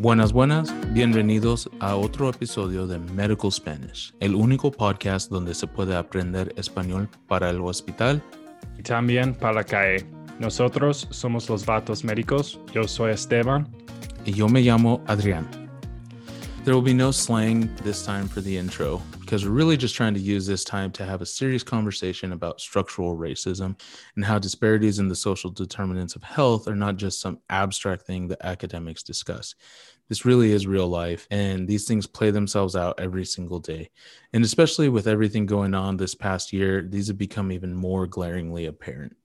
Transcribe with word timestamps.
Buenas, 0.00 0.32
buenas, 0.32 0.72
bienvenidos 0.92 1.68
a 1.80 1.96
otro 1.96 2.30
episodio 2.30 2.86
de 2.86 3.00
Medical 3.00 3.50
Spanish, 3.50 4.14
el 4.20 4.36
único 4.36 4.70
podcast 4.70 5.28
donde 5.28 5.54
se 5.54 5.66
puede 5.66 5.96
aprender 5.96 6.52
español 6.54 7.08
para 7.26 7.50
el 7.50 7.60
hospital 7.60 8.22
y 8.78 8.82
también 8.84 9.34
para 9.34 9.54
la 9.54 9.64
calle. 9.64 10.06
Nosotros 10.38 11.08
somos 11.10 11.50
los 11.50 11.66
vatos 11.66 12.04
médicos. 12.04 12.60
Yo 12.72 12.86
soy 12.86 13.10
Esteban. 13.10 13.68
Y 14.24 14.34
yo 14.34 14.48
me 14.48 14.60
llamo 14.60 15.02
Adrián. 15.08 15.48
There 16.62 16.76
will 16.76 16.84
be 16.84 16.94
no 16.94 17.10
slang 17.10 17.68
this 17.82 18.04
time 18.04 18.28
for 18.28 18.40
the 18.40 18.56
intro 18.56 19.02
because 19.28 19.44
we're 19.44 19.52
really 19.52 19.76
just 19.76 19.94
trying 19.94 20.14
to 20.14 20.20
use 20.20 20.46
this 20.46 20.64
time 20.64 20.90
to 20.92 21.04
have 21.04 21.20
a 21.20 21.26
serious 21.26 21.62
conversation 21.62 22.32
about 22.32 22.60
structural 22.60 23.14
racism 23.16 23.78
and 24.16 24.24
how 24.24 24.38
disparities 24.38 24.98
in 24.98 25.08
the 25.08 25.14
social 25.14 25.50
determinants 25.50 26.16
of 26.16 26.22
health 26.22 26.66
are 26.66 26.74
not 26.74 26.96
just 26.96 27.20
some 27.20 27.38
abstract 27.50 28.06
thing 28.06 28.28
that 28.28 28.38
academics 28.42 29.02
discuss. 29.02 29.54
This 30.08 30.24
really 30.24 30.52
is 30.52 30.66
real 30.66 30.88
life, 30.88 31.26
and 31.30 31.68
these 31.68 31.86
things 31.86 32.06
play 32.06 32.30
themselves 32.30 32.74
out 32.74 32.98
every 32.98 33.24
single 33.24 33.58
day. 33.58 33.90
And 34.32 34.42
especially 34.42 34.88
with 34.88 35.06
everything 35.06 35.44
going 35.44 35.74
on 35.74 35.96
this 35.96 36.14
past 36.14 36.52
year, 36.52 36.82
these 36.82 37.08
have 37.08 37.18
become 37.18 37.52
even 37.52 37.74
more 37.74 38.06
glaringly 38.06 38.66
apparent. 38.66 39.16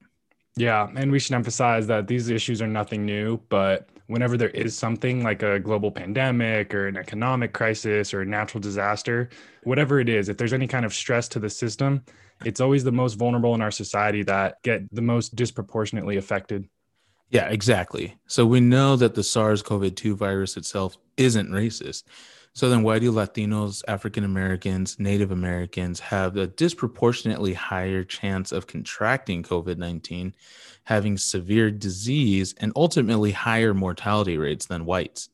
Yeah, 0.56 0.88
and 0.94 1.10
we 1.10 1.18
should 1.18 1.34
emphasize 1.34 1.86
that 1.88 2.06
these 2.06 2.28
issues 2.28 2.62
are 2.62 2.68
nothing 2.68 3.04
new, 3.04 3.40
but 3.48 3.88
whenever 4.06 4.36
there 4.36 4.50
is 4.50 4.76
something 4.76 5.24
like 5.24 5.42
a 5.42 5.58
global 5.58 5.90
pandemic 5.90 6.74
or 6.74 6.86
an 6.86 6.96
economic 6.96 7.52
crisis 7.52 8.14
or 8.14 8.20
a 8.20 8.26
natural 8.26 8.60
disaster, 8.60 9.30
whatever 9.64 9.98
it 9.98 10.08
is, 10.08 10.28
if 10.28 10.36
there's 10.36 10.52
any 10.52 10.68
kind 10.68 10.84
of 10.84 10.94
stress 10.94 11.26
to 11.28 11.40
the 11.40 11.50
system, 11.50 12.04
it's 12.44 12.60
always 12.60 12.84
the 12.84 12.92
most 12.92 13.14
vulnerable 13.14 13.54
in 13.54 13.62
our 13.62 13.70
society 13.70 14.22
that 14.24 14.62
get 14.62 14.82
the 14.94 15.02
most 15.02 15.34
disproportionately 15.34 16.18
affected. 16.18 16.68
Yeah, 17.34 17.48
exactly. 17.48 18.16
So 18.28 18.46
we 18.46 18.60
know 18.60 18.94
that 18.94 19.16
the 19.16 19.24
SARS 19.24 19.60
CoV 19.60 19.92
2 19.92 20.14
virus 20.14 20.56
itself 20.56 20.96
isn't 21.16 21.50
racist. 21.50 22.04
So 22.52 22.70
then, 22.70 22.84
why 22.84 23.00
do 23.00 23.10
Latinos, 23.10 23.82
African 23.88 24.22
Americans, 24.22 25.00
Native 25.00 25.32
Americans 25.32 25.98
have 25.98 26.36
a 26.36 26.46
disproportionately 26.46 27.52
higher 27.52 28.04
chance 28.04 28.52
of 28.52 28.68
contracting 28.68 29.42
COVID 29.42 29.78
19, 29.78 30.32
having 30.84 31.18
severe 31.18 31.72
disease, 31.72 32.54
and 32.58 32.70
ultimately 32.76 33.32
higher 33.32 33.74
mortality 33.74 34.38
rates 34.38 34.66
than 34.66 34.84
whites? 34.84 35.28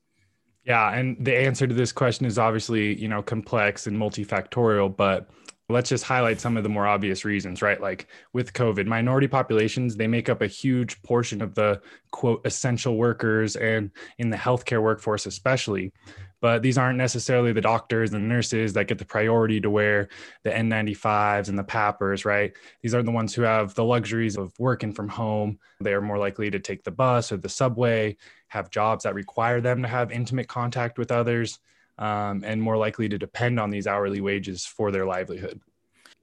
Yeah, 0.65 0.95
and 0.95 1.23
the 1.23 1.37
answer 1.37 1.67
to 1.67 1.75
this 1.75 1.93
question 1.93 2.25
is 2.25 2.39
obviously, 2.39 2.99
you 2.99 3.09
know, 3.09 3.21
complex 3.21 3.87
and 3.87 3.99
multifactorial, 3.99 4.97
but 4.97 5.29
let's 5.71 5.89
just 5.89 6.05
highlight 6.05 6.41
some 6.41 6.57
of 6.57 6.63
the 6.63 6.69
more 6.69 6.87
obvious 6.87 7.25
reasons, 7.25 7.63
right? 7.63 7.81
Like 7.81 8.09
with 8.33 8.53
COVID, 8.53 8.87
minority 8.87 9.29
populations, 9.29 9.97
they 9.97 10.07
make 10.07 10.29
up 10.29 10.43
a 10.43 10.47
huge 10.47 11.01
portion 11.03 11.41
of 11.41 11.55
the 11.55 11.81
quote 12.11 12.41
essential 12.45 12.97
workers 12.97 13.57
and 13.57 13.91
in 14.19 14.31
the 14.31 14.37
healthcare 14.37 14.83
workforce, 14.83 15.27
especially. 15.27 15.93
But 16.41 16.63
these 16.63 16.79
aren't 16.79 16.97
necessarily 16.97 17.53
the 17.53 17.61
doctors 17.61 18.13
and 18.13 18.29
nurses 18.29 18.73
that 18.73 18.87
get 18.89 18.99
the 18.99 19.05
priority 19.05 19.61
to 19.61 19.71
wear 19.71 20.09
the 20.43 20.51
N95s 20.51 21.49
and 21.49 21.59
the 21.59 21.65
PAPRs, 21.65 22.25
right? 22.25 22.53
These 22.83 22.95
are 22.95 23.03
the 23.03 23.11
ones 23.11 23.35
who 23.35 23.43
have 23.43 23.75
the 23.75 23.85
luxuries 23.85 24.39
of 24.39 24.59
working 24.59 24.93
from 24.93 25.09
home. 25.09 25.59
They 25.81 25.93
are 25.93 26.01
more 26.01 26.19
likely 26.19 26.51
to 26.51 26.59
take 26.59 26.83
the 26.83 26.91
bus 26.91 27.31
or 27.31 27.37
the 27.37 27.51
subway, 27.51 28.17
have 28.49 28.71
jobs 28.71 29.05
that 29.05 29.15
require 29.15 29.61
them 29.61 29.83
to 29.83 29.89
have 29.89 30.11
intimate 30.11 30.49
contact 30.49 30.99
with 30.99 31.13
others 31.13 31.59
um, 32.01 32.43
and 32.45 32.61
more 32.61 32.77
likely 32.77 33.09
to 33.09 33.19
depend 33.19 33.61
on 33.61 33.71
these 33.71 33.87
hourly 33.87 34.21
wages 34.21 34.67
for 34.67 34.91
their 34.91 35.07
livelihood. 35.07 35.61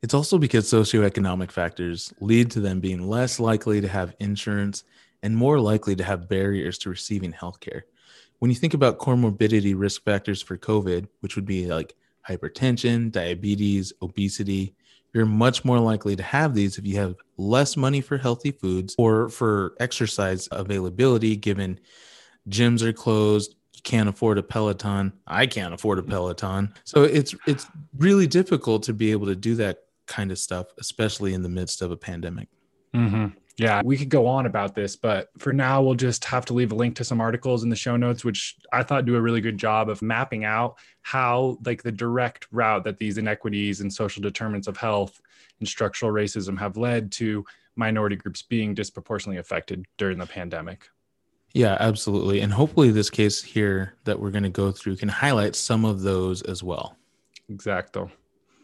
It's 0.02 0.14
also 0.14 0.38
because 0.38 0.70
socioeconomic 0.72 1.52
factors 1.52 2.14
lead 2.20 2.52
to 2.52 2.60
them 2.60 2.80
being 2.80 3.08
less 3.08 3.40
likely 3.40 3.80
to 3.82 3.88
have 3.88 4.16
insurance 4.20 4.84
and 5.24 5.36
more 5.36 5.60
likely 5.60 5.96
to 5.96 6.04
have 6.04 6.30
barriers 6.30 6.78
to 6.80 6.90
receiving 6.90 7.32
healthcare. 7.32 7.82
When 8.40 8.52
you 8.52 8.56
think 8.56 8.74
about 8.74 9.00
comorbidity 9.00 9.74
risk 9.76 10.04
factors 10.04 10.42
for 10.42 10.58
COVID, 10.58 11.08
which 11.22 11.36
would 11.36 11.46
be 11.46 11.66
like 11.66 11.96
hypertension, 12.28 13.12
diabetes, 13.12 13.94
obesity, 14.02 14.76
you're 15.14 15.26
much 15.26 15.66
more 15.66 15.80
likely 15.80 16.16
to 16.16 16.22
have 16.22 16.54
these 16.54 16.78
if 16.78 16.86
you 16.86 16.98
have 16.98 17.16
less 17.38 17.76
money 17.76 18.02
for 18.02 18.18
healthy 18.18 18.52
foods 18.52 18.94
or 19.00 19.30
for 19.30 19.74
exercise 19.80 20.48
availability, 20.52 21.36
given 21.36 21.80
gyms 22.50 22.84
are 22.84 22.94
closed, 22.94 23.56
can't 23.84 24.10
afford 24.10 24.38
a 24.38 24.44
Peloton. 24.44 25.14
I 25.26 25.46
can't 25.48 25.74
afford 25.74 26.00
a 26.00 26.04
Peloton. 26.04 26.74
So 26.84 27.04
it's 27.04 27.36
it's 27.46 27.68
really 27.98 28.28
difficult 28.28 28.84
to 28.84 28.94
be 28.94 29.12
able 29.12 29.28
to 29.28 29.36
do 29.36 29.56
that 29.56 29.84
kind 30.06 30.32
of 30.32 30.40
stuff, 30.40 30.68
especially 30.80 31.34
in 31.34 31.44
the 31.44 31.50
midst 31.50 31.82
of 31.82 31.92
a 31.92 31.98
pandemic. 31.98 32.48
Mm-hmm. 32.94 33.28
Yeah, 33.58 33.82
we 33.84 33.98
could 33.98 34.10
go 34.10 34.28
on 34.28 34.46
about 34.46 34.76
this, 34.76 34.96
but 34.96 35.30
for 35.40 35.52
now, 35.52 35.82
we'll 35.82 35.96
just 35.96 36.24
have 36.26 36.46
to 36.46 36.54
leave 36.54 36.72
a 36.72 36.76
link 36.76 36.96
to 36.98 37.04
some 37.04 37.20
articles 37.20 37.64
in 37.64 37.70
the 37.70 37.76
show 37.76 37.98
notes, 37.98 38.24
which 38.24 38.56
I 38.72 38.84
thought 38.84 39.06
do 39.06 39.16
a 39.16 39.22
really 39.22 39.42
good 39.42 39.58
job 39.58 39.90
of 39.90 40.04
mapping 40.04 40.46
out 40.46 40.78
how, 41.02 41.58
like, 41.66 41.82
the 41.82 41.92
direct 41.92 42.48
route 42.52 42.84
that 42.84 43.00
these 43.00 43.18
inequities 43.18 43.82
and 43.82 43.92
social 43.92 44.22
determinants 44.22 44.68
of 44.68 44.78
health 44.78 45.20
and 45.60 45.68
structural 45.68 46.12
racism 46.12 46.60
have 46.60 46.78
led 46.78 47.12
to 47.14 47.46
minority 47.76 48.16
groups 48.16 48.44
being 48.44 48.76
disproportionately 48.76 49.40
affected 49.40 49.86
during 49.98 50.20
the 50.20 50.28
pandemic. 50.28 50.88
Yeah, 51.58 51.76
absolutely. 51.80 52.42
And 52.42 52.54
hopefully, 52.54 52.92
this 52.92 53.10
case 53.10 53.42
here 53.42 53.96
that 54.04 54.20
we're 54.20 54.30
going 54.30 54.44
to 54.44 54.50
go 54.50 54.72
through 54.72 54.98
can 54.98 55.10
highlight 55.10 55.56
some 55.56 55.86
of 55.86 56.02
those 56.02 56.44
as 56.44 56.62
well. 56.62 56.96
Exacto. 57.52 58.12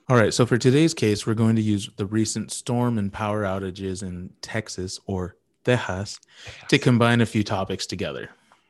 All 0.10 0.16
right. 0.16 0.32
So, 0.32 0.46
for 0.46 0.60
today's 0.60 0.94
case, 0.94 1.26
we're 1.26 1.34
going 1.34 1.56
to 1.56 1.62
use 1.64 1.90
the 1.98 2.06
recent 2.06 2.52
storm 2.52 3.00
and 3.00 3.12
power 3.12 3.46
outages 3.46 4.04
in 4.04 4.30
Texas 4.44 5.00
or 5.08 5.38
Tejas 5.66 6.20
to 6.68 6.78
combine 6.78 7.22
a 7.22 7.26
few 7.26 7.44
topics 7.44 7.88
together. 7.88 8.30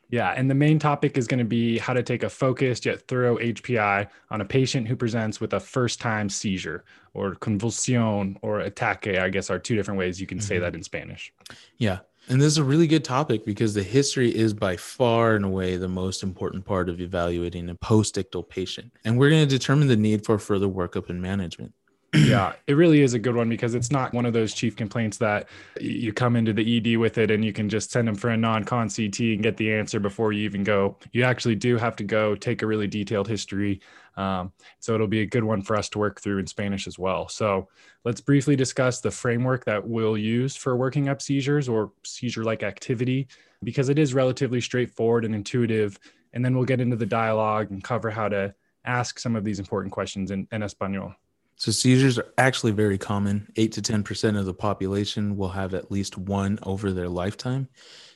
Yeah, 0.10 0.30
and 0.30 0.50
the 0.50 0.56
main 0.56 0.80
topic 0.80 1.18
is 1.18 1.28
going 1.28 1.40
to 1.40 1.44
be 1.44 1.78
how 1.78 1.92
to 1.92 2.04
take 2.04 2.24
a 2.24 2.30
focused 2.30 2.86
yet 2.86 3.02
thorough 3.10 3.38
HPI 3.40 4.08
on 4.30 4.40
a 4.40 4.46
patient 4.46 4.88
who 4.88 4.96
presents 4.96 5.42
with 5.42 5.52
a 5.54 5.60
first 5.60 6.00
time 6.00 6.30
seizure 6.30 6.86
or 7.14 7.36
convulsion 7.36 8.38
or 8.42 8.62
ataque, 8.62 9.08
I 9.08 9.28
guess 9.30 9.50
are 9.50 9.60
two 9.60 9.76
different 9.76 9.98
ways 9.98 10.22
you 10.22 10.28
can 10.28 10.38
mm-hmm. 10.38 10.48
say 10.48 10.60
that 10.60 10.76
in 10.76 10.84
Spanish. 10.84 11.34
Yeah. 11.78 12.00
And 12.30 12.42
this 12.42 12.48
is 12.48 12.58
a 12.58 12.64
really 12.64 12.88
good 12.88 13.04
topic 13.04 13.46
because 13.46 13.74
the 13.74 13.84
history 13.84 14.34
is 14.34 14.54
by 14.54 14.78
far 14.78 15.36
and 15.36 15.44
away 15.44 15.76
the 15.76 15.90
most 15.90 16.24
important 16.24 16.66
part 16.66 16.88
of 16.88 17.02
evaluating 17.02 17.70
a 17.70 17.76
post-ictal 17.76 18.48
patient. 18.48 18.94
And 19.04 19.18
we're 19.18 19.30
going 19.30 19.48
to 19.48 19.58
determine 19.58 19.88
the 19.88 19.98
need 19.98 20.26
for 20.26 20.40
further 20.40 20.68
workup 20.68 21.10
and 21.10 21.22
management. 21.22 21.74
yeah, 22.14 22.54
it 22.68 22.74
really 22.74 23.02
is 23.02 23.16
a 23.16 23.20
good 23.20 23.36
one 23.36 23.50
because 23.50 23.74
it's 23.74 23.90
not 23.90 24.14
one 24.14 24.26
of 24.26 24.34
those 24.34 24.54
chief 24.54 24.76
complaints 24.76 25.18
that 25.18 25.50
you 25.82 26.14
come 26.14 26.36
into 26.36 26.54
the 26.54 26.78
ED 26.78 26.98
with 26.98 27.18
it 27.18 27.32
and 27.32 27.44
you 27.44 27.52
can 27.52 27.68
just 27.68 27.90
send 27.90 28.08
them 28.08 28.14
for 28.14 28.30
a 28.30 28.38
non-con 28.38 28.88
CT 28.88 29.20
and 29.20 29.42
get 29.42 29.58
the 29.58 29.74
answer 29.74 30.00
before 30.00 30.32
you 30.32 30.44
even 30.44 30.64
go. 30.64 30.96
You 31.12 31.24
actually 31.24 31.56
do 31.56 31.76
have 31.78 31.96
to 31.96 32.04
go 32.04 32.36
take 32.36 32.62
a 32.62 32.68
really 32.68 32.88
detailed 32.88 33.28
history. 33.28 33.82
Um, 34.16 34.52
so 34.80 34.94
it'll 34.94 35.08
be 35.08 35.22
a 35.22 35.26
good 35.26 35.44
one 35.44 35.62
for 35.62 35.76
us 35.76 35.90
to 35.90 36.00
work 36.00 36.22
through 36.22 36.40
in 36.40 36.48
Spanish 36.48 36.88
as 36.88 37.00
well. 37.00 37.28
So 37.28 37.68
let's 38.04 38.22
briefly 38.22 38.56
discuss 38.56 39.02
the 39.02 39.12
framework 39.12 39.66
that 39.66 39.88
we'll 39.88 40.18
use 40.18 40.56
for 40.56 40.76
working 40.76 41.10
up 41.10 41.22
seizures 41.22 41.68
or 41.68 41.92
seizure-like 42.04 42.64
activity 42.64 43.28
because 43.64 43.90
it 43.90 43.98
is 43.98 44.14
relatively 44.14 44.62
straightforward 44.62 45.26
and 45.26 45.34
intuitive. 45.34 46.00
And 46.34 46.44
then 46.44 46.56
we'll 46.56 46.66
get 46.66 46.82
into 46.82 46.96
the 46.96 47.06
dialogue 47.06 47.72
and 47.72 47.84
cover 47.84 48.10
how 48.10 48.30
to 48.30 48.54
ask 48.86 49.20
some 49.20 49.36
of 49.36 49.44
these 49.44 49.60
important 49.60 49.94
questions 49.94 50.32
in, 50.32 50.48
in 50.52 50.62
Espanol. 50.62 51.14
So 51.56 51.72
seizures 51.72 52.20
are 52.20 52.34
actually 52.38 52.72
very 52.72 52.98
common. 52.98 53.48
Eight 53.56 53.72
to 53.74 53.82
10% 53.82 54.38
of 54.38 54.46
the 54.46 54.54
population 54.54 55.38
will 55.38 55.50
have 55.50 55.74
at 55.74 55.92
least 55.92 56.18
one 56.18 56.60
over 56.64 56.92
their 56.92 57.08
lifetime. 57.08 57.70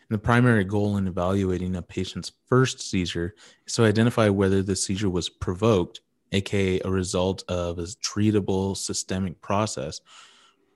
And 0.09 0.18
the 0.18 0.23
primary 0.23 0.63
goal 0.63 0.97
in 0.97 1.07
evaluating 1.07 1.75
a 1.75 1.81
patient's 1.81 2.31
first 2.45 2.79
seizure 2.79 3.35
is 3.66 3.73
to 3.73 3.84
identify 3.84 4.29
whether 4.29 4.63
the 4.63 4.75
seizure 4.75 5.09
was 5.09 5.28
provoked, 5.28 6.00
aka 6.31 6.79
a 6.85 6.90
result 6.90 7.44
of 7.50 7.78
a 7.78 7.84
treatable 7.84 8.78
systemic 8.78 9.42
process, 9.42 10.00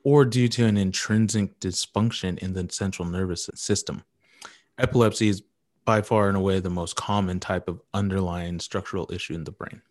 or 0.04 0.24
due 0.24 0.48
to 0.48 0.66
an 0.66 0.76
intrinsic 0.76 1.58
dysfunction 1.60 2.38
in 2.38 2.52
the 2.52 2.68
central 2.70 3.08
nervous 3.08 3.48
system. 3.54 4.02
Epilepsy 4.78 5.28
is 5.28 5.42
by 5.84 6.02
far 6.02 6.28
and 6.28 6.36
away 6.36 6.60
the 6.60 6.70
most 6.70 6.96
common 6.96 7.40
type 7.40 7.68
of 7.68 7.80
underlying 7.94 8.60
structural 8.60 9.10
issue 9.12 9.34
in 9.34 9.44
the 9.44 9.50
brain. 9.50 9.82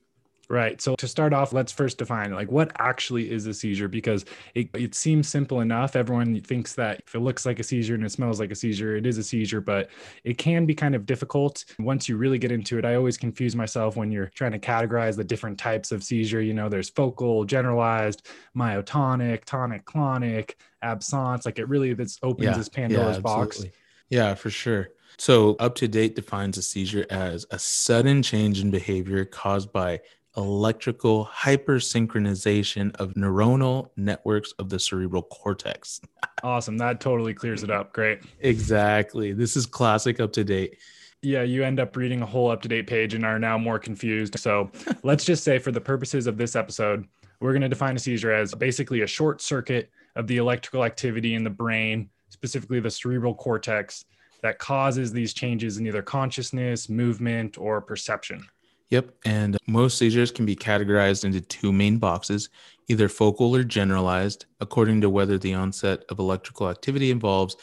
Right. 0.52 0.82
So 0.82 0.96
to 0.98 1.08
start 1.08 1.32
off, 1.32 1.54
let's 1.54 1.72
first 1.72 1.98
define 1.98 2.34
like 2.34 2.52
what 2.52 2.74
actually 2.78 3.32
is 3.32 3.48
a 3.48 3.54
seizure 3.54 3.88
because 3.88 4.26
it, 4.54 4.68
it 4.74 4.94
seems 4.94 5.30
simple 5.30 5.62
enough. 5.62 5.96
Everyone 5.96 6.42
thinks 6.42 6.74
that 6.74 7.02
if 7.08 7.16
it 7.16 7.22
looks 7.22 7.46
like 7.46 7.60
a 7.60 7.64
seizure 7.64 7.96
and 7.96 8.04
it 8.04 8.12
smells 8.12 8.38
like 8.38 8.52
a 8.52 8.56
seizure, 8.56 8.98
it 8.98 9.06
is 9.06 9.18
a 9.18 9.24
seizure, 9.24 9.62
but 9.62 9.90
it 10.26 10.38
can 10.38 10.66
be 10.66 10.76
kind 10.76 10.94
of 10.94 11.06
difficult 11.06 11.64
once 11.80 12.10
you 12.10 12.18
really 12.18 12.38
get 12.38 12.52
into 12.52 12.78
it. 12.78 12.84
I 12.84 12.96
always 12.96 13.18
confuse 13.18 13.56
myself 13.56 13.96
when 13.96 14.12
you're 14.12 14.30
trying 14.36 14.52
to 14.52 14.60
categorize 14.60 15.16
the 15.16 15.24
different 15.24 15.58
types 15.58 15.94
of 15.94 16.04
seizure. 16.04 16.42
You 16.42 16.54
know, 16.54 16.68
there's 16.68 16.90
focal, 16.90 17.46
generalized, 17.46 18.28
myoclonic, 18.54 19.46
tonic, 19.46 19.86
clonic, 19.86 20.56
absence. 20.82 21.46
Like 21.46 21.60
it 21.60 21.70
really 21.70 21.94
this 21.94 22.20
opens 22.24 22.48
yeah, 22.48 22.58
this 22.58 22.68
Pandora's 22.68 23.16
yeah, 23.16 23.22
box. 23.22 23.64
Yeah, 24.10 24.36
for 24.36 24.50
sure. 24.50 24.90
So, 25.18 25.56
UpToDate 25.56 26.16
defines 26.16 26.58
a 26.58 26.62
seizure 26.62 27.06
as 27.10 27.46
a 27.52 27.60
sudden 27.60 28.24
change 28.24 28.60
in 28.60 28.72
behavior 28.72 29.24
caused 29.24 29.72
by 29.72 30.02
electrical 30.38 31.26
hypersynchronization 31.26 32.96
of 32.96 33.14
neuronal 33.14 33.90
networks 33.98 34.54
of 34.54 34.70
the 34.70 34.80
cerebral 34.80 35.24
cortex. 35.24 36.02
awesome. 36.44 36.78
That 36.78 37.00
totally 37.00 37.34
clears 37.34 37.64
it 37.64 37.70
up. 37.70 37.94
Great. 37.94 38.22
Exactly. 38.40 39.34
This 39.34 39.56
is 39.58 39.66
classic 39.66 40.18
UpToDate. 40.18 40.76
Yeah, 41.22 41.44
you 41.44 41.64
end 41.64 41.80
up 41.80 41.96
reading 41.96 42.22
a 42.22 42.26
whole 42.26 42.50
UpToDate 42.56 42.88
page 42.88 43.14
and 43.14 43.26
are 43.26 43.38
now 43.38 43.58
more 43.58 43.78
confused. 43.78 44.40
So 44.40 44.72
let's 45.04 45.24
just 45.26 45.44
say, 45.44 45.60
for 45.60 45.72
the 45.72 45.82
purposes 45.82 46.28
of 46.28 46.38
this 46.38 46.56
episode, 46.56 47.08
we're 47.40 47.52
going 47.52 47.62
to 47.62 47.70
define 47.70 47.96
a 47.96 48.00
seizure 48.00 48.32
as 48.32 48.54
basically 48.56 49.02
a 49.02 49.08
short 49.08 49.42
circuit 49.42 49.90
of 50.16 50.28
the 50.28 50.38
electrical 50.38 50.84
activity 50.84 51.36
in 51.36 51.44
the 51.44 51.50
brain, 51.50 52.10
specifically 52.30 52.80
the 52.80 52.90
cerebral 52.90 53.36
cortex, 53.36 54.06
that 54.42 54.58
causes 54.58 55.12
these 55.12 55.34
changes 55.34 55.78
in 55.78 55.86
either 55.86 56.02
consciousness, 56.02 56.90
movement, 56.90 57.58
or 57.58 57.82
perception. 57.82 58.46
Yep. 58.92 59.16
And 59.26 59.58
most 59.68 59.98
seizures 59.98 60.32
can 60.32 60.46
be 60.46 60.56
categorized 60.56 61.24
into 61.24 61.42
two 61.42 61.72
main 61.72 61.98
boxes, 61.98 62.50
either 62.90 63.08
focal 63.08 63.56
or 63.56 63.64
generalized, 63.64 64.46
according 64.60 65.02
to 65.02 65.10
whether 65.10 65.38
the 65.38 65.54
onset 65.54 66.04
of 66.10 66.20
electrical 66.20 66.70
activity 66.70 67.10
involves 67.10 67.56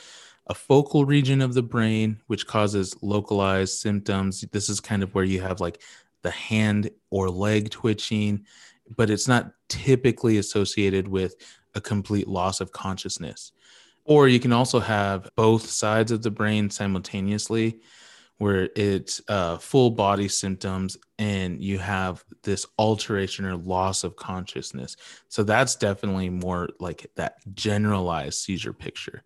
a 0.47 0.55
focal 0.55 1.05
region 1.05 1.43
of 1.43 1.53
the 1.53 1.63
brain, 1.63 2.19
which 2.27 2.47
causes 2.47 2.97
localized 3.03 3.79
symptoms. 3.79 4.41
This 4.51 4.71
is 4.71 4.81
kind 4.81 5.03
of 5.03 5.15
where 5.15 5.25
you 5.25 5.43
have 5.43 5.61
like 5.61 5.83
the 6.23 6.31
hand 6.31 6.91
or 7.11 7.29
leg 7.29 7.69
twitching, 7.71 8.47
but 8.97 9.11
it's 9.11 9.29
not 9.29 9.53
typically 9.69 10.39
associated 10.39 11.07
with 11.07 11.35
a 11.75 11.81
complete 11.81 12.27
loss 12.27 12.63
of 12.63 12.73
consciousness. 12.73 13.53
Or 14.07 14.27
you 14.29 14.41
can 14.41 14.55
also 14.55 14.81
have 14.81 15.29
both 15.37 15.69
sides 15.69 16.11
of 16.11 16.23
the 16.23 16.31
brain 16.31 16.71
simultaneously, 16.71 17.81
where 18.39 18.71
it's 18.77 19.21
uh, 19.29 19.59
full 19.59 19.91
body 19.91 20.29
symptoms 20.29 20.97
and 21.19 21.63
you 21.63 21.79
have 21.79 22.25
this 22.43 22.65
alteration 22.79 23.45
or 23.45 23.57
loss 23.57 24.05
of 24.05 24.17
consciousness. 24.17 24.97
So 25.29 25.43
that's 25.43 25.77
definitely 25.77 26.31
more 26.31 26.71
like 26.79 27.11
that 27.17 27.37
generalized 27.55 28.39
seizure 28.39 28.73
picture. 28.73 29.25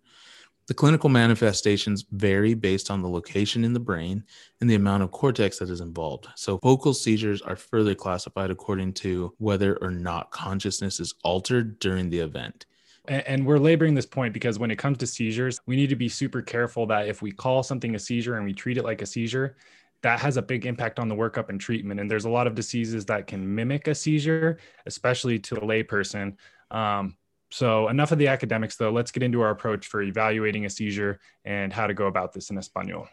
The 0.67 0.73
clinical 0.73 1.09
manifestations 1.09 2.05
vary 2.11 2.53
based 2.53 2.89
on 2.89 3.01
the 3.01 3.09
location 3.09 3.65
in 3.65 3.73
the 3.73 3.81
brain 3.81 4.23
and 4.61 4.69
the 4.69 4.75
amount 4.75 5.03
of 5.03 5.11
cortex 5.11 5.59
that 5.59 5.69
is 5.69 5.81
involved. 5.81 6.27
So, 6.35 6.57
focal 6.59 6.93
seizures 6.93 7.41
are 7.41 7.57
further 7.57 7.93
classified 7.93 8.49
according 8.49 8.93
to 8.93 9.33
whether 9.39 9.75
or 9.81 9.91
not 9.91 10.31
consciousness 10.31 11.01
is 11.01 11.15
altered 11.21 11.79
during 11.79 12.09
the 12.09 12.19
event. 12.19 12.65
And 13.05 13.45
we're 13.45 13.57
laboring 13.57 13.95
this 13.95 14.05
point 14.05 14.33
because 14.33 14.59
when 14.59 14.71
it 14.71 14.77
comes 14.77 14.97
to 14.99 15.07
seizures, 15.07 15.59
we 15.65 15.75
need 15.75 15.89
to 15.89 15.95
be 15.95 16.07
super 16.07 16.41
careful 16.41 16.85
that 16.87 17.07
if 17.07 17.21
we 17.21 17.31
call 17.31 17.61
something 17.61 17.95
a 17.95 17.99
seizure 17.99 18.37
and 18.37 18.45
we 18.45 18.53
treat 18.53 18.77
it 18.77 18.83
like 18.83 19.01
a 19.01 19.05
seizure, 19.05 19.57
that 20.03 20.19
has 20.19 20.37
a 20.37 20.41
big 20.41 20.65
impact 20.65 20.99
on 20.99 21.07
the 21.09 21.15
workup 21.15 21.49
and 21.49 21.59
treatment. 21.59 21.99
And 21.99 22.09
there's 22.09 22.25
a 22.25 22.29
lot 22.29 22.47
of 22.47 22.55
diseases 22.55 23.05
that 23.05 23.27
can 23.27 23.55
mimic 23.55 23.87
a 23.87 23.95
seizure, 23.95 24.57
especially 24.85 25.39
to 25.39 25.55
a 25.55 25.61
layperson. 25.61 26.35
Um, 26.71 27.17
so, 27.51 27.87
enough 27.89 28.11
of 28.11 28.17
the 28.17 28.27
academics, 28.27 28.77
though. 28.77 28.89
Let's 28.89 29.11
get 29.11 29.21
into 29.21 29.41
our 29.41 29.51
approach 29.51 29.87
for 29.87 30.01
evaluating 30.01 30.65
a 30.65 30.69
seizure 30.69 31.19
and 31.45 31.71
how 31.71 31.87
to 31.87 31.93
go 31.93 32.07
about 32.07 32.33
this 32.33 32.49
in 32.49 32.57
Espanol. 32.57 33.07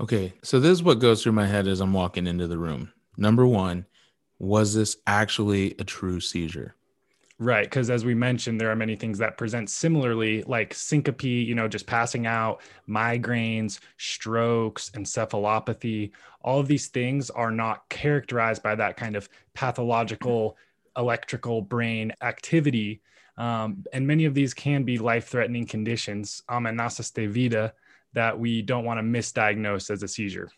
Okay, 0.00 0.32
so 0.42 0.58
this 0.58 0.72
is 0.72 0.82
what 0.82 0.98
goes 0.98 1.22
through 1.22 1.32
my 1.32 1.46
head 1.46 1.68
as 1.68 1.80
I'm 1.80 1.92
walking 1.92 2.26
into 2.26 2.46
the 2.46 2.58
room. 2.58 2.92
Number 3.16 3.46
one, 3.46 3.86
was 4.38 4.74
this 4.74 4.96
actually 5.06 5.76
a 5.78 5.84
true 5.84 6.20
seizure? 6.20 6.74
Right, 7.42 7.64
because 7.64 7.88
as 7.88 8.04
we 8.04 8.14
mentioned, 8.14 8.60
there 8.60 8.70
are 8.70 8.76
many 8.76 8.96
things 8.96 9.16
that 9.18 9.38
present 9.38 9.70
similarly, 9.70 10.42
like 10.42 10.74
syncope, 10.74 11.24
you 11.24 11.54
know, 11.54 11.68
just 11.68 11.86
passing 11.86 12.26
out, 12.26 12.60
migraines, 12.86 13.80
strokes, 13.96 14.90
encephalopathy. 14.90 16.10
All 16.42 16.60
of 16.60 16.68
these 16.68 16.88
things 16.88 17.30
are 17.30 17.50
not 17.50 17.88
characterized 17.88 18.62
by 18.62 18.74
that 18.74 18.98
kind 18.98 19.16
of 19.16 19.28
pathological 19.54 20.58
electrical 20.96 21.62
brain 21.62 22.12
activity 22.20 23.00
um, 23.40 23.84
and 23.94 24.06
many 24.06 24.26
of 24.26 24.34
these 24.34 24.52
can 24.52 24.84
be 24.84 24.98
life 24.98 25.28
threatening 25.28 25.64
conditions, 25.64 26.42
amenazas 26.50 27.10
de 27.10 27.26
vida, 27.26 27.72
that 28.12 28.38
we 28.38 28.60
don't 28.60 28.84
want 28.84 28.98
to 28.98 29.02
misdiagnose 29.02 29.90
as 29.90 30.02
a 30.02 30.08
seizure. 30.08 30.50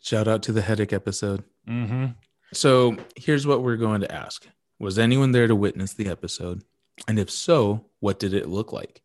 Shout 0.00 0.28
out 0.28 0.40
to 0.44 0.52
the 0.52 0.62
headache 0.62 0.92
episode. 0.92 1.42
Mm-hmm. 1.68 2.06
So 2.52 2.96
here's 3.16 3.48
what 3.48 3.62
we're 3.62 3.76
going 3.76 4.02
to 4.02 4.12
ask 4.12 4.46
Was 4.78 4.98
anyone 4.98 5.32
there 5.32 5.46
to 5.46 5.56
witness 5.56 5.94
the 5.94 6.08
episode? 6.08 6.62
And 7.08 7.18
if 7.18 7.30
so, 7.30 7.86
what 8.00 8.18
did 8.18 8.34
it 8.34 8.48
look 8.48 8.72
like? 8.72 9.02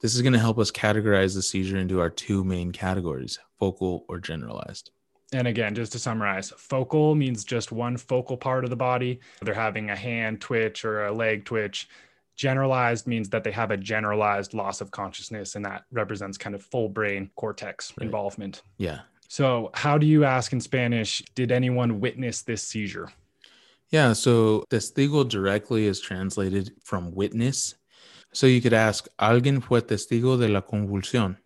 This 0.00 0.14
is 0.14 0.22
going 0.22 0.32
to 0.32 0.38
help 0.38 0.58
us 0.58 0.70
categorize 0.70 1.34
the 1.34 1.42
seizure 1.42 1.76
into 1.76 2.00
our 2.00 2.10
two 2.10 2.44
main 2.44 2.72
categories 2.72 3.38
focal 3.58 4.04
or 4.08 4.18
generalized. 4.18 4.90
And 5.32 5.46
again, 5.46 5.74
just 5.74 5.92
to 5.92 5.98
summarize, 5.98 6.50
focal 6.50 7.14
means 7.14 7.44
just 7.44 7.72
one 7.72 7.96
focal 7.96 8.36
part 8.36 8.64
of 8.64 8.70
the 8.70 8.76
body. 8.76 9.20
They're 9.40 9.54
having 9.54 9.90
a 9.90 9.96
hand 9.96 10.40
twitch 10.40 10.84
or 10.84 11.06
a 11.06 11.12
leg 11.12 11.44
twitch 11.44 11.88
Generalized 12.34 13.06
means 13.06 13.28
that 13.28 13.44
they 13.44 13.50
have 13.52 13.70
a 13.70 13.76
generalized 13.76 14.54
loss 14.54 14.80
of 14.80 14.90
consciousness, 14.90 15.54
and 15.54 15.64
that 15.64 15.84
represents 15.92 16.38
kind 16.38 16.54
of 16.54 16.62
full 16.62 16.88
brain 16.88 17.30
cortex 17.36 17.92
right. 17.96 18.06
involvement. 18.06 18.62
Yeah. 18.78 19.00
So, 19.28 19.70
how 19.74 19.98
do 19.98 20.06
you 20.06 20.24
ask 20.24 20.52
in 20.52 20.60
Spanish, 20.60 21.22
did 21.34 21.52
anyone 21.52 22.00
witness 22.00 22.42
this 22.42 22.62
seizure? 22.62 23.10
Yeah. 23.92 24.14
So, 24.14 24.64
testigo 24.70 25.28
directly 25.28 25.86
is 25.86 26.00
translated 26.00 26.72
from 26.82 27.14
witness. 27.14 27.74
So, 28.32 28.46
you 28.46 28.62
could 28.62 28.72
ask, 28.72 29.06
¿Alguien 29.20 29.62
fue 29.62 29.82
testigo 29.82 30.40
de 30.40 30.48
la 30.48 30.62
convulsión? 30.62 31.36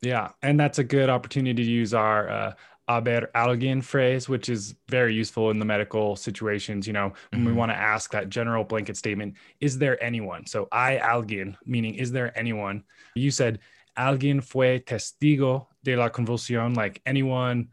Yeah. 0.00 0.30
And 0.42 0.58
that's 0.58 0.78
a 0.78 0.84
good 0.84 1.10
opportunity 1.10 1.64
to 1.64 1.70
use 1.70 1.92
our 1.92 2.30
uh, 2.30 2.52
haber 2.88 3.30
alguien 3.34 3.82
phrase, 3.82 4.28
which 4.28 4.48
is 4.48 4.76
very 4.88 5.12
useful 5.12 5.50
in 5.50 5.58
the 5.58 5.64
medical 5.64 6.14
situations. 6.14 6.86
You 6.86 6.92
know, 6.92 7.12
when 7.30 7.40
mm-hmm. 7.40 7.46
we 7.48 7.52
want 7.52 7.72
to 7.72 7.76
ask 7.76 8.12
that 8.12 8.28
general 8.28 8.62
blanket 8.62 8.96
statement, 8.96 9.34
is 9.60 9.76
there 9.76 10.02
anyone? 10.02 10.46
So, 10.46 10.68
I 10.70 11.00
alguien, 11.02 11.56
meaning, 11.66 11.96
is 11.96 12.12
there 12.12 12.36
anyone? 12.38 12.84
You 13.16 13.32
said, 13.32 13.58
alguien 13.98 14.42
fue 14.42 14.78
testigo 14.78 15.66
de 15.82 15.96
la 15.96 16.10
convulsión, 16.10 16.76
like 16.76 17.02
anyone 17.06 17.70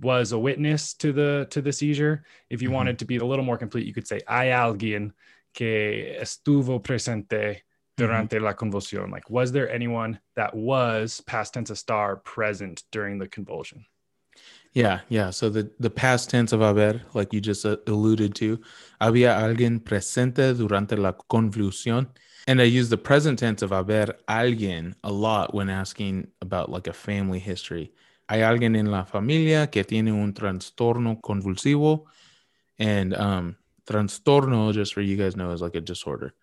was 0.00 0.32
a 0.32 0.38
witness 0.38 0.94
to 0.94 1.12
the 1.12 1.46
to 1.50 1.60
the 1.60 1.72
seizure. 1.72 2.24
If 2.50 2.62
you 2.62 2.68
mm-hmm. 2.68 2.74
wanted 2.76 2.98
to 3.00 3.04
be 3.04 3.16
a 3.16 3.24
little 3.24 3.44
more 3.44 3.58
complete, 3.58 3.86
you 3.86 3.94
could 3.94 4.06
say 4.06 4.20
hay 4.28 4.50
alguien 4.50 5.12
que 5.54 6.16
estuvo 6.20 6.82
presente 6.82 7.62
durante 7.96 8.36
mm-hmm. 8.36 8.44
la 8.44 8.54
convulsión. 8.54 9.10
Like, 9.10 9.28
was 9.28 9.52
there 9.52 9.68
anyone 9.70 10.20
that 10.36 10.54
was 10.54 11.20
past 11.22 11.54
tense 11.54 11.70
a 11.70 11.76
star 11.76 12.16
present 12.16 12.84
during 12.92 13.18
the 13.18 13.28
convulsion? 13.28 13.84
Yeah, 14.72 15.00
yeah. 15.08 15.30
So 15.30 15.48
the, 15.48 15.70
the 15.80 15.90
past 15.90 16.30
tense 16.30 16.52
of 16.52 16.60
haber, 16.60 17.02
like 17.14 17.32
you 17.32 17.40
just 17.40 17.66
uh, 17.66 17.78
alluded 17.86 18.34
to, 18.36 18.60
había 19.00 19.36
alguien 19.36 19.80
presente 19.82 20.56
durante 20.56 20.96
la 20.96 21.12
convulsión. 21.12 22.08
And 22.46 22.60
I 22.62 22.64
use 22.64 22.88
the 22.88 22.96
present 22.96 23.40
tense 23.40 23.62
of 23.62 23.70
haber 23.70 24.14
alguien 24.28 24.94
a 25.02 25.10
lot 25.10 25.54
when 25.54 25.68
asking 25.68 26.28
about 26.40 26.70
like 26.70 26.86
a 26.86 26.92
family 26.92 27.38
history. 27.38 27.92
Hay 28.28 28.40
alguien 28.40 28.76
en 28.76 28.90
la 28.90 29.04
familia 29.04 29.68
que 29.70 29.84
tiene 29.84 30.12
un 30.12 30.32
trastorno 30.34 31.20
convulsivo. 31.20 32.04
And 32.78 33.14
um, 33.14 33.56
trastorno, 33.86 34.72
just 34.72 34.94
for 34.94 35.00
you 35.00 35.16
guys 35.16 35.34
know, 35.34 35.50
is 35.50 35.62
like 35.62 35.74
a 35.74 35.80
disorder. 35.80 36.34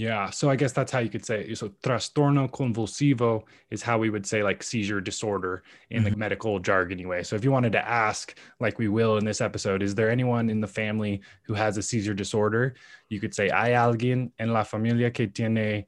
Yeah. 0.00 0.30
So 0.30 0.48
I 0.48 0.56
guess 0.56 0.72
that's 0.72 0.90
how 0.90 1.00
you 1.00 1.10
could 1.10 1.26
say 1.26 1.42
it. 1.42 1.58
So 1.58 1.68
trastorno 1.82 2.50
convulsivo 2.50 3.44
is 3.70 3.82
how 3.82 3.98
we 3.98 4.08
would 4.08 4.24
say 4.24 4.42
like 4.42 4.62
seizure 4.62 4.98
disorder 4.98 5.62
in 5.90 6.02
mm-hmm. 6.02 6.12
the 6.12 6.16
medical 6.16 6.58
jargon 6.58 6.98
anyway. 6.98 7.22
So 7.22 7.36
if 7.36 7.44
you 7.44 7.50
wanted 7.50 7.72
to 7.72 7.86
ask, 7.86 8.34
like 8.60 8.78
we 8.78 8.88
will 8.88 9.18
in 9.18 9.26
this 9.26 9.42
episode, 9.42 9.82
is 9.82 9.94
there 9.94 10.10
anyone 10.10 10.48
in 10.48 10.62
the 10.62 10.66
family 10.66 11.20
who 11.42 11.52
has 11.52 11.76
a 11.76 11.82
seizure 11.82 12.14
disorder? 12.14 12.76
You 13.10 13.20
could 13.20 13.34
say, 13.34 13.50
hay 13.50 13.72
alguien 13.72 14.32
en 14.38 14.54
la 14.54 14.62
familia 14.62 15.10
que 15.10 15.26
tiene 15.26 15.86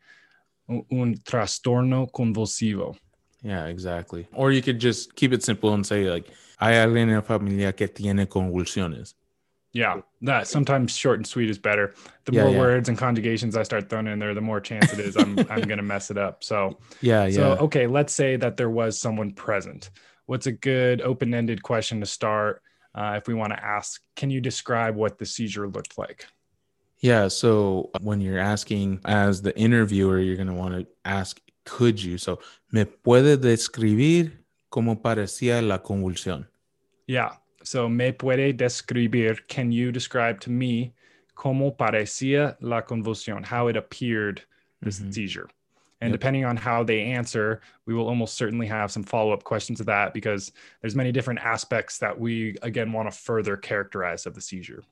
un 0.68 1.14
trastorno 1.24 2.12
convulsivo. 2.12 2.98
Yeah, 3.42 3.66
exactly. 3.66 4.28
Or 4.32 4.52
you 4.52 4.62
could 4.62 4.78
just 4.78 5.16
keep 5.16 5.32
it 5.32 5.42
simple 5.42 5.74
and 5.74 5.86
say 5.86 6.08
like, 6.08 6.28
hay 6.60 6.74
alguien 6.74 7.08
en 7.08 7.14
la 7.14 7.22
familia 7.22 7.72
que 7.72 7.88
tiene 7.88 8.26
convulsiones. 8.26 9.14
Yeah, 9.72 10.02
that 10.20 10.46
sometimes 10.46 10.94
short 10.94 11.18
and 11.18 11.26
sweet 11.26 11.48
is 11.48 11.58
better. 11.58 11.94
The 12.26 12.32
yeah, 12.32 12.44
more 12.44 12.52
yeah. 12.52 12.58
words 12.58 12.88
and 12.90 12.98
conjugations 12.98 13.56
I 13.56 13.62
start 13.62 13.88
throwing 13.88 14.06
in 14.06 14.18
there, 14.18 14.34
the 14.34 14.40
more 14.42 14.60
chance 14.60 14.92
it 14.92 15.00
is 15.00 15.16
I'm 15.16 15.38
I'm 15.50 15.62
gonna 15.62 15.82
mess 15.82 16.10
it 16.10 16.18
up. 16.18 16.44
So 16.44 16.78
yeah, 17.00 17.24
yeah. 17.26 17.34
So 17.34 17.56
okay, 17.62 17.86
let's 17.86 18.12
say 18.12 18.36
that 18.36 18.58
there 18.58 18.68
was 18.68 18.98
someone 18.98 19.32
present. 19.32 19.90
What's 20.26 20.46
a 20.46 20.52
good 20.52 21.00
open-ended 21.00 21.62
question 21.62 22.00
to 22.00 22.06
start 22.06 22.62
uh, 22.94 23.14
if 23.16 23.26
we 23.26 23.34
want 23.34 23.54
to 23.54 23.64
ask? 23.64 24.00
Can 24.14 24.30
you 24.30 24.40
describe 24.40 24.94
what 24.94 25.18
the 25.18 25.26
seizure 25.26 25.66
looked 25.66 25.96
like? 25.96 26.26
Yeah. 27.00 27.28
So 27.28 27.90
when 28.00 28.20
you're 28.20 28.38
asking 28.38 29.00
as 29.06 29.40
the 29.40 29.58
interviewer, 29.58 30.18
you're 30.18 30.36
gonna 30.36 30.54
want 30.54 30.74
to 30.74 30.86
ask, 31.06 31.40
could 31.64 32.02
you? 32.02 32.18
So 32.18 32.40
me 32.70 32.84
puede 32.84 33.36
describir 33.40 34.42
cómo 34.70 35.00
parecía 35.00 35.66
la 35.66 35.82
convulsión. 35.82 36.46
Yeah. 37.06 37.36
So, 37.64 37.88
me 37.88 38.12
puede 38.12 38.56
describir, 38.56 39.46
can 39.46 39.70
you 39.70 39.92
describe 39.92 40.40
to 40.40 40.50
me 40.50 40.94
cómo 41.36 41.76
parecía 41.76 42.56
la 42.60 42.82
convulsión, 42.82 43.44
how 43.44 43.68
it 43.68 43.76
appeared, 43.76 44.42
this 44.80 44.98
mm-hmm. 44.98 45.12
seizure? 45.12 45.48
And 46.00 46.10
yep. 46.10 46.18
depending 46.18 46.44
on 46.44 46.56
how 46.56 46.82
they 46.82 47.02
answer, 47.02 47.60
we 47.86 47.94
will 47.94 48.08
almost 48.08 48.34
certainly 48.34 48.66
have 48.66 48.90
some 48.90 49.04
follow 49.04 49.32
up 49.32 49.44
questions 49.44 49.78
to 49.78 49.84
that 49.84 50.12
because 50.12 50.50
there's 50.80 50.96
many 50.96 51.12
different 51.12 51.38
aspects 51.38 51.98
that 51.98 52.18
we, 52.18 52.56
again, 52.62 52.92
want 52.92 53.08
to 53.08 53.16
further 53.16 53.56
characterize 53.56 54.26
of 54.26 54.34
the 54.34 54.40
seizure. 54.40 54.82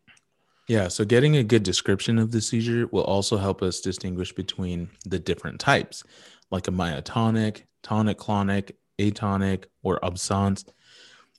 Yeah, 0.68 0.86
so 0.86 1.04
getting 1.04 1.34
a 1.34 1.42
good 1.42 1.64
description 1.64 2.16
of 2.16 2.30
the 2.30 2.40
seizure 2.40 2.86
will 2.92 3.02
also 3.02 3.36
help 3.38 3.60
us 3.60 3.80
distinguish 3.80 4.32
between 4.32 4.88
the 5.04 5.18
different 5.18 5.58
types, 5.58 6.04
like 6.50 6.68
a 6.68 6.72
myoclonic, 6.72 7.62
tonic 7.82 8.18
clonic, 8.18 8.72
atonic, 8.98 9.64
or 9.82 10.04
absence 10.04 10.64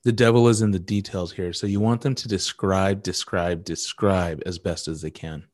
the 0.03 0.12
devil 0.12 0.48
is 0.48 0.62
in 0.62 0.72
the 0.72 0.80
details 0.80 1.32
here. 1.32 1.53
So 1.53 1.68
you 1.68 1.80
want 1.80 2.01
them 2.01 2.15
to 2.15 2.27
describe, 2.27 3.03
describe, 3.03 3.63
describe 3.63 4.41
as 4.46 4.58
best 4.58 4.88
as 4.88 5.01
they 5.01 5.12
can. 5.12 5.46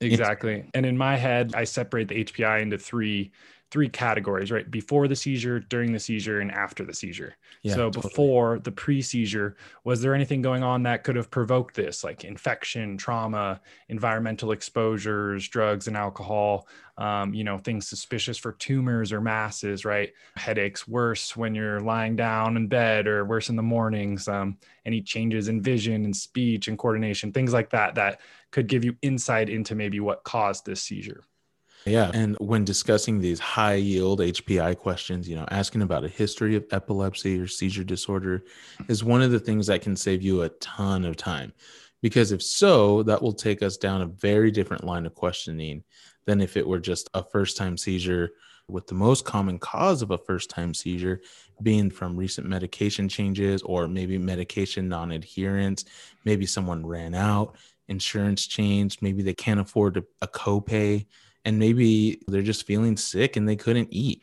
Exactly. 0.00 0.68
And 0.74 0.84
in 0.84 0.98
my 0.98 1.16
head, 1.16 1.54
I 1.54 1.64
separate 1.64 2.08
the 2.08 2.24
HPI 2.24 2.62
into 2.62 2.78
three 2.78 3.32
three 3.70 3.88
categories, 3.88 4.52
right? 4.52 4.70
Before 4.70 5.08
the 5.08 5.16
seizure, 5.16 5.58
during 5.58 5.92
the 5.92 5.98
seizure, 5.98 6.40
and 6.40 6.52
after 6.52 6.84
the 6.84 6.94
seizure. 6.94 7.36
Yeah, 7.62 7.74
so 7.74 7.90
totally. 7.90 8.02
before 8.02 8.58
the 8.60 8.70
pre-seizure, 8.70 9.56
was 9.82 10.00
there 10.00 10.14
anything 10.14 10.40
going 10.40 10.62
on 10.62 10.84
that 10.84 11.02
could 11.02 11.16
have 11.16 11.30
provoked 11.30 11.74
this, 11.74 12.04
like 12.04 12.24
infection, 12.24 12.96
trauma, 12.96 13.60
environmental 13.88 14.52
exposures, 14.52 15.48
drugs 15.48 15.88
and 15.88 15.96
alcohol? 15.96 16.68
Um, 16.98 17.34
you 17.34 17.44
know, 17.44 17.58
things 17.58 17.88
suspicious 17.88 18.38
for 18.38 18.52
tumors 18.52 19.12
or 19.12 19.20
masses, 19.20 19.84
right? 19.84 20.12
Headaches 20.36 20.88
worse 20.88 21.36
when 21.36 21.54
you're 21.54 21.80
lying 21.80 22.16
down 22.16 22.56
in 22.56 22.68
bed 22.68 23.06
or 23.06 23.24
worse 23.24 23.50
in 23.50 23.56
the 23.56 23.62
mornings. 23.62 24.28
Um, 24.28 24.56
any 24.86 25.02
changes 25.02 25.48
in 25.48 25.60
vision 25.60 26.04
and 26.04 26.16
speech 26.16 26.68
and 26.68 26.78
coordination, 26.78 27.32
things 27.32 27.52
like 27.52 27.70
that, 27.70 27.96
that 27.96 28.20
could 28.52 28.68
give 28.68 28.84
you 28.84 28.96
insight 29.02 29.50
into 29.50 29.74
maybe 29.74 30.00
what 30.00 30.24
caused 30.24 30.64
this 30.64 30.82
seizure. 30.82 31.24
Yeah. 31.86 32.10
And 32.12 32.36
when 32.40 32.64
discussing 32.64 33.20
these 33.20 33.38
high 33.38 33.74
yield 33.74 34.18
HPI 34.20 34.76
questions, 34.76 35.28
you 35.28 35.36
know, 35.36 35.46
asking 35.50 35.82
about 35.82 36.04
a 36.04 36.08
history 36.08 36.56
of 36.56 36.66
epilepsy 36.72 37.38
or 37.38 37.46
seizure 37.46 37.84
disorder 37.84 38.44
is 38.88 39.04
one 39.04 39.22
of 39.22 39.30
the 39.30 39.38
things 39.38 39.68
that 39.68 39.82
can 39.82 39.94
save 39.94 40.20
you 40.20 40.42
a 40.42 40.48
ton 40.48 41.04
of 41.04 41.16
time. 41.16 41.52
Because 42.02 42.32
if 42.32 42.42
so, 42.42 43.04
that 43.04 43.22
will 43.22 43.32
take 43.32 43.62
us 43.62 43.76
down 43.76 44.02
a 44.02 44.06
very 44.06 44.50
different 44.50 44.84
line 44.84 45.06
of 45.06 45.14
questioning 45.14 45.84
than 46.26 46.40
if 46.40 46.56
it 46.56 46.66
were 46.66 46.80
just 46.80 47.08
a 47.14 47.22
first 47.22 47.56
time 47.56 47.76
seizure, 47.76 48.32
with 48.68 48.86
the 48.88 48.94
most 48.94 49.24
common 49.24 49.58
cause 49.58 50.02
of 50.02 50.10
a 50.10 50.18
first 50.18 50.50
time 50.50 50.74
seizure 50.74 51.20
being 51.62 51.90
from 51.90 52.16
recent 52.16 52.46
medication 52.48 53.08
changes 53.08 53.62
or 53.62 53.86
maybe 53.86 54.18
medication 54.18 54.88
non 54.88 55.12
adherence. 55.12 55.84
Maybe 56.24 56.46
someone 56.46 56.84
ran 56.84 57.14
out, 57.14 57.56
insurance 57.88 58.46
changed, 58.46 59.02
maybe 59.02 59.22
they 59.22 59.34
can't 59.34 59.60
afford 59.60 60.04
a, 60.20 60.26
copay 60.26 61.06
and 61.46 61.58
maybe 61.58 62.20
they're 62.26 62.42
just 62.42 62.66
feeling 62.66 62.96
sick 62.96 63.36
and 63.36 63.48
they 63.48 63.56
couldn't 63.56 63.88
eat. 63.90 64.22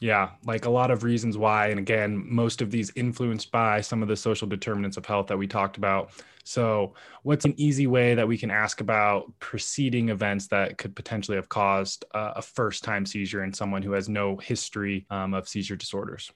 Yeah, 0.00 0.30
like 0.44 0.66
a 0.66 0.70
lot 0.70 0.92
of 0.92 1.02
reasons 1.02 1.36
why. 1.36 1.68
And 1.68 1.80
again, 1.80 2.22
most 2.24 2.62
of 2.62 2.70
these 2.70 2.92
influenced 2.94 3.50
by 3.50 3.80
some 3.80 4.00
of 4.00 4.08
the 4.08 4.16
social 4.16 4.46
determinants 4.46 4.96
of 4.96 5.04
health 5.04 5.26
that 5.26 5.36
we 5.36 5.48
talked 5.48 5.76
about. 5.76 6.10
So, 6.44 6.94
what's 7.24 7.44
an 7.44 7.54
easy 7.56 7.88
way 7.88 8.14
that 8.14 8.28
we 8.28 8.38
can 8.38 8.50
ask 8.50 8.80
about 8.80 9.32
preceding 9.40 10.10
events 10.10 10.46
that 10.48 10.78
could 10.78 10.94
potentially 10.94 11.36
have 11.36 11.48
caused 11.48 12.04
a 12.14 12.40
first 12.40 12.84
time 12.84 13.04
seizure 13.04 13.42
in 13.42 13.52
someone 13.52 13.82
who 13.82 13.92
has 13.92 14.08
no 14.08 14.36
history 14.36 15.04
um, 15.10 15.34
of 15.34 15.48
seizure 15.48 15.76
disorders? 15.76 16.30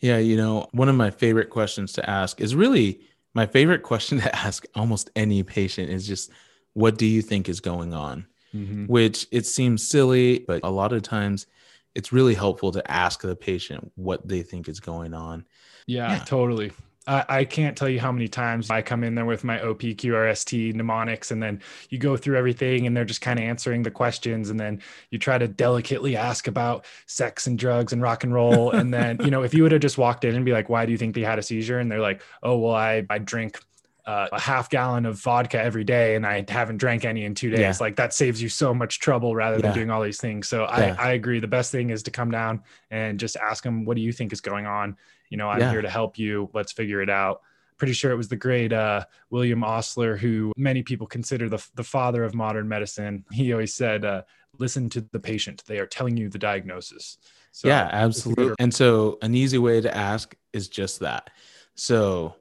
Yeah, 0.00 0.18
you 0.18 0.36
know, 0.36 0.68
one 0.72 0.88
of 0.88 0.96
my 0.96 1.10
favorite 1.10 1.50
questions 1.50 1.92
to 1.94 2.08
ask 2.08 2.40
is 2.40 2.54
really 2.54 3.00
my 3.34 3.46
favorite 3.46 3.82
question 3.82 4.20
to 4.22 4.34
ask 4.34 4.64
almost 4.74 5.10
any 5.16 5.42
patient 5.42 5.90
is 5.90 6.06
just, 6.06 6.30
what 6.72 6.96
do 6.96 7.04
you 7.04 7.20
think 7.20 7.48
is 7.48 7.60
going 7.60 7.92
on? 7.92 8.26
Mm-hmm. 8.56 8.86
which 8.86 9.26
it 9.30 9.46
seems 9.46 9.86
silly, 9.86 10.40
but 10.40 10.60
a 10.62 10.70
lot 10.70 10.92
of 10.92 11.02
times 11.02 11.46
it's 11.94 12.12
really 12.12 12.34
helpful 12.34 12.72
to 12.72 12.90
ask 12.90 13.22
the 13.22 13.36
patient 13.36 13.90
what 13.96 14.26
they 14.28 14.42
think 14.42 14.68
is 14.68 14.80
going 14.80 15.14
on. 15.14 15.44
Yeah, 15.86 16.12
yeah. 16.12 16.18
totally. 16.24 16.72
I, 17.06 17.24
I 17.28 17.44
can't 17.44 17.76
tell 17.76 17.88
you 17.88 18.00
how 18.00 18.10
many 18.10 18.28
times 18.28 18.70
I 18.70 18.82
come 18.82 19.04
in 19.04 19.14
there 19.14 19.24
with 19.24 19.44
my 19.44 19.58
OPQRST 19.58 20.74
mnemonics, 20.74 21.30
and 21.30 21.42
then 21.42 21.62
you 21.88 21.98
go 21.98 22.16
through 22.16 22.36
everything, 22.36 22.86
and 22.86 22.96
they're 22.96 23.04
just 23.04 23.20
kind 23.20 23.38
of 23.38 23.44
answering 23.44 23.82
the 23.82 23.90
questions, 23.90 24.50
and 24.50 24.58
then 24.58 24.82
you 25.10 25.18
try 25.18 25.38
to 25.38 25.46
delicately 25.46 26.16
ask 26.16 26.48
about 26.48 26.84
sex 27.06 27.46
and 27.46 27.58
drugs 27.58 27.92
and 27.92 28.02
rock 28.02 28.24
and 28.24 28.34
roll, 28.34 28.70
and 28.72 28.92
then 28.92 29.18
you 29.22 29.30
know 29.30 29.42
if 29.42 29.54
you 29.54 29.62
would 29.62 29.72
have 29.72 29.80
just 29.80 29.98
walked 29.98 30.24
in 30.24 30.34
and 30.34 30.44
be 30.44 30.52
like, 30.52 30.68
"Why 30.68 30.84
do 30.84 30.92
you 30.92 30.98
think 30.98 31.14
they 31.14 31.22
had 31.22 31.38
a 31.38 31.42
seizure?" 31.42 31.78
and 31.78 31.90
they're 31.90 32.00
like, 32.00 32.22
"Oh, 32.42 32.58
well, 32.58 32.74
I 32.74 33.06
I 33.08 33.18
drink 33.18 33.60
uh, 34.06 34.28
a 34.30 34.40
half 34.40 34.70
gallon 34.70 35.04
of 35.06 35.18
vodka 35.20 35.60
every 35.60 35.84
day 35.84 36.14
and 36.14 36.24
I 36.24 36.44
haven't 36.46 36.76
drank 36.76 37.04
any 37.04 37.24
in 37.24 37.34
two 37.34 37.50
days. 37.50 37.60
Yeah. 37.60 37.74
Like 37.80 37.96
that 37.96 38.14
saves 38.14 38.40
you 38.40 38.48
so 38.48 38.72
much 38.72 39.00
trouble 39.00 39.34
rather 39.34 39.56
than 39.56 39.70
yeah. 39.70 39.74
doing 39.74 39.90
all 39.90 40.02
these 40.02 40.20
things. 40.20 40.46
So. 40.46 40.64
I, 40.64 40.90
I 40.98 41.12
agree. 41.12 41.40
The 41.40 41.48
best 41.48 41.72
thing 41.72 41.90
is 41.90 42.02
to 42.04 42.10
come 42.10 42.30
down 42.30 42.62
and 42.90 43.18
just 43.18 43.36
ask 43.36 43.64
them, 43.64 43.84
what 43.84 43.96
do 43.96 44.02
you 44.02 44.12
think 44.12 44.32
is 44.32 44.40
going 44.40 44.66
on? 44.66 44.96
You 45.30 45.38
know, 45.38 45.48
I'm 45.48 45.70
here 45.70 45.82
to 45.82 45.90
help 45.90 46.18
you. 46.18 46.50
Let's 46.54 46.72
figure 46.72 47.02
it 47.02 47.10
out. 47.10 47.40
Pretty 47.78 47.94
sure 47.94 48.10
it 48.10 48.16
was 48.16 48.28
the 48.28 48.36
great 48.36 48.72
uh, 48.72 49.04
William 49.30 49.64
Osler, 49.64 50.16
who 50.16 50.52
many 50.56 50.82
people 50.82 51.06
consider 51.06 51.48
the, 51.48 51.66
the 51.74 51.84
father 51.84 52.24
of 52.24 52.34
modern 52.34 52.68
medicine. 52.68 53.24
He 53.32 53.52
always 53.52 53.74
said, 53.74 54.04
uh, 54.04 54.22
listen 54.58 54.88
to 54.90 55.00
the 55.12 55.18
patient. 55.20 55.62
They 55.66 55.78
are 55.78 55.86
telling 55.86 56.16
you 56.16 56.28
the 56.28 56.38
diagnosis. 56.38 57.18
So, 57.52 57.68
yeah, 57.68 57.88
absolutely. 57.92 58.54
And 58.58 58.72
so 58.72 59.18
an 59.20 59.34
easy 59.34 59.58
way 59.58 59.80
to 59.80 59.94
ask 59.94 60.34
is 60.52 60.68
just 60.68 61.00
that. 61.00 61.30
So 61.74 62.36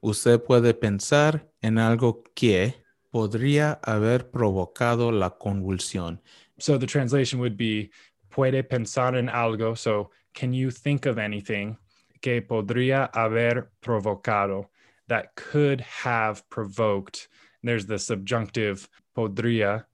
Usted 0.00 0.42
puede 0.42 0.74
pensar 0.74 1.48
en 1.60 1.78
algo 1.78 2.22
que 2.34 2.74
podría 3.10 3.80
haber 3.82 4.30
provocado 4.30 5.10
la 5.10 5.30
convulsión. 5.30 6.20
So 6.58 6.78
the 6.78 6.86
translation 6.86 7.40
would 7.40 7.56
be 7.56 7.90
puede 8.30 8.62
pensar 8.62 9.16
en 9.16 9.28
algo. 9.28 9.76
So 9.76 10.10
can 10.34 10.52
you 10.52 10.70
think 10.70 11.06
of 11.06 11.18
anything 11.18 11.76
que 12.20 12.42
podría 12.42 13.10
haber 13.12 13.70
provocado 13.80 14.66
that 15.08 15.34
could 15.34 15.80
have 15.80 16.48
provoked? 16.48 17.28
There's 17.62 17.86
the 17.86 17.98
subjunctive 17.98 18.88
podría 19.16 19.84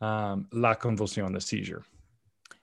um, 0.00 0.46
la 0.52 0.74
convulsión, 0.74 1.32
the 1.32 1.40
seizure. 1.40 1.84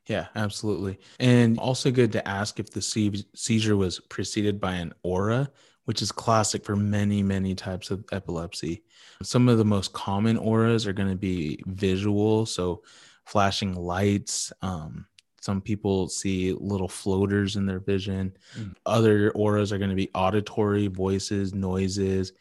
Yeah, 0.08 0.28
absolutely. 0.36 1.00
And 1.20 1.60
also 1.60 1.92
good 1.92 2.14
to 2.14 2.26
ask 2.26 2.60
if 2.60 2.72
the 2.72 2.82
seizure 2.82 3.76
was 3.76 4.00
preceded 4.00 4.60
by 4.60 4.76
an 4.76 4.94
aura, 5.04 5.50
which 5.88 6.02
is 6.02 6.12
classic 6.12 6.66
for 6.66 6.76
many, 6.76 7.24
many 7.24 7.56
types 7.56 7.92
of 7.92 8.04
epilepsy. 8.12 8.84
Some 9.24 9.48
of 9.48 9.58
the 9.58 9.64
most 9.64 9.94
common 9.94 10.36
auras 10.38 10.86
are 10.86 10.92
going 10.92 11.10
to 11.10 11.16
be 11.16 11.64
visual, 11.66 12.46
so 12.46 12.84
flashing 13.26 13.74
lights. 13.74 14.52
Um, 14.62 15.06
some 15.40 15.62
people 15.62 16.10
see 16.10 16.52
little 16.52 16.90
floaters 16.90 17.56
in 17.56 17.66
their 17.66 17.80
vision. 17.80 18.36
Mm. 18.60 18.76
Other 18.86 19.32
auras 19.32 19.72
are 19.72 19.78
going 19.78 19.90
to 19.90 19.96
be 19.96 20.12
auditory, 20.14 20.88
voices, 20.88 21.54
noises, 21.54 22.34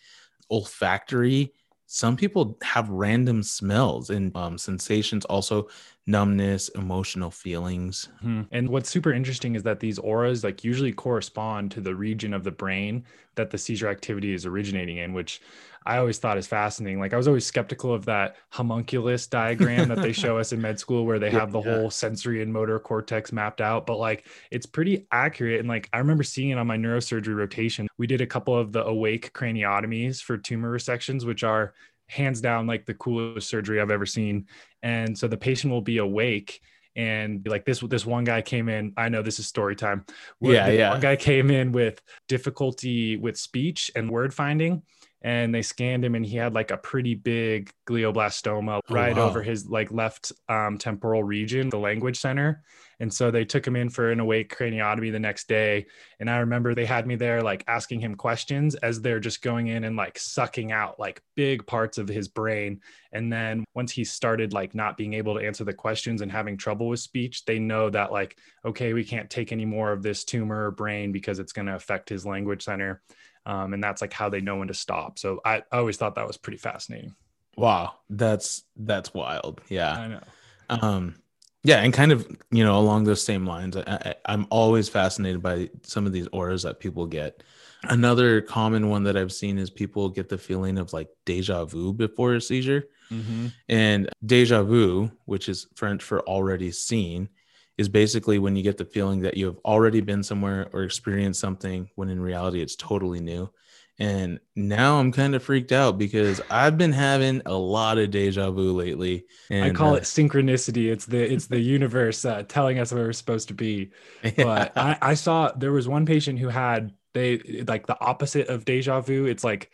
olfactory. 0.50 1.52
Some 1.86 2.16
people 2.16 2.58
have 2.62 2.88
random 2.88 3.42
smells 3.42 4.10
and 4.10 4.36
um, 4.36 4.58
sensations, 4.58 5.24
also 5.26 5.68
numbness, 6.06 6.68
emotional 6.70 7.30
feelings. 7.30 8.08
Hmm. 8.20 8.42
And 8.50 8.68
what's 8.68 8.90
super 8.90 9.12
interesting 9.12 9.54
is 9.54 9.62
that 9.62 9.80
these 9.80 9.98
auras 9.98 10.42
like 10.42 10.64
usually 10.64 10.92
correspond 10.92 11.70
to 11.72 11.80
the 11.80 11.94
region 11.94 12.34
of 12.34 12.44
the 12.44 12.50
brain 12.50 13.04
that 13.36 13.50
the 13.50 13.58
seizure 13.58 13.88
activity 13.88 14.32
is 14.32 14.46
originating 14.46 14.96
in, 14.98 15.12
which 15.12 15.40
I 15.86 15.98
always 15.98 16.18
thought 16.18 16.36
is 16.36 16.46
fascinating. 16.46 16.98
Like 16.98 17.14
I 17.14 17.16
was 17.16 17.28
always 17.28 17.46
skeptical 17.46 17.94
of 17.94 18.04
that 18.06 18.36
homunculus 18.50 19.26
diagram 19.26 19.88
that 19.88 20.02
they 20.02 20.12
show 20.12 20.38
us 20.38 20.52
in 20.52 20.60
med 20.60 20.80
school 20.80 21.06
where 21.06 21.18
they 21.18 21.30
have 21.32 21.52
the 21.52 21.62
yeah. 21.62 21.74
whole 21.76 21.90
sensory 21.90 22.42
and 22.42 22.52
motor 22.52 22.78
cortex 22.78 23.32
mapped 23.32 23.60
out, 23.60 23.86
but 23.86 23.98
like 23.98 24.26
it's 24.50 24.66
pretty 24.66 25.06
accurate. 25.12 25.60
And 25.60 25.68
like 25.68 25.88
I 25.92 25.98
remember 25.98 26.24
seeing 26.24 26.50
it 26.50 26.58
on 26.58 26.66
my 26.66 26.76
neurosurgery 26.76 27.36
rotation. 27.36 27.86
We 27.98 28.06
did 28.06 28.20
a 28.20 28.26
couple 28.26 28.56
of 28.56 28.72
the 28.72 28.84
awake 28.84 29.32
craniotomies 29.32 30.20
for 30.20 30.36
tumor 30.36 30.76
resections, 30.76 31.24
which 31.24 31.44
are 31.44 31.74
hands 32.08 32.40
down 32.40 32.66
like 32.66 32.86
the 32.86 32.94
coolest 32.94 33.48
surgery 33.48 33.80
I've 33.80 33.90
ever 33.90 34.06
seen. 34.06 34.46
And 34.82 35.16
so 35.16 35.28
the 35.28 35.36
patient 35.36 35.72
will 35.72 35.82
be 35.82 35.98
awake 35.98 36.60
and 36.96 37.46
like 37.46 37.64
this 37.64 37.80
this 37.80 38.06
one 38.06 38.24
guy 38.24 38.40
came 38.40 38.68
in 38.68 38.92
i 38.96 39.08
know 39.08 39.20
this 39.20 39.38
is 39.38 39.46
story 39.46 39.76
time 39.76 40.04
yeah 40.40 40.68
yeah 40.68 40.90
one 40.90 41.00
guy 41.00 41.14
came 41.14 41.50
in 41.50 41.70
with 41.70 42.00
difficulty 42.26 43.16
with 43.18 43.36
speech 43.36 43.90
and 43.94 44.10
word 44.10 44.32
finding 44.32 44.82
and 45.26 45.52
they 45.52 45.60
scanned 45.60 46.04
him 46.04 46.14
and 46.14 46.24
he 46.24 46.36
had 46.36 46.54
like 46.54 46.70
a 46.70 46.76
pretty 46.76 47.16
big 47.16 47.72
glioblastoma 47.88 48.78
oh, 48.88 48.94
right 48.94 49.16
wow. 49.16 49.28
over 49.28 49.42
his 49.42 49.66
like 49.66 49.90
left 49.90 50.30
um, 50.48 50.78
temporal 50.78 51.24
region 51.24 51.68
the 51.68 51.78
language 51.78 52.20
center. 52.20 52.62
And 53.00 53.12
so 53.12 53.30
they 53.30 53.44
took 53.44 53.66
him 53.66 53.74
in 53.74 53.90
for 53.90 54.10
an 54.12 54.20
awake 54.20 54.56
craniotomy 54.56 55.10
the 55.10 55.18
next 55.18 55.48
day. 55.48 55.86
And 56.20 56.30
i 56.30 56.38
remember 56.38 56.74
they 56.74 56.86
had 56.86 57.08
me 57.08 57.16
there 57.16 57.42
like 57.42 57.64
asking 57.66 58.00
him 58.00 58.14
questions 58.14 58.76
as 58.76 59.00
they're 59.00 59.18
just 59.18 59.42
going 59.42 59.66
in 59.66 59.82
and 59.82 59.96
like 59.96 60.16
sucking 60.16 60.70
out 60.70 61.00
like 61.00 61.20
big 61.34 61.66
parts 61.66 61.98
of 61.98 62.06
his 62.06 62.28
brain. 62.28 62.80
And 63.10 63.32
then 63.32 63.64
once 63.74 63.90
he 63.90 64.04
started 64.04 64.52
like 64.52 64.76
not 64.76 64.96
being 64.96 65.14
able 65.14 65.34
to 65.34 65.44
answer 65.44 65.64
the 65.64 65.74
questions 65.74 66.22
and 66.22 66.30
having 66.30 66.56
trouble 66.56 66.86
with 66.86 67.00
speech 67.00 67.44
they 67.46 67.58
know 67.58 67.90
that 67.90 68.12
like 68.12 68.38
okay 68.64 68.92
we 68.92 69.04
can't 69.04 69.28
take 69.28 69.50
any 69.50 69.64
more 69.64 69.90
of 69.90 70.04
this 70.04 70.22
tumor 70.22 70.70
brain 70.70 71.10
because 71.10 71.40
it's 71.40 71.52
going 71.52 71.66
to 71.66 71.74
affect 71.74 72.08
his 72.08 72.24
language 72.24 72.62
center 72.62 73.02
um, 73.46 73.72
and 73.72 73.82
that's 73.82 74.02
like 74.02 74.12
how 74.12 74.28
they 74.28 74.40
know 74.40 74.56
when 74.56 74.68
to 74.68 74.74
stop. 74.74 75.18
So 75.18 75.40
I, 75.44 75.62
I 75.72 75.78
always 75.78 75.96
thought 75.96 76.16
that 76.16 76.26
was 76.26 76.36
pretty 76.36 76.58
fascinating. 76.58 77.14
Wow, 77.56 77.94
that's 78.10 78.64
that's 78.76 79.14
wild. 79.14 79.62
Yeah, 79.68 79.92
I 79.92 80.08
know. 80.08 80.20
Um, 80.68 81.14
yeah, 81.62 81.78
and 81.78 81.94
kind 81.94 82.12
of 82.12 82.26
you 82.50 82.64
know 82.64 82.78
along 82.78 83.04
those 83.04 83.22
same 83.22 83.46
lines, 83.46 83.76
I, 83.76 83.82
I, 83.86 84.14
I'm 84.26 84.46
always 84.50 84.88
fascinated 84.88 85.42
by 85.42 85.70
some 85.82 86.04
of 86.06 86.12
these 86.12 86.28
auras 86.32 86.64
that 86.64 86.80
people 86.80 87.06
get. 87.06 87.42
Another 87.84 88.40
common 88.40 88.90
one 88.90 89.04
that 89.04 89.16
I've 89.16 89.32
seen 89.32 89.58
is 89.58 89.70
people 89.70 90.08
get 90.08 90.28
the 90.28 90.38
feeling 90.38 90.76
of 90.76 90.92
like 90.92 91.08
deja 91.24 91.64
vu 91.64 91.92
before 91.92 92.34
a 92.34 92.40
seizure. 92.40 92.88
Mm-hmm. 93.10 93.46
And 93.68 94.08
deja 94.24 94.64
vu, 94.64 95.12
which 95.26 95.48
is 95.48 95.68
French 95.76 96.02
for 96.02 96.20
already 96.22 96.72
seen, 96.72 97.28
is 97.78 97.88
basically 97.88 98.38
when 98.38 98.56
you 98.56 98.62
get 98.62 98.78
the 98.78 98.84
feeling 98.84 99.20
that 99.20 99.36
you 99.36 99.46
have 99.46 99.58
already 99.64 100.00
been 100.00 100.22
somewhere 100.22 100.68
or 100.72 100.82
experienced 100.82 101.40
something 101.40 101.88
when 101.94 102.08
in 102.08 102.20
reality 102.20 102.62
it's 102.62 102.76
totally 102.76 103.20
new. 103.20 103.50
And 103.98 104.40
now 104.54 104.98
I'm 104.98 105.10
kind 105.10 105.34
of 105.34 105.42
freaked 105.42 105.72
out 105.72 105.96
because 105.96 106.42
I've 106.50 106.76
been 106.76 106.92
having 106.92 107.40
a 107.46 107.54
lot 107.54 107.96
of 107.96 108.10
deja 108.10 108.50
vu 108.50 108.72
lately. 108.72 109.24
And, 109.48 109.64
I 109.64 109.70
call 109.70 109.94
uh, 109.94 109.96
it 109.96 110.02
synchronicity. 110.02 110.92
It's 110.92 111.06
the 111.06 111.18
it's 111.18 111.46
the 111.46 111.58
universe 111.58 112.24
uh, 112.26 112.42
telling 112.42 112.78
us 112.78 112.92
where 112.92 113.04
we're 113.04 113.12
supposed 113.12 113.48
to 113.48 113.54
be. 113.54 113.90
Yeah. 114.22 114.44
But 114.44 114.72
I, 114.76 114.98
I 115.00 115.14
saw 115.14 115.52
there 115.52 115.72
was 115.72 115.88
one 115.88 116.04
patient 116.04 116.38
who 116.38 116.48
had 116.48 116.92
they 117.14 117.64
like 117.66 117.86
the 117.86 117.98
opposite 118.00 118.48
of 118.48 118.66
deja 118.66 119.00
vu. 119.00 119.24
It's 119.24 119.44
like 119.44 119.70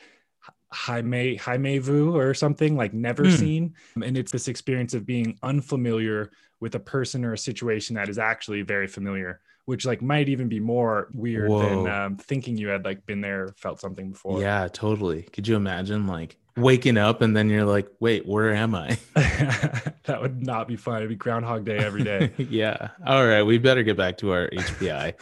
jamais 0.73 1.39
jamais 1.39 1.81
vu 1.81 2.17
or 2.17 2.33
something 2.35 2.77
like 2.77 2.95
never 2.95 3.25
mm. 3.25 3.37
seen, 3.37 3.75
and 4.01 4.17
it's 4.17 4.31
this 4.31 4.47
experience 4.47 4.95
of 4.95 5.05
being 5.05 5.39
unfamiliar 5.43 6.31
with 6.63 6.75
a 6.75 6.81
person 6.81 7.25
or 7.25 7.35
a 7.35 7.39
situation 7.39 7.97
that 7.97 8.09
is 8.09 8.19
actually 8.19 8.63
very 8.63 8.87
familiar 8.87 9.41
which 9.65 9.87
like 9.87 10.03
might 10.03 10.29
even 10.29 10.49
be 10.49 10.61
more 10.61 11.09
weird 11.15 11.49
Whoa. 11.49 11.85
than 11.85 11.93
um, 11.93 12.17
thinking 12.17 12.57
you 12.57 12.69
had 12.69 12.85
like 12.85 13.07
been 13.07 13.21
there, 13.21 13.55
felt 13.57 13.81
something 13.81 14.11
before. 14.11 14.41
Yeah, 14.41 14.69
totally. 14.73 15.23
Could 15.23 15.47
you 15.47 15.57
imagine 15.57 16.07
like 16.07 16.37
waking 16.57 16.99
up 16.99 17.23
and 17.23 17.37
then 17.37 17.49
you're 17.49 17.65
like, 17.65 17.89
wait, 18.01 18.27
where 18.27 18.53
am 18.53 18.75
I? 18.75 18.99
that 19.15 20.19
would 20.21 20.45
not 20.45 20.67
be 20.67 20.77
fun. 20.77 20.97
It'd 20.97 21.09
be 21.09 21.17
Groundhog 21.17 21.65
Day 21.65 21.79
every 21.79 22.03
day. 22.03 22.33
yeah. 22.37 22.89
All 23.07 23.25
right. 23.25 23.43
We 23.43 23.59
better 23.59 23.83
get 23.83 23.97
back 23.97 24.19
to 24.19 24.33
our 24.33 24.49
HPI. 24.51 25.15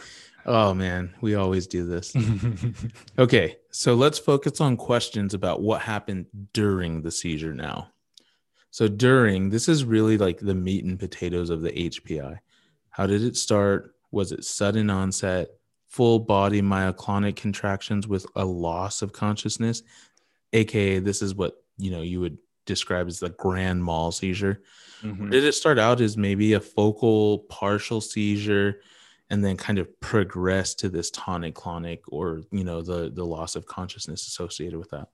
oh 0.47 0.73
man, 0.73 1.13
we 1.21 1.35
always 1.35 1.67
do 1.67 1.85
this. 1.85 2.13
okay. 3.19 3.57
So 3.69 3.93
let's 3.93 4.17
focus 4.17 4.59
on 4.59 4.75
questions 4.75 5.35
about 5.35 5.61
what 5.61 5.81
happened 5.81 6.25
during 6.53 7.03
the 7.03 7.11
seizure 7.11 7.53
now. 7.53 7.89
So 8.71 8.87
during, 8.87 9.49
this 9.49 9.67
is 9.67 9.83
really 9.83 10.17
like 10.17 10.39
the 10.39 10.55
meat 10.55 10.85
and 10.85 10.97
potatoes 10.97 11.49
of 11.49 11.61
the 11.61 11.71
HPI. 11.71 12.39
How 12.89 13.05
did 13.05 13.23
it 13.23 13.35
start? 13.35 13.95
Was 14.11 14.31
it 14.31 14.45
sudden 14.45 14.89
onset, 14.89 15.49
full 15.87 16.19
body 16.19 16.61
myoclonic 16.61 17.35
contractions 17.35 18.07
with 18.07 18.25
a 18.35 18.45
loss 18.45 19.01
of 19.01 19.11
consciousness? 19.11 19.83
AKA, 20.53 20.99
this 20.99 21.21
is 21.21 21.35
what 21.35 21.63
you 21.77 21.91
know 21.91 22.01
you 22.01 22.21
would 22.21 22.37
describe 22.65 23.07
as 23.07 23.19
the 23.19 23.29
grand 23.29 23.83
mal 23.83 24.11
seizure. 24.11 24.61
Mm-hmm. 25.03 25.29
Did 25.29 25.43
it 25.43 25.53
start 25.53 25.79
out 25.79 25.99
as 25.99 26.15
maybe 26.15 26.53
a 26.53 26.59
focal 26.59 27.39
partial 27.49 28.01
seizure 28.01 28.81
and 29.29 29.43
then 29.43 29.57
kind 29.57 29.79
of 29.79 29.99
progress 29.99 30.75
to 30.75 30.89
this 30.89 31.09
tonic 31.11 31.55
clonic 31.55 31.99
or 32.07 32.43
you 32.51 32.63
know 32.63 32.81
the 32.81 33.09
the 33.13 33.25
loss 33.25 33.55
of 33.55 33.65
consciousness 33.65 34.27
associated 34.27 34.79
with 34.79 34.91
that? 34.91 35.09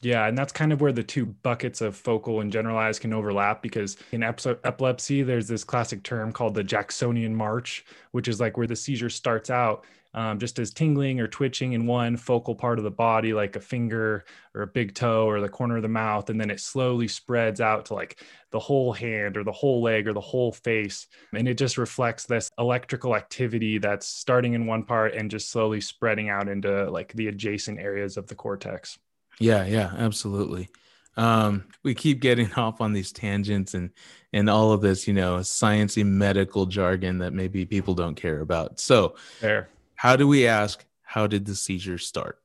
Yeah, 0.00 0.26
and 0.26 0.38
that's 0.38 0.52
kind 0.52 0.72
of 0.72 0.80
where 0.80 0.92
the 0.92 1.02
two 1.02 1.26
buckets 1.26 1.80
of 1.80 1.96
focal 1.96 2.40
and 2.40 2.52
generalized 2.52 3.00
can 3.00 3.12
overlap 3.12 3.62
because 3.62 3.96
in 4.12 4.22
epilepsy, 4.22 5.22
there's 5.22 5.48
this 5.48 5.64
classic 5.64 6.04
term 6.04 6.32
called 6.32 6.54
the 6.54 6.62
Jacksonian 6.62 7.34
march, 7.34 7.84
which 8.12 8.28
is 8.28 8.40
like 8.40 8.56
where 8.56 8.68
the 8.68 8.76
seizure 8.76 9.10
starts 9.10 9.50
out 9.50 9.84
um, 10.14 10.38
just 10.38 10.58
as 10.58 10.72
tingling 10.72 11.20
or 11.20 11.28
twitching 11.28 11.74
in 11.74 11.86
one 11.86 12.16
focal 12.16 12.54
part 12.54 12.78
of 12.78 12.84
the 12.84 12.90
body, 12.90 13.32
like 13.32 13.56
a 13.56 13.60
finger 13.60 14.24
or 14.54 14.62
a 14.62 14.66
big 14.66 14.94
toe 14.94 15.26
or 15.26 15.40
the 15.40 15.48
corner 15.48 15.76
of 15.76 15.82
the 15.82 15.88
mouth. 15.88 16.30
And 16.30 16.40
then 16.40 16.50
it 16.50 16.60
slowly 16.60 17.08
spreads 17.08 17.60
out 17.60 17.86
to 17.86 17.94
like 17.94 18.24
the 18.50 18.58
whole 18.58 18.92
hand 18.92 19.36
or 19.36 19.44
the 19.44 19.52
whole 19.52 19.82
leg 19.82 20.08
or 20.08 20.12
the 20.12 20.20
whole 20.20 20.52
face. 20.52 21.06
And 21.34 21.46
it 21.46 21.58
just 21.58 21.76
reflects 21.76 22.24
this 22.24 22.50
electrical 22.58 23.14
activity 23.14 23.78
that's 23.78 24.06
starting 24.06 24.54
in 24.54 24.66
one 24.66 24.84
part 24.84 25.14
and 25.14 25.30
just 25.30 25.50
slowly 25.50 25.80
spreading 25.80 26.30
out 26.30 26.48
into 26.48 26.90
like 26.90 27.12
the 27.12 27.28
adjacent 27.28 27.78
areas 27.78 28.16
of 28.16 28.26
the 28.26 28.34
cortex. 28.34 28.98
Yeah, 29.40 29.64
yeah, 29.66 29.92
absolutely. 29.96 30.68
Um, 31.16 31.64
we 31.82 31.94
keep 31.94 32.20
getting 32.20 32.52
off 32.56 32.80
on 32.80 32.92
these 32.92 33.12
tangents 33.12 33.74
and 33.74 33.90
and 34.32 34.48
all 34.50 34.72
of 34.72 34.80
this, 34.80 35.08
you 35.08 35.14
know, 35.14 35.38
sciencey 35.38 36.04
medical 36.04 36.66
jargon 36.66 37.18
that 37.18 37.32
maybe 37.32 37.64
people 37.64 37.94
don't 37.94 38.14
care 38.14 38.40
about. 38.40 38.78
So, 38.78 39.16
Fair. 39.40 39.68
how 39.96 40.16
do 40.16 40.28
we 40.28 40.46
ask? 40.46 40.84
How 41.02 41.26
did 41.26 41.46
the 41.46 41.54
seizure 41.54 41.98
start? 41.98 42.38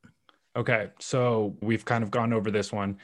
Okay, 0.56 0.92
so 1.00 1.58
we've 1.62 1.84
kind 1.84 2.04
of 2.04 2.12
gone 2.12 2.32
over 2.32 2.52
this 2.52 2.72
one. 2.72 2.98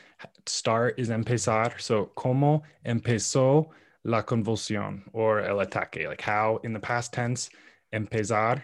Start 0.46 1.00
is 1.00 1.10
empezar. 1.10 1.80
So, 1.80 2.12
¿cómo 2.16 2.62
empezó 2.86 3.70
la 4.04 4.22
convulsión 4.22 5.02
or 5.14 5.42
el 5.42 5.60
ataque? 5.60 6.08
Like 6.08 6.22
how 6.22 6.62
in 6.64 6.74
the 6.74 6.80
past 6.80 7.12
tense, 7.12 7.50
empezar, 7.94 8.62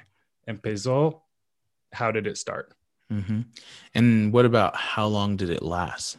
empezó. 0.47 1.21
How 1.91 2.11
did 2.11 2.27
it 2.27 2.37
start? 2.37 2.74
Mm-hmm. 3.11 3.41
And 3.93 4.33
what 4.33 4.45
about 4.45 4.75
how 4.75 5.07
long 5.07 5.35
did 5.35 5.49
it 5.49 5.61
last? 5.61 6.17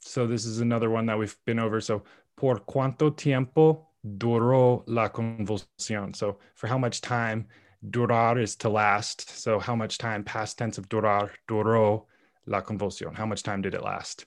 So 0.00 0.26
this 0.26 0.44
is 0.44 0.60
another 0.60 0.90
one 0.90 1.06
that 1.06 1.18
we've 1.18 1.36
been 1.44 1.58
over. 1.58 1.80
So 1.80 2.02
por 2.36 2.60
cuánto 2.60 3.14
tiempo 3.16 3.86
duró 4.18 4.82
la 4.86 5.08
convulsión? 5.08 6.14
So 6.14 6.38
for 6.54 6.66
how 6.66 6.78
much 6.78 7.00
time 7.00 7.46
durar 7.90 8.40
is 8.40 8.56
to 8.56 8.68
last. 8.68 9.30
So 9.38 9.58
how 9.58 9.74
much 9.74 9.98
time 9.98 10.24
past 10.24 10.58
tense 10.58 10.78
of 10.78 10.88
durar 10.88 11.30
duró 11.48 12.04
la 12.46 12.60
convulsión? 12.60 13.14
How 13.14 13.26
much 13.26 13.42
time 13.42 13.62
did 13.62 13.74
it 13.74 13.82
last? 13.82 14.26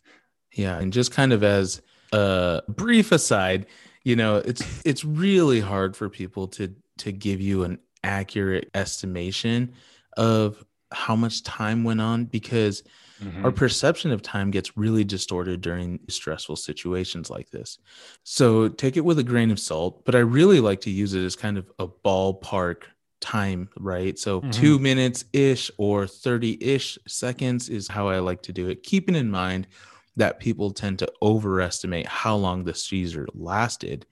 Yeah, 0.52 0.80
and 0.80 0.94
just 0.94 1.12
kind 1.12 1.34
of 1.34 1.44
as 1.44 1.82
a 2.12 2.62
brief 2.68 3.12
aside, 3.12 3.66
you 4.04 4.16
know, 4.16 4.38
it's 4.38 4.64
it's 4.86 5.04
really 5.04 5.60
hard 5.60 5.96
for 5.96 6.10
people 6.10 6.48
to 6.50 6.74
to 7.00 7.12
give 7.12 7.42
you 7.42 7.64
an 7.64 7.80
accurate 8.04 8.70
estimation 8.74 9.74
of 10.16 10.64
how 10.92 11.16
much 11.16 11.44
time 11.44 11.84
went 11.84 12.02
on 12.02 12.26
because 12.26 12.84
mm-hmm. 13.22 13.46
our 13.46 13.52
perception 13.52 14.12
of 14.12 14.22
time 14.22 14.52
gets 14.52 14.78
really 14.78 15.04
distorted 15.04 15.62
during 15.62 16.00
stressful 16.10 16.56
situations 16.56 17.30
like 17.30 17.50
this. 17.50 17.80
So 18.24 18.70
take 18.70 18.98
it 18.98 19.06
with 19.06 19.20
a 19.20 19.24
grain 19.24 19.52
of 19.52 19.60
salt, 19.60 20.06
but 20.06 20.16
I 20.16 20.20
really 20.20 20.60
like 20.60 20.82
to 20.82 20.90
use 20.90 21.14
it 21.14 21.24
as 21.24 21.36
kind 21.36 21.58
of 21.58 21.72
a 21.80 21.88
ballpark 21.88 22.84
time, 23.20 23.70
right? 23.78 24.18
So 24.18 24.42
mm-hmm. 24.42 24.52
two 24.52 24.80
minutes 24.80 25.26
ish 25.34 25.72
or 25.78 26.08
30 26.08 26.64
ish 26.64 26.98
seconds 27.08 27.70
is 27.70 27.88
how 27.88 28.08
I 28.08 28.20
like 28.20 28.44
to 28.44 28.54
do 28.54 28.70
it, 28.70 28.84
keeping 28.84 29.16
in 29.16 29.30
mind 29.30 29.68
that 30.16 30.40
people 30.40 30.72
tend 30.72 31.00
to 31.00 31.12
overestimate 31.22 32.08
how 32.08 32.36
long 32.36 32.64
the 32.64 32.74
seizure 32.74 33.28
lasted 33.34 34.06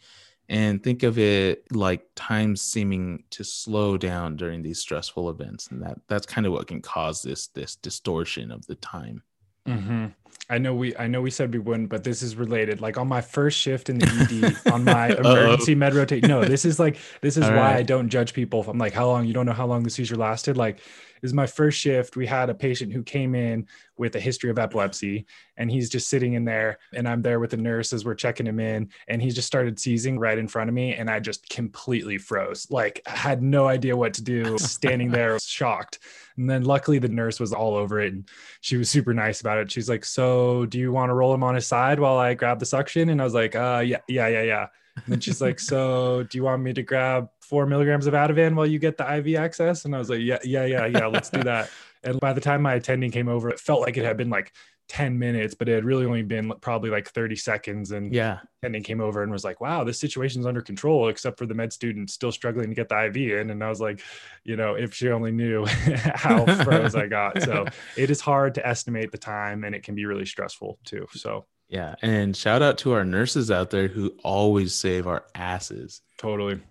and 0.50 0.84
think 0.84 1.04
of 1.04 1.18
it 1.18 1.64
like 1.72 2.06
time 2.16 2.56
seeming 2.56 3.24
to 3.32 3.44
slow 3.44 3.98
down 3.98 4.36
during 4.36 4.62
these 4.62 4.80
stressful 4.80 5.30
events 5.30 5.68
and 5.68 5.82
that 5.82 5.98
that's 6.08 6.26
kind 6.26 6.46
of 6.46 6.54
what 6.54 6.68
can 6.68 6.82
cause 6.82 7.22
this 7.22 7.48
this 7.48 7.76
distortion 7.76 8.52
of 8.52 8.66
the 8.68 8.76
time 8.76 9.24
mm-hmm. 9.68 10.08
I 10.50 10.58
know 10.58 10.74
we 10.74 10.96
i 10.98 11.08
know 11.08 11.22
we 11.22 11.32
said 11.32 11.52
we 11.54 11.60
wouldn't 11.60 11.90
but 11.90 12.04
this 12.04 12.22
is 12.22 12.36
related 12.36 12.82
like 12.82 12.98
on 12.98 13.08
my 13.08 13.22
first 13.22 13.58
shift 13.58 13.90
in 13.90 13.98
the 13.98 14.56
ed 14.66 14.72
on 14.74 14.84
my 14.84 15.08
emergency 15.18 15.74
med 15.74 15.94
rotate 15.94 16.28
no 16.28 16.44
this 16.44 16.66
is 16.66 16.80
like 16.80 16.98
this 17.22 17.38
is 17.38 17.44
All 17.44 17.52
why 17.52 17.58
right. 17.58 17.76
i 17.78 17.84
don't 17.84 18.10
judge 18.10 18.34
people 18.34 18.62
if 18.62 18.68
i'm 18.68 18.78
like 18.78 18.94
how 18.94 19.08
long 19.08 19.26
you 19.26 19.34
don't 19.34 19.46
know 19.46 19.54
how 19.54 19.66
long 19.66 19.84
the 19.84 19.90
seizure 19.90 20.16
lasted 20.16 20.56
like 20.58 20.80
is 21.26 21.34
my 21.34 21.48
first 21.48 21.78
shift. 21.80 22.16
We 22.16 22.26
had 22.26 22.50
a 22.50 22.54
patient 22.54 22.94
who 22.94 23.04
came 23.04 23.36
in 23.36 23.68
with 23.98 24.16
a 24.16 24.20
history 24.20 24.50
of 24.50 24.60
epilepsy, 24.60 25.26
and 25.58 25.70
he's 25.70 25.90
just 25.90 26.08
sitting 26.08 26.34
in 26.34 26.46
there, 26.46 26.80
and 26.94 27.08
I'm 27.08 27.22
there 27.22 27.40
with 27.40 27.52
the 27.52 27.58
nurse 27.58 27.94
as 27.94 28.06
we're 28.06 28.16
checking 28.16 28.46
him 28.46 28.60
in, 28.60 28.90
and 29.08 29.22
he 29.22 29.32
just 29.32 29.48
started 29.48 29.80
seizing 29.80 30.20
right 30.20 30.38
in 30.38 30.48
front 30.48 30.70
of 30.70 30.74
me, 30.74 30.94
and 30.94 31.10
I 31.10 31.20
just 31.20 31.50
completely 31.50 32.18
froze, 32.18 32.68
like 32.70 33.02
had 33.06 33.42
no 33.42 33.68
idea 33.68 33.98
what 33.98 34.14
to 34.16 34.24
do, 34.24 34.58
standing 34.58 35.12
there 35.12 35.40
shocked. 35.44 36.00
And 36.38 36.50
then 36.50 36.64
luckily 36.64 37.00
the 37.00 37.08
nurse 37.08 37.40
was 37.40 37.54
all 37.54 37.76
over 37.76 38.00
it, 38.00 38.14
and 38.14 38.30
she 38.62 38.78
was 38.78 38.90
super 38.90 39.14
nice 39.14 39.42
about 39.42 39.58
it. 39.58 39.72
She's 39.72 39.90
like, 39.90 40.06
"So, 40.06 40.25
do 40.70 40.80
you 40.80 40.92
want 40.92 41.10
to 41.10 41.14
roll 41.14 41.34
him 41.34 41.44
on 41.44 41.56
his 41.56 41.68
side 41.68 42.00
while 42.00 42.18
I 42.18 42.34
grab 42.34 42.60
the 42.60 42.66
suction?" 42.66 43.10
And 43.10 43.22
I 43.22 43.24
was 43.24 43.34
like, 43.34 43.56
"Uh, 43.56 43.84
yeah, 43.86 44.02
yeah, 44.08 44.28
yeah, 44.28 44.42
yeah." 44.42 44.68
And 44.96 45.06
then 45.08 45.20
she's 45.20 45.42
like, 45.42 45.60
"So, 45.72 46.24
do 46.24 46.38
you 46.38 46.44
want 46.44 46.62
me 46.62 46.74
to 46.74 46.84
grab 46.84 47.30
four 47.42 47.66
milligrams 47.66 48.08
of 48.08 48.14
Ativan 48.14 48.56
while 48.56 48.66
you 48.66 48.80
get 48.80 48.98
the 48.98 49.16
IV 49.18 49.36
access?" 49.36 49.86
And 49.86 49.96
I 49.96 50.00
was 50.00 50.10
like, 50.10 50.22
"Yeah, 50.22 50.40
yeah, 50.44 50.66
yeah, 50.66 50.86
yeah. 50.86 51.08
Let's 51.08 51.30
do 51.30 51.44
that." 51.44 51.70
And 52.04 52.20
by 52.20 52.34
the 52.34 52.42
time 52.42 52.62
my 52.62 52.76
attending 52.76 53.12
came 53.12 53.28
over, 53.28 53.50
it 53.50 53.60
felt 53.60 53.82
like 53.82 53.98
it 53.98 54.06
had 54.06 54.18
been 54.18 54.30
like 54.30 54.54
10 54.88 55.18
minutes, 55.18 55.56
but 55.56 55.68
it 55.68 55.76
had 55.76 55.86
really 55.86 56.06
only 56.06 56.22
been 56.22 56.52
probably 56.62 56.90
like 56.90 57.10
30 57.10 57.36
seconds. 57.36 57.92
And 57.92 58.14
yeah, 58.14 58.40
and 58.64 58.74
then 58.74 58.84
came 58.84 59.02
over 59.02 59.24
and 59.24 59.32
was 59.32 59.44
like, 59.44 59.62
wow, 59.62 59.84
this 59.84 60.00
situation's 60.00 60.46
under 60.46 60.62
control, 60.62 61.10
except 61.10 61.38
for 61.38 61.46
the 61.46 61.54
med 61.54 61.74
student 61.74 62.10
still 62.10 62.32
struggling 62.32 62.70
to 62.70 62.76
get 62.76 62.90
the 62.90 63.06
IV 63.06 63.18
in. 63.40 63.50
And 63.50 63.64
I 63.64 63.70
was 63.70 63.82
like, 63.82 64.02
you 64.44 64.56
know, 64.56 64.76
if 64.76 64.94
she 64.94 65.10
only 65.10 65.32
knew 65.32 65.66
how 66.16 66.46
froze 66.64 66.96
I 66.96 67.08
got. 67.08 67.42
So 67.42 67.66
it 67.98 68.10
is 68.10 68.22
hard 68.22 68.56
to 68.56 68.68
estimate 68.68 69.12
the 69.12 69.18
time 69.18 69.64
and 69.64 69.76
it 69.76 69.84
can 69.84 69.96
be 69.96 70.06
really 70.06 70.26
stressful 70.26 70.80
too. 70.84 71.08
So 71.14 71.46
yeah. 71.68 71.96
And 72.02 72.36
shout 72.36 72.62
out 72.62 72.78
to 72.80 72.94
our 72.94 73.04
nurses 73.04 73.50
out 73.50 73.72
there 73.72 73.88
who 73.88 74.16
always 74.24 74.76
save 74.76 75.08
our 75.08 75.26
asses. 75.34 76.02
Totally. 76.18 76.62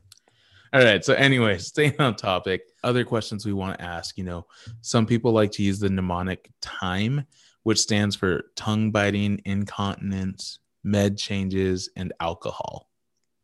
All 0.73 0.83
right. 0.83 1.05
So, 1.05 1.15
anyway, 1.15 1.59
staying 1.59 2.01
on 2.01 2.17
topic, 2.17 2.63
other 2.83 3.05
questions 3.05 3.47
we 3.47 3.53
want 3.53 3.79
to 3.79 3.85
ask. 3.85 4.19
You 4.19 4.25
know, 4.25 4.47
some 4.81 5.07
people 5.07 5.33
like 5.33 5.53
to 5.53 5.63
use 5.63 5.79
the 5.79 5.89
mnemonic 5.89 6.51
time, 6.61 7.27
which 7.65 7.81
stands 7.81 8.15
for 8.15 8.45
tongue 8.55 8.91
biting, 8.93 9.43
incontinence, 9.45 10.61
med 10.85 11.19
changes, 11.19 11.91
and 11.97 12.13
alcohol. 12.21 12.89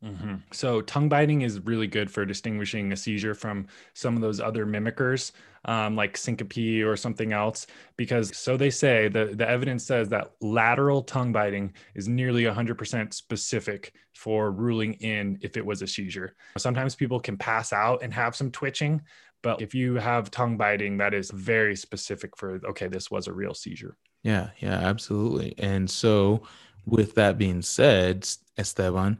Mm-hmm. 0.04 0.36
So 0.52 0.80
tongue 0.80 1.10
biting 1.10 1.42
is 1.42 1.60
really 1.60 1.86
good 1.86 2.10
for 2.10 2.24
distinguishing 2.24 2.92
a 2.92 2.96
seizure 2.96 3.34
from 3.34 3.66
some 3.92 4.16
of 4.16 4.22
those 4.22 4.40
other 4.40 4.64
mimickers, 4.64 5.32
um, 5.66 5.94
like 5.94 6.16
syncope 6.16 6.82
or 6.84 6.96
something 6.96 7.34
else. 7.34 7.66
Because 7.96 8.34
so 8.34 8.56
they 8.56 8.70
say 8.70 9.08
the 9.08 9.26
the 9.34 9.48
evidence 9.48 9.84
says 9.84 10.08
that 10.08 10.32
lateral 10.40 11.02
tongue 11.02 11.32
biting 11.32 11.74
is 11.94 12.08
nearly 12.08 12.44
100% 12.44 13.12
specific 13.12 13.92
for 14.14 14.50
ruling 14.52 14.94
in 14.94 15.38
if 15.42 15.58
it 15.58 15.66
was 15.66 15.82
a 15.82 15.86
seizure. 15.86 16.34
Sometimes 16.56 16.94
people 16.94 17.20
can 17.20 17.36
pass 17.36 17.72
out 17.72 18.02
and 18.02 18.12
have 18.14 18.34
some 18.34 18.50
twitching, 18.50 19.02
but 19.42 19.60
if 19.60 19.74
you 19.74 19.96
have 19.96 20.30
tongue 20.30 20.56
biting, 20.56 20.96
that 20.96 21.12
is 21.12 21.30
very 21.30 21.76
specific 21.76 22.38
for 22.38 22.58
okay, 22.70 22.88
this 22.88 23.10
was 23.10 23.26
a 23.26 23.32
real 23.34 23.52
seizure. 23.52 23.98
Yeah, 24.22 24.50
yeah, 24.58 24.74
absolutely. 24.74 25.54
And 25.58 25.88
so, 25.90 26.42
with 26.86 27.14
that 27.14 27.38
being 27.38 27.62
said, 27.62 28.28
Esteban, 28.58 29.18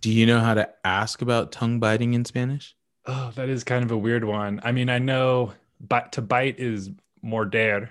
do 0.00 0.10
you 0.10 0.26
know 0.26 0.40
how 0.40 0.54
to 0.54 0.68
ask 0.84 1.22
about 1.22 1.52
tongue 1.52 1.78
biting 1.78 2.14
in 2.14 2.24
Spanish? 2.24 2.74
Oh, 3.06 3.32
that 3.34 3.48
is 3.48 3.64
kind 3.64 3.84
of 3.84 3.90
a 3.90 3.98
weird 3.98 4.24
one. 4.24 4.60
I 4.64 4.72
mean, 4.72 4.88
I 4.88 4.98
know 4.98 5.52
but 5.80 6.12
to 6.12 6.22
bite 6.22 6.58
is 6.58 6.90
morder. 7.24 7.88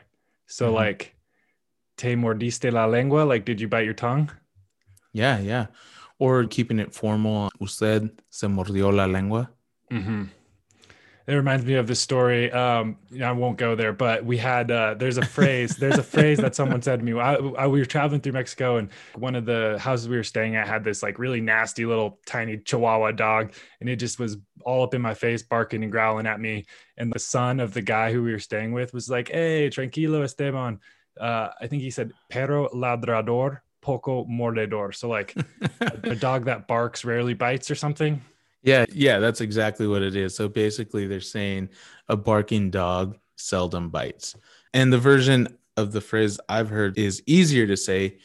So 0.48 0.68
mm-hmm. 0.68 0.76
like 0.76 1.16
te 1.98 2.16
mordiste 2.16 2.72
la 2.72 2.86
lengua, 2.86 3.24
like 3.24 3.46
did 3.46 3.62
you 3.62 3.68
bite 3.68 3.86
your 3.86 3.94
tongue? 3.94 4.32
Yeah, 5.14 5.40
yeah. 5.40 5.68
Or 6.20 6.46
keeping 6.46 6.80
it 6.80 6.94
formal, 6.94 7.50
usted 7.62 8.10
se 8.30 8.48
mordió 8.48 8.94
la 8.94 9.06
lengua. 9.06 9.50
Mm-hmm 9.92 10.26
it 11.30 11.36
reminds 11.36 11.64
me 11.64 11.76
of 11.76 11.86
the 11.86 11.94
story. 11.94 12.52
Um, 12.52 12.98
I 13.24 13.32
won't 13.32 13.58
go 13.58 13.76
there, 13.76 13.94
but 13.94 14.26
we 14.26 14.36
had 14.36 14.72
uh, 14.72 14.96
there's 14.96 15.20
a 15.20 15.26
phrase 15.26 15.76
there's 15.76 16.00
a 16.00 16.04
phrase 16.04 16.40
that 16.40 16.56
someone 16.56 16.82
said 16.82 17.00
to 17.00 17.06
me. 17.06 17.20
I, 17.20 17.36
I, 17.36 17.68
we 17.68 17.78
were 17.78 17.86
traveling 17.86 18.20
through 18.20 18.32
Mexico, 18.32 18.78
and 18.78 18.90
one 19.14 19.36
of 19.36 19.46
the 19.46 19.78
houses 19.80 20.10
we 20.10 20.18
were 20.18 20.24
staying 20.24 20.56
at 20.56 20.68
had 20.68 20.84
this 20.84 21.04
like 21.04 21.20
really 21.20 21.40
nasty 21.40 21.86
little 21.86 22.20
tiny 22.26 22.58
Chihuahua 22.58 23.12
dog, 23.12 23.54
and 23.80 23.88
it 23.88 23.98
just 23.98 24.18
was 24.18 24.38
all 24.66 24.84
up 24.84 24.96
in 24.96 25.04
my 25.04 25.14
face, 25.14 25.44
barking 25.44 25.84
and 25.84 25.92
growling 25.92 26.26
at 26.26 26.40
me. 26.40 26.66
And 26.98 27.14
the 27.14 27.20
son 27.20 27.60
of 27.60 27.76
the 27.76 27.84
guy 27.84 28.12
who 28.12 28.24
we 28.24 28.32
were 28.32 28.40
staying 28.40 28.72
with 28.72 28.92
was 28.92 29.08
like, 29.08 29.30
"Hey, 29.30 29.70
tranquilo, 29.70 30.24
Esteban." 30.24 30.80
Uh, 31.20 31.50
I 31.62 31.68
think 31.68 31.84
he 31.84 31.92
said 31.92 32.12
"perro 32.32 32.70
ladrador, 32.70 33.60
poco 33.82 34.26
mordedor." 34.26 34.96
So 34.96 35.10
like 35.10 35.36
a, 35.80 35.92
a 36.04 36.16
dog 36.16 36.46
that 36.46 36.68
barks 36.68 37.06
rarely 37.06 37.36
bites 37.36 37.70
or 37.70 37.76
something. 37.76 38.20
Yeah, 38.62 38.86
yeah, 38.92 39.20
that's 39.20 39.42
exactly 39.42 39.88
what 39.88 40.02
it 40.02 40.16
is. 40.16 40.36
So 40.36 40.48
basically, 40.48 41.08
they're 41.08 41.22
saying 41.22 41.70
a 42.08 42.18
barking 42.18 42.72
dog 42.72 43.18
seldom 43.36 43.90
bites. 43.90 44.36
And 44.74 44.92
the 44.92 44.98
version 44.98 45.58
of 45.78 45.92
the 45.92 46.02
phrase 46.02 46.40
I've 46.50 46.70
heard 46.70 46.98
is 46.98 47.24
easier 47.26 47.66
to 47.68 47.78
say, 47.78 48.20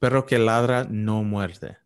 perro 0.00 0.22
que 0.22 0.38
ladra 0.38 0.88
no 0.90 1.24
muerde. 1.24 1.76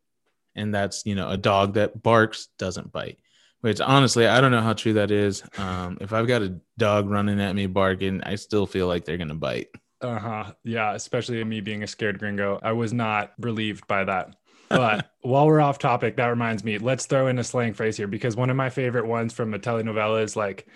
And 0.55 0.75
that's, 0.75 1.07
you 1.07 1.15
know, 1.15 1.29
a 1.29 1.37
dog 1.37 1.75
that 1.75 2.03
barks 2.03 2.49
doesn't 2.59 2.91
bite. 2.93 3.19
Which 3.61 3.81
honestly, 3.81 4.27
I 4.27 4.41
don't 4.41 4.53
know 4.53 4.61
how 4.61 4.75
true 4.75 4.95
that 4.95 5.11
is. 5.11 5.43
Um, 5.59 5.99
if 6.01 6.13
I've 6.13 6.27
got 6.27 6.43
a 6.43 6.61
dog 6.79 7.09
running 7.09 7.41
at 7.41 7.55
me 7.55 7.67
barking, 7.67 8.23
I 8.23 8.35
still 8.37 8.67
feel 8.67 8.87
like 8.87 9.05
they're 9.05 9.17
going 9.17 9.29
to 9.29 9.35
bite. 9.35 9.69
Uh 10.01 10.19
huh. 10.19 10.53
Yeah, 10.63 10.93
especially 10.93 11.43
me 11.45 11.61
being 11.61 11.83
a 11.83 11.87
scared 11.87 12.19
gringo. 12.19 12.61
I 12.63 12.73
was 12.73 12.93
not 12.93 13.33
relieved 13.39 13.87
by 13.87 14.05
that 14.05 14.37
but 14.69 15.11
while 15.21 15.47
we're 15.47 15.61
off 15.61 15.79
topic, 15.79 16.17
that 16.17 16.27
reminds 16.27 16.65
me, 16.65 16.79
let's 16.79 17.07
throw 17.07 17.29
in 17.29 17.39
a 17.39 17.45
slang 17.45 17.75
phrase 17.75 17.97
here 17.97 18.07
because 18.07 18.37
one 18.37 18.51
of 18.51 18.57
my 18.57 18.71
favorite 18.71 19.07
ones 19.07 19.33
from 19.33 19.55
a 19.55 19.59
telenovela 19.59 20.23
is 20.23 20.37
like, 20.37 20.67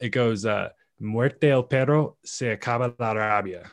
it 0.00 0.10
goes, 0.10 0.46
uh, 0.46 0.70
muerte 0.98 1.50
el 1.50 1.62
perro 1.62 2.16
se 2.24 2.56
acaba 2.56 2.94
la 2.98 3.12
rabia. 3.12 3.70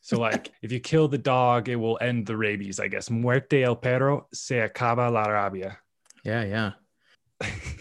So 0.00 0.18
like 0.18 0.50
if 0.62 0.72
you 0.72 0.80
kill 0.80 1.08
the 1.08 1.18
dog, 1.18 1.68
it 1.68 1.76
will 1.76 1.98
end 2.00 2.26
the 2.26 2.36
rabies, 2.36 2.80
I 2.80 2.88
guess. 2.88 3.10
Muerte 3.10 3.62
el 3.62 3.76
perro 3.76 4.26
se 4.32 4.56
acaba 4.56 5.10
la 5.10 5.24
rabia. 5.24 5.78
Yeah, 6.24 6.44
yeah 6.44 6.72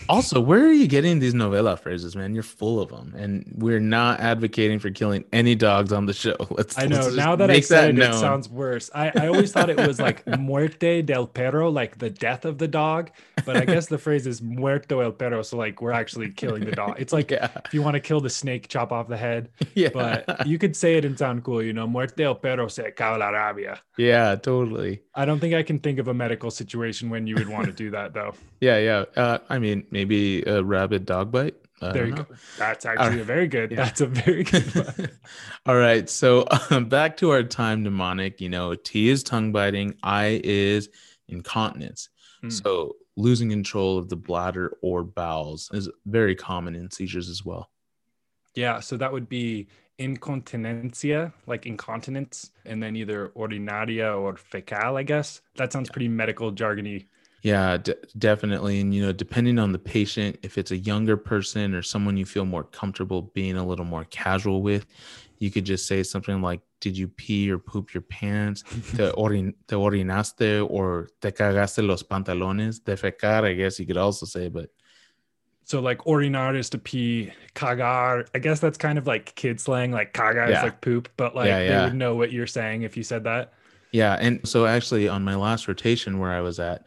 also, 0.09 0.39
where 0.41 0.65
are 0.65 0.71
you 0.71 0.87
getting 0.87 1.19
these 1.19 1.33
novela 1.33 1.77
phrases, 1.77 2.15
man? 2.15 2.33
You're 2.33 2.43
full 2.43 2.79
of 2.79 2.89
them, 2.89 3.13
and 3.15 3.45
we're 3.55 3.79
not 3.79 4.19
advocating 4.19 4.79
for 4.79 4.89
killing 4.89 5.23
any 5.31 5.53
dogs 5.53 5.93
on 5.93 6.05
the 6.05 6.13
show. 6.13 6.35
Let's. 6.49 6.77
I 6.77 6.85
know. 6.85 7.01
Let's 7.01 7.15
now 7.15 7.35
that 7.35 7.51
I 7.51 7.59
said 7.59 7.95
that 7.97 8.11
it, 8.11 8.15
it 8.15 8.19
sounds 8.19 8.49
worse. 8.49 8.89
I, 8.95 9.11
I 9.15 9.27
always 9.27 9.51
thought 9.51 9.69
it 9.69 9.77
was 9.77 9.99
like 9.99 10.25
muerte 10.39 11.03
del 11.03 11.27
perro, 11.27 11.69
like 11.69 11.99
the 11.99 12.09
death 12.09 12.45
of 12.45 12.57
the 12.57 12.67
dog, 12.67 13.11
but 13.45 13.57
I 13.57 13.65
guess 13.65 13.87
the 13.87 13.97
phrase 13.97 14.25
is 14.25 14.41
muerto 14.41 15.01
el 15.01 15.11
perro. 15.11 15.43
So 15.43 15.57
like 15.57 15.81
we're 15.81 15.91
actually 15.91 16.31
killing 16.31 16.65
the 16.65 16.71
dog. 16.71 16.95
It's 16.97 17.13
like 17.13 17.29
yeah. 17.31 17.49
if 17.65 17.73
you 17.73 17.81
want 17.81 17.93
to 17.95 17.99
kill 17.99 18.21
the 18.21 18.29
snake, 18.29 18.67
chop 18.67 18.91
off 18.91 19.07
the 19.09 19.17
head. 19.17 19.49
Yeah. 19.75 19.89
But 19.93 20.47
you 20.47 20.57
could 20.57 20.75
say 20.75 20.95
it 20.95 21.05
and 21.05 21.17
sound 21.17 21.43
cool. 21.43 21.61
You 21.61 21.73
know, 21.73 21.85
muerte 21.85 22.23
el 22.23 22.35
perro 22.35 22.67
se 22.67 22.83
acaba 22.83 23.19
la 23.19 23.29
rabia. 23.29 23.79
Yeah, 23.97 24.35
totally. 24.35 25.01
I 25.13 25.25
don't 25.25 25.39
think 25.39 25.53
I 25.53 25.63
can 25.63 25.79
think 25.79 25.99
of 25.99 26.07
a 26.07 26.13
medical 26.13 26.49
situation 26.49 27.09
when 27.09 27.27
you 27.27 27.35
would 27.35 27.49
want 27.49 27.65
to 27.65 27.73
do 27.73 27.91
that 27.91 28.13
though. 28.13 28.33
yeah, 28.61 28.77
yeah. 28.77 29.05
Uh, 29.15 29.37
I 29.49 29.59
mean, 29.59 29.85
maybe 29.89 30.43
a 30.43 30.63
rabid 30.63 31.05
dog 31.05 31.31
bite. 31.31 31.55
there 31.81 32.05
you 32.05 32.15
know. 32.15 32.23
go. 32.23 32.35
That's 32.57 32.85
actually 32.85 33.09
right. 33.09 33.19
a 33.19 33.23
very 33.23 33.47
good. 33.47 33.71
Yeah. 33.71 33.77
That's 33.77 34.01
a 34.01 34.07
very 34.07 34.43
good 34.43 34.75
one. 34.97 35.09
All 35.65 35.75
right. 35.75 36.09
So 36.09 36.45
um, 36.69 36.85
back 36.85 37.17
to 37.17 37.31
our 37.31 37.43
time 37.43 37.83
mnemonic. 37.83 38.39
You 38.39 38.49
know, 38.49 38.75
T 38.75 39.09
is 39.09 39.23
tongue 39.23 39.51
biting. 39.51 39.95
I 40.03 40.39
is 40.43 40.89
incontinence. 41.27 42.09
Mm. 42.43 42.51
So 42.51 42.95
losing 43.17 43.49
control 43.49 43.97
of 43.97 44.07
the 44.09 44.15
bladder 44.15 44.77
or 44.81 45.03
bowels 45.03 45.69
is 45.73 45.89
very 46.05 46.35
common 46.35 46.75
in 46.75 46.91
seizures 46.91 47.27
as 47.27 47.43
well. 47.43 47.69
Yeah. 48.55 48.79
So 48.79 48.97
that 48.97 49.11
would 49.11 49.27
be 49.27 49.67
incontinencia, 49.99 51.33
like 51.45 51.65
incontinence, 51.65 52.51
and 52.65 52.81
then 52.81 52.95
either 52.95 53.29
urinaria 53.35 54.17
or 54.17 54.37
fecal, 54.37 54.95
I 54.95 55.03
guess. 55.03 55.41
That 55.55 55.73
sounds 55.73 55.89
pretty 55.89 56.07
medical 56.07 56.51
jargony 56.51 57.07
yeah, 57.41 57.77
d- 57.77 57.95
definitely. 58.17 58.81
And, 58.81 58.93
you 58.93 59.01
know, 59.01 59.11
depending 59.11 59.59
on 59.59 59.71
the 59.71 59.79
patient, 59.79 60.37
if 60.43 60.57
it's 60.57 60.71
a 60.71 60.77
younger 60.77 61.15
person 61.15 61.73
or 61.73 61.81
someone 61.81 62.17
you 62.17 62.25
feel 62.25 62.45
more 62.45 62.63
comfortable 62.63 63.21
being 63.21 63.57
a 63.57 63.65
little 63.65 63.85
more 63.85 64.05
casual 64.05 64.61
with, 64.61 64.85
you 65.37 65.49
could 65.49 65.65
just 65.65 65.87
say 65.87 66.03
something 66.03 66.41
like, 66.41 66.59
Did 66.81 66.97
you 66.97 67.07
pee 67.07 67.49
or 67.49 67.57
poop 67.57 67.93
your 67.93 68.01
pants? 68.01 68.63
te, 68.95 69.09
orin- 69.11 69.55
te 69.67 69.75
orinaste 69.75 70.69
or 70.69 71.09
te 71.21 71.31
cagaste 71.31 71.85
los 71.85 72.03
pantalones? 72.03 72.81
Defecar, 72.81 73.45
I 73.45 73.53
guess 73.53 73.79
you 73.79 73.85
could 73.85 73.97
also 73.97 74.25
say, 74.25 74.49
but. 74.49 74.69
So 75.63 75.79
like 75.79 75.99
orinar 75.99 76.57
is 76.57 76.69
to 76.71 76.79
pee, 76.79 77.31
cagar. 77.53 78.27
I 78.33 78.39
guess 78.39 78.59
that's 78.59 78.77
kind 78.77 78.97
of 78.97 79.05
like 79.05 79.35
kid 79.35 79.61
slang. 79.61 79.91
Like 79.91 80.13
cagar 80.13 80.49
yeah. 80.49 80.57
is 80.57 80.63
like 80.63 80.81
poop, 80.81 81.09
but 81.15 81.35
like 81.35 81.47
yeah, 81.47 81.59
yeah. 81.59 81.77
they 81.77 81.85
would 81.85 81.95
know 81.95 82.15
what 82.15 82.31
you're 82.31 82.47
saying 82.47 82.81
if 82.81 82.97
you 82.97 83.03
said 83.03 83.23
that. 83.25 83.53
Yeah, 83.91 84.17
and 84.19 84.47
so 84.47 84.65
actually 84.65 85.07
on 85.07 85.23
my 85.23 85.35
last 85.35 85.67
rotation 85.67 86.19
where 86.19 86.31
I 86.31 86.41
was 86.41 86.59
at, 86.59 86.85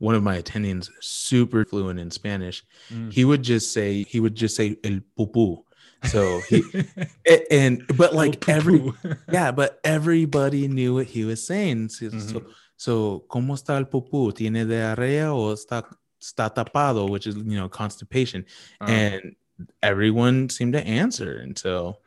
one 0.00 0.14
of 0.14 0.22
my 0.22 0.40
attendings 0.40 0.90
super 1.00 1.64
fluent 1.64 2.00
in 2.00 2.10
Spanish. 2.10 2.64
Mm. 2.92 3.12
He 3.12 3.24
would 3.24 3.42
just 3.42 3.72
say 3.72 4.02
he 4.04 4.18
would 4.18 4.34
just 4.34 4.56
say 4.56 4.76
el 4.82 5.00
pupu. 5.16 5.62
So 6.04 6.40
he 6.48 6.62
and 7.50 7.86
but 7.96 8.14
like 8.14 8.48
every 8.48 8.92
yeah, 9.30 9.52
but 9.52 9.78
everybody 9.84 10.66
knew 10.68 10.94
what 10.94 11.06
he 11.06 11.24
was 11.24 11.46
saying. 11.46 11.90
So, 11.90 12.06
mm-hmm. 12.06 12.18
so, 12.18 12.42
so 12.76 13.24
¿cómo 13.28 13.52
está 13.52 13.76
el 13.76 13.84
pupu? 13.84 14.34
¿Tiene 14.34 14.64
diarrea 14.64 15.34
o 15.34 15.52
está 15.52 15.84
está 16.20 16.52
tapado, 16.52 17.08
which 17.08 17.26
is 17.26 17.36
you 17.36 17.56
know 17.56 17.68
constipation, 17.68 18.46
uh-huh. 18.80 18.90
and 18.90 19.36
everyone 19.82 20.48
seemed 20.48 20.72
to 20.72 20.86
answer 20.86 21.36
until 21.36 22.00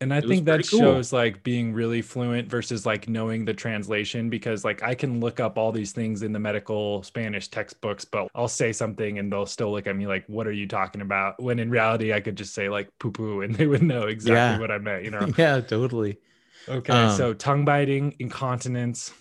and 0.00 0.12
I 0.12 0.20
think 0.20 0.44
that 0.46 0.68
cool. 0.68 0.80
shows 0.80 1.12
like 1.12 1.42
being 1.44 1.72
really 1.72 2.02
fluent 2.02 2.48
versus 2.48 2.84
like 2.84 3.08
knowing 3.08 3.44
the 3.44 3.54
translation 3.54 4.28
because 4.28 4.64
like 4.64 4.82
I 4.82 4.94
can 4.94 5.20
look 5.20 5.38
up 5.38 5.56
all 5.56 5.70
these 5.70 5.92
things 5.92 6.22
in 6.22 6.32
the 6.32 6.38
medical 6.38 7.02
Spanish 7.04 7.48
textbooks, 7.48 8.04
but 8.04 8.28
I'll 8.34 8.48
say 8.48 8.72
something 8.72 9.18
and 9.18 9.32
they'll 9.32 9.46
still 9.46 9.70
look 9.70 9.86
at 9.86 9.96
me 9.96 10.06
like, 10.06 10.24
what 10.26 10.46
are 10.46 10.52
you 10.52 10.66
talking 10.66 11.00
about? 11.00 11.40
When 11.40 11.58
in 11.58 11.70
reality, 11.70 12.12
I 12.12 12.20
could 12.20 12.36
just 12.36 12.54
say 12.54 12.68
like 12.68 12.88
poo 12.98 13.12
poo 13.12 13.40
and 13.42 13.54
they 13.54 13.66
would 13.66 13.82
know 13.82 14.02
exactly 14.02 14.34
yeah. 14.34 14.58
what 14.58 14.70
I 14.70 14.78
meant, 14.78 15.04
you 15.04 15.10
know? 15.10 15.32
yeah, 15.38 15.60
totally. 15.60 16.18
Okay. 16.68 16.92
Um, 16.92 17.16
so 17.16 17.32
tongue 17.32 17.64
biting, 17.64 18.16
incontinence. 18.18 19.12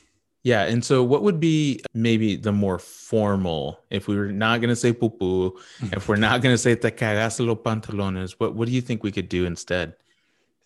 Yeah. 0.42 0.64
And 0.64 0.84
so 0.84 1.04
what 1.04 1.22
would 1.24 1.40
be 1.40 1.82
maybe 1.94 2.36
the 2.36 2.52
more 2.52 2.80
formal, 2.80 3.80
if 3.90 4.08
we 4.08 4.18
were 4.18 4.32
not 4.32 4.60
going 4.60 4.70
to 4.70 4.76
say 4.76 4.92
poo 4.92 5.10
poo, 5.10 5.58
if 5.94 6.10
we're 6.10 6.16
not 6.16 6.42
going 6.42 6.54
to 6.54 6.58
say 6.58 6.76
te 6.76 6.90
cagaste 6.90 7.46
los 7.46 7.58
pantalones, 7.60 8.32
what, 8.40 8.56
what 8.56 8.68
do 8.68 8.74
you 8.74 8.82
think 8.82 9.04
we 9.04 9.12
could 9.12 9.30
do 9.30 9.46
instead? 9.46 9.94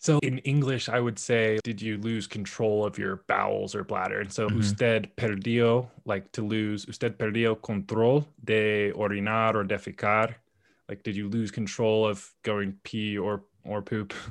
So 0.00 0.20
in 0.20 0.38
English, 0.38 0.88
I 0.88 1.00
would 1.00 1.18
say, 1.18 1.58
did 1.64 1.82
you 1.82 1.98
lose 1.98 2.28
control 2.28 2.84
of 2.84 2.98
your 2.98 3.24
bowels 3.26 3.74
or 3.74 3.82
bladder? 3.82 4.20
And 4.20 4.32
so 4.32 4.46
mm-hmm. 4.46 4.60
usted 4.60 5.10
perdió, 5.16 5.88
like 6.04 6.30
to 6.32 6.42
lose, 6.42 6.86
usted 6.88 7.18
perdió 7.18 7.60
control 7.60 8.24
de 8.44 8.92
orinar 8.92 9.56
or 9.56 9.64
defecar. 9.64 10.34
Like, 10.88 11.02
did 11.02 11.16
you 11.16 11.28
lose 11.28 11.50
control 11.50 12.06
of 12.06 12.32
going 12.44 12.78
pee 12.84 13.18
or 13.18 13.42
or 13.64 13.82
poop? 13.82 14.14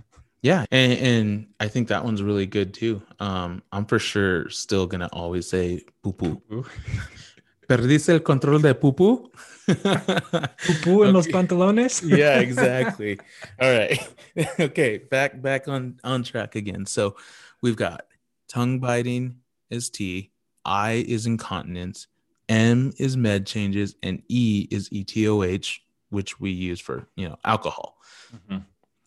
Yeah, 0.43 0.65
and, 0.71 0.93
and 0.93 1.47
I 1.59 1.67
think 1.67 1.87
that 1.87 2.05
one's 2.05 2.21
really 2.21 2.45
good 2.45 2.71
too. 2.71 3.01
Um, 3.19 3.63
I'm 3.71 3.85
for 3.85 3.97
sure 3.97 4.47
still 4.49 4.85
gonna 4.85 5.09
always 5.11 5.49
say 5.49 5.83
poo 6.03 6.13
poo. 6.13 6.41
¿Perdiste 7.67 8.09
el 8.09 8.19
control 8.19 8.61
de 8.61 8.75
pupú? 8.75 9.31
¿Pupú 9.31 9.56
en 9.67 9.75
okay. 9.75 11.11
los 11.11 11.27
pantalones? 11.27 12.01
yeah, 12.17 12.39
exactly. 12.39 13.19
All 13.59 13.77
right. 13.77 14.07
okay, 14.59 14.97
back 14.97 15.41
back 15.41 15.67
on 15.67 15.99
on 16.03 16.23
track 16.23 16.55
again. 16.55 16.85
So 16.85 17.15
we've 17.61 17.75
got 17.75 18.05
tongue 18.47 18.79
biting 18.79 19.37
is 19.69 19.89
T, 19.89 20.31
I 20.65 21.05
is 21.07 21.25
incontinence, 21.25 22.07
M 22.49 22.93
is 22.97 23.17
med 23.17 23.45
changes, 23.45 23.95
and 24.03 24.21
E 24.29 24.67
is 24.71 24.89
ETOH, 24.89 25.79
which 26.09 26.39
we 26.39 26.51
use 26.51 26.79
for 26.79 27.07
you 27.15 27.27
know 27.27 27.37
alcohol. 27.43 27.97
Mm-hmm. 28.33 28.59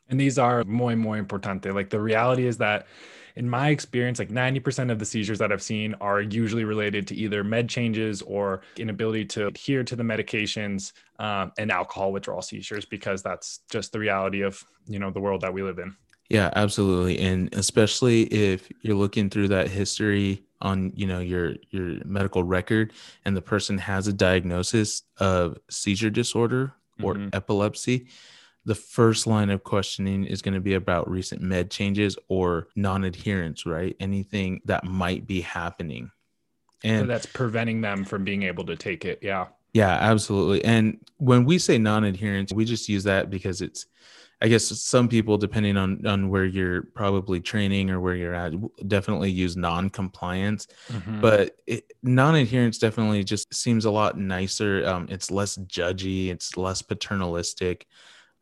And 0.09 0.21
these 0.21 0.39
are 0.39 0.65
muy 0.65 0.95
muy 0.95 1.21
importante. 1.21 1.75
Like 1.75 1.91
the 1.91 2.01
reality 2.01 2.47
is 2.47 2.59
that 2.59 2.87
in 3.41 3.49
my 3.49 3.71
experience, 3.71 4.19
like 4.19 4.29
90% 4.29 4.93
of 4.93 4.99
the 4.99 5.07
seizures 5.07 5.39
that 5.39 5.51
I've 5.51 5.63
seen 5.63 5.95
are 5.95 6.21
usually 6.21 6.65
related 6.65 7.07
to 7.07 7.15
either 7.15 7.43
med 7.43 7.71
changes 7.71 8.21
or 8.21 8.61
inability 8.77 9.25
to 9.25 9.47
adhere 9.47 9.83
to 9.83 9.97
the 9.97 10.03
medications 10.03 10.93
um, 11.19 11.51
and 11.57 11.71
alcohol 11.71 12.13
withdrawal 12.13 12.43
seizures, 12.43 12.85
because 12.85 13.23
that's 13.23 13.61
just 13.71 13.93
the 13.93 13.99
reality 13.99 14.43
of, 14.43 14.63
you 14.87 14.99
know, 14.99 15.11
the 15.11 15.21
world 15.21 15.41
that 15.41 15.55
we 15.55 15.63
live 15.63 15.79
in. 15.79 15.97
Yeah, 16.29 16.51
absolutely. 16.55 17.19
And 17.19 17.49
especially 17.55 18.25
if 18.25 18.71
you're 18.83 18.95
looking 18.95 19.31
through 19.31 19.49
that 19.49 19.69
history 19.69 20.45
on, 20.61 20.93
you 20.95 21.07
know, 21.07 21.21
your 21.21 21.55
your 21.71 22.05
medical 22.05 22.45
record 22.45 22.93
and 23.25 23.35
the 23.35 23.41
person 23.41 23.79
has 23.79 24.07
a 24.07 24.13
diagnosis 24.13 25.03
of 25.17 25.57
seizure 25.71 26.11
disorder 26.11 26.75
or 27.03 27.15
mm-hmm. 27.15 27.29
epilepsy, 27.33 28.07
the 28.65 28.75
first 28.75 29.27
line 29.27 29.51
of 29.51 29.65
questioning 29.65 30.25
is 30.25 30.43
going 30.43 30.55
to 30.55 30.61
be 30.61 30.75
about 30.75 31.11
recent 31.11 31.41
med 31.41 31.71
changes 31.71 32.17
or 32.29 32.69
non-adherence, 32.77 33.67
right? 33.67 33.97
Anything 34.01 34.61
that 34.67 34.85
might 34.85 35.27
be 35.27 35.41
happening. 35.41 36.11
And 36.85 37.03
so 37.03 37.07
that's 37.07 37.27
preventing 37.27 37.81
them 37.81 38.05
from 38.05 38.25
being 38.25 38.43
able 38.43 38.65
to 38.67 38.77
take 38.77 39.05
it. 39.05 39.19
Yeah. 39.23 39.47
Yeah, 39.73 39.93
absolutely. 39.93 40.65
And 40.65 40.99
when 41.19 41.45
we 41.45 41.59
say 41.59 41.79
non-adherence, 41.79 42.53
we 42.53 42.65
just 42.65 42.89
use 42.89 43.05
that 43.05 43.31
because 43.31 43.63
it's 43.63 43.87
I 44.43 44.49
guess 44.49 44.65
some 44.65 45.07
people, 45.07 45.37
depending 45.37 45.77
on 45.77 46.07
on 46.07 46.31
where 46.31 46.47
you're 46.47 46.83
probably 46.83 47.41
training 47.41 47.91
or 47.91 48.01
where 48.01 48.15
you're 48.15 48.35
at, 48.35 48.55
definitely 48.89 49.31
use 49.31 49.55
non-compliance. 49.57 50.67
Mm-hmm. 50.89 51.21
But 51.21 51.57
it, 51.67 51.93
non-adherence 52.03 52.79
definitely 52.79 53.23
just 53.23 53.53
seems 53.53 53.85
a 53.85 53.91
lot 53.91 54.19
nicer. 54.19 54.87
Um, 54.87 55.09
it's 55.11 55.31
less 55.31 55.59
judgy. 55.59 56.31
It's 56.31 56.57
less 56.57 56.81
paternalistic. 56.81 57.87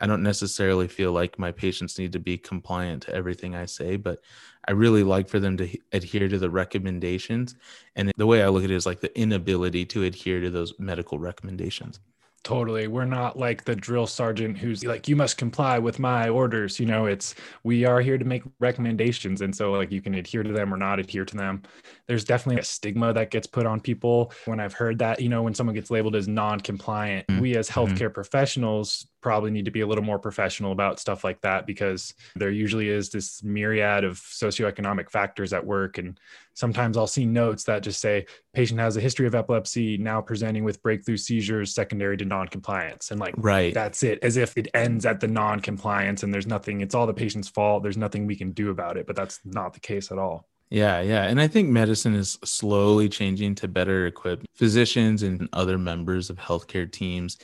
I 0.01 0.07
don't 0.07 0.23
necessarily 0.23 0.89
feel 0.89 1.13
like 1.13 1.39
my 1.39 1.53
patients 1.53 1.99
need 1.99 2.13
to 2.13 2.19
be 2.19 2.39
compliant 2.39 3.03
to 3.05 3.15
everything 3.15 3.55
I 3.55 3.67
say, 3.67 3.97
but 3.97 4.21
I 4.67 4.73
really 4.73 5.03
like 5.03 5.29
for 5.29 5.41
them 5.41 5.57
to 5.57 5.79
adhere 5.93 6.29
to 6.29 6.39
the 6.39 6.51
recommendations. 6.51 7.57
And 7.97 8.13
the 8.17 8.27
way 8.27 8.43
I 8.43 8.49
look 8.49 8.65
at 8.65 8.71
it 8.71 8.77
is 8.77 8.87
like 8.87 9.01
the 9.01 9.19
inability 9.19 9.87
to 9.87 10.05
adhere 10.05 10.41
to 10.41 10.51
those 10.51 10.79
medical 10.79 11.19
recommendations. 11.19 12.01
Totally. 12.45 12.87
We're 12.87 13.05
not 13.05 13.39
like 13.39 13.65
the 13.65 13.75
drill 13.75 14.07
sergeant 14.07 14.57
who's 14.57 14.85
like, 14.85 15.09
you 15.09 15.17
must 15.17 15.37
comply 15.37 15.79
with 15.79 15.99
my 15.99 16.29
orders. 16.29 16.79
You 16.79 16.87
know, 16.87 17.07
it's 17.07 17.35
we 17.65 17.85
are 17.85 18.01
here 18.01 18.17
to 18.17 18.25
make 18.25 18.43
recommendations. 18.61 19.43
And 19.43 19.55
so, 19.55 19.73
like, 19.73 19.91
you 19.91 20.01
can 20.01 20.15
adhere 20.15 20.43
to 20.43 20.53
them 20.53 20.73
or 20.73 20.77
not 20.77 20.99
adhere 20.99 21.25
to 21.25 21.37
them. 21.37 21.63
There's 22.07 22.25
definitely 22.25 22.61
a 22.61 22.65
stigma 22.65 23.13
that 23.13 23.31
gets 23.31 23.47
put 23.47 23.67
on 23.67 23.81
people. 23.81 24.33
When 24.47 24.61
I've 24.61 24.73
heard 24.73 24.99
that, 25.01 25.21
you 25.21 25.29
know, 25.29 25.43
when 25.43 25.53
someone 25.53 25.75
gets 25.75 25.91
labeled 25.91 26.17
as 26.17 26.29
non 26.29 26.61
compliant, 26.61 27.27
mm-hmm. 27.27 27.41
we 27.41 27.57
as 27.57 27.69
mm-hmm. 27.69 27.81
healthcare 27.81 28.07
mm-hmm. 28.07 28.15
professionals 28.15 29.07
probably 29.21 29.51
need 29.51 29.65
to 29.65 29.71
be 29.71 29.81
a 29.81 29.87
little 29.87 30.05
more 30.05 30.19
professional 30.19 30.73
about 30.73 31.01
stuff 31.01 31.25
like 31.25 31.41
that 31.41 31.67
because 31.67 32.15
there 32.37 32.51
usually 32.51 32.89
is 32.89 33.11
this 33.11 33.43
myriad 33.43 34.05
of 34.05 34.19
socioeconomic 34.19 35.11
factors 35.11 35.53
at 35.53 35.65
work. 35.65 35.99
And 35.99 36.19
sometimes 36.55 36.97
i'll 36.97 37.07
see 37.07 37.25
notes 37.25 37.63
that 37.63 37.85
just 37.85 38.01
say 38.01 38.27
patient 38.53 38.81
has 38.81 38.97
a 38.97 39.01
history 39.01 39.29
of 39.29 39.35
epilepsy 39.37 39.97
now 39.97 40.21
presenting 40.21 40.65
with 40.65 40.83
breakthrough 40.83 41.17
seizures 41.17 41.73
secondary 41.73 42.17
to 42.17 42.25
non-compliance. 42.25 43.11
And 43.11 43.21
like 43.21 43.35
right. 43.37 43.73
that's 43.73 44.03
it 44.03 44.19
as 44.23 44.37
if 44.37 44.57
it 44.57 44.69
ends 44.75 45.07
at 45.07 45.21
the 45.21 45.29
non-compliance 45.29 46.23
and 46.23 46.35
there's 46.35 46.47
nothing 46.47 46.81
it's 46.81 46.95
all 46.95 47.07
the 47.07 47.15
patient's 47.15 47.49
fault 47.49 47.83
there's 47.83 47.97
nothing 47.97 48.27
we 48.27 48.37
can 48.37 48.53
do 48.53 48.71
about 48.71 48.97
it. 48.97 49.07
But 49.07 49.17
that's 49.17 49.41
not 49.45 49.73
the 49.73 49.81
case 49.81 50.11
at 50.11 50.19
all. 50.19 50.49
Yeah, 50.71 51.01
yeah. 51.01 51.25
And 51.25 51.41
I 51.41 51.49
think 51.49 51.71
medicine 51.71 52.15
is 52.15 52.39
slowly 52.45 53.09
changing 53.09 53.55
to 53.57 53.69
better 53.69 54.07
equip 54.07 54.45
physicians 54.55 55.23
and 55.23 55.49
other 55.53 55.79
members 55.79 56.29
of 56.29 56.37
healthcare 56.37 56.91
teams 56.91 57.39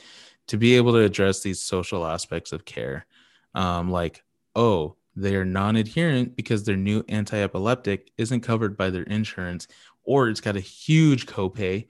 to 0.47 0.57
be 0.57 0.75
able 0.75 0.91
to 0.93 0.99
address 0.99 1.41
these 1.41 1.61
social 1.61 2.05
aspects 2.05 2.51
of 2.51 2.65
care 2.65 3.05
um, 3.53 3.91
like 3.91 4.23
oh 4.55 4.95
they 5.15 5.35
are 5.35 5.45
non-adherent 5.45 6.35
because 6.35 6.63
their 6.63 6.75
new 6.75 7.03
anti-epileptic 7.07 8.11
isn't 8.17 8.41
covered 8.41 8.75
by 8.75 8.89
their 8.89 9.03
insurance 9.03 9.67
or 10.03 10.29
it's 10.29 10.41
got 10.41 10.57
a 10.57 10.61
huge 10.61 11.25
copay 11.25 11.87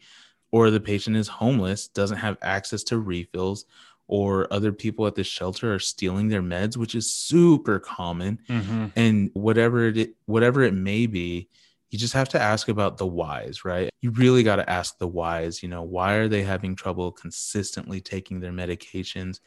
or 0.51 0.69
the 0.69 0.79
patient 0.79 1.15
is 1.15 1.27
homeless 1.27 1.87
doesn't 1.87 2.17
have 2.17 2.37
access 2.41 2.83
to 2.83 2.99
refills 2.99 3.65
or 4.07 4.51
other 4.53 4.71
people 4.71 5.07
at 5.07 5.15
the 5.15 5.23
shelter 5.23 5.73
are 5.73 5.79
stealing 5.79 6.27
their 6.27 6.43
meds 6.43 6.77
which 6.77 6.95
is 6.95 7.11
super 7.11 7.79
common 7.79 8.39
mm-hmm. 8.47 8.87
and 8.95 9.31
whatever 9.33 9.87
it 9.87 10.15
whatever 10.25 10.61
it 10.61 10.73
may 10.73 11.07
be 11.07 11.49
you 11.91 11.99
just 11.99 12.13
have 12.13 12.29
to 12.29 12.41
ask 12.41 12.67
about 12.67 12.97
the 12.97 13.05
whys, 13.05 13.63
right? 13.63 13.89
You 14.01 14.11
really 14.11 14.43
got 14.43 14.57
to 14.57 14.69
ask 14.69 14.97
the 14.97 15.07
whys. 15.07 15.61
You 15.61 15.69
know, 15.69 15.83
why 15.83 16.15
are 16.15 16.27
they 16.27 16.43
having 16.43 16.75
trouble 16.75 17.11
consistently 17.11 18.01
taking 18.01 18.39
their 18.39 18.51
medications? 18.51 19.39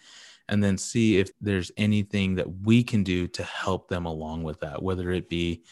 And 0.48 0.64
then 0.64 0.78
see 0.78 1.18
if 1.18 1.30
there's 1.40 1.70
anything 1.76 2.36
that 2.36 2.62
we 2.62 2.82
can 2.82 3.02
do 3.02 3.28
to 3.28 3.42
help 3.42 3.88
them 3.88 4.06
along 4.06 4.44
with 4.44 4.60
that, 4.60 4.82
whether 4.82 5.10
it 5.10 5.28
be 5.28 5.62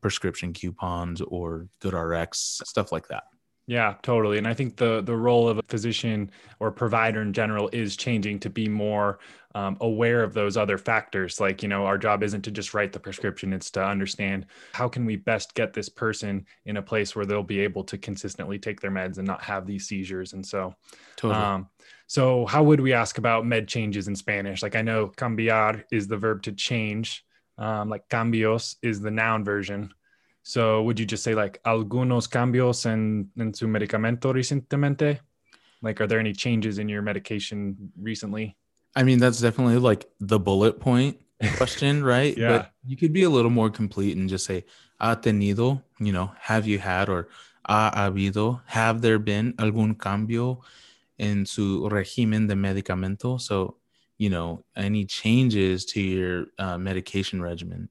prescription 0.00 0.52
coupons 0.52 1.20
or 1.20 1.68
GoodRx, 1.80 2.34
stuff 2.34 2.92
like 2.92 3.08
that. 3.08 3.24
Yeah, 3.72 3.94
totally. 4.02 4.36
And 4.36 4.46
I 4.46 4.52
think 4.52 4.76
the 4.76 5.00
the 5.00 5.16
role 5.16 5.48
of 5.48 5.56
a 5.56 5.62
physician 5.62 6.30
or 6.60 6.70
provider 6.70 7.22
in 7.22 7.32
general 7.32 7.70
is 7.72 7.96
changing 7.96 8.38
to 8.40 8.50
be 8.50 8.68
more 8.68 9.18
um, 9.54 9.78
aware 9.80 10.22
of 10.22 10.34
those 10.34 10.58
other 10.58 10.76
factors. 10.76 11.40
Like, 11.40 11.62
you 11.62 11.70
know, 11.70 11.86
our 11.86 11.96
job 11.96 12.22
isn't 12.22 12.42
to 12.42 12.50
just 12.50 12.74
write 12.74 12.92
the 12.92 13.00
prescription; 13.00 13.50
it's 13.54 13.70
to 13.70 13.82
understand 13.82 14.44
how 14.74 14.90
can 14.90 15.06
we 15.06 15.16
best 15.16 15.54
get 15.54 15.72
this 15.72 15.88
person 15.88 16.44
in 16.66 16.76
a 16.76 16.82
place 16.82 17.16
where 17.16 17.24
they'll 17.24 17.42
be 17.42 17.60
able 17.60 17.82
to 17.84 17.96
consistently 17.96 18.58
take 18.58 18.78
their 18.78 18.90
meds 18.90 19.16
and 19.16 19.26
not 19.26 19.42
have 19.42 19.66
these 19.66 19.86
seizures. 19.88 20.34
And 20.34 20.44
so, 20.44 20.74
totally. 21.16 21.42
Um, 21.42 21.70
so, 22.08 22.44
how 22.44 22.62
would 22.64 22.80
we 22.80 22.92
ask 22.92 23.16
about 23.16 23.46
med 23.46 23.68
changes 23.68 24.06
in 24.06 24.14
Spanish? 24.14 24.62
Like, 24.62 24.76
I 24.76 24.82
know 24.82 25.08
cambiar 25.16 25.82
is 25.90 26.08
the 26.08 26.18
verb 26.18 26.42
to 26.42 26.52
change. 26.52 27.24
Um, 27.56 27.88
like 27.88 28.06
cambios 28.10 28.76
is 28.82 29.00
the 29.00 29.10
noun 29.10 29.44
version. 29.44 29.94
So 30.42 30.82
would 30.82 30.98
you 30.98 31.06
just 31.06 31.22
say 31.22 31.34
like 31.34 31.60
algunos 31.64 32.28
cambios 32.28 32.86
en, 32.86 33.30
en 33.38 33.54
su 33.54 33.66
medicamento 33.68 34.32
recientemente? 34.32 35.20
Like, 35.82 36.00
are 36.00 36.06
there 36.06 36.20
any 36.20 36.32
changes 36.32 36.78
in 36.78 36.88
your 36.88 37.02
medication 37.02 37.92
recently? 38.00 38.56
I 38.94 39.02
mean, 39.02 39.18
that's 39.18 39.40
definitely 39.40 39.78
like 39.78 40.08
the 40.20 40.38
bullet 40.38 40.80
point 40.80 41.18
question, 41.56 42.04
right? 42.04 42.36
yeah. 42.36 42.48
But 42.48 42.72
you 42.86 42.96
could 42.96 43.12
be 43.12 43.24
a 43.24 43.30
little 43.30 43.50
more 43.50 43.70
complete 43.70 44.16
and 44.16 44.28
just 44.28 44.44
say, 44.44 44.64
ha 45.00 45.16
tenido, 45.16 45.82
you 45.98 46.12
know, 46.12 46.32
have 46.38 46.66
you 46.66 46.78
had 46.78 47.08
or 47.08 47.28
ha 47.66 47.92
habido, 47.94 48.60
have 48.66 49.00
there 49.00 49.18
been 49.18 49.54
algún 49.54 49.98
cambio 49.98 50.60
en 51.18 51.46
su 51.46 51.88
régimen 51.88 52.46
de 52.48 52.54
medicamento? 52.54 53.40
So, 53.40 53.76
you 54.18 54.30
know, 54.30 54.64
any 54.76 55.04
changes 55.04 55.84
to 55.86 56.00
your 56.00 56.46
uh, 56.58 56.78
medication 56.78 57.42
regimen. 57.42 57.88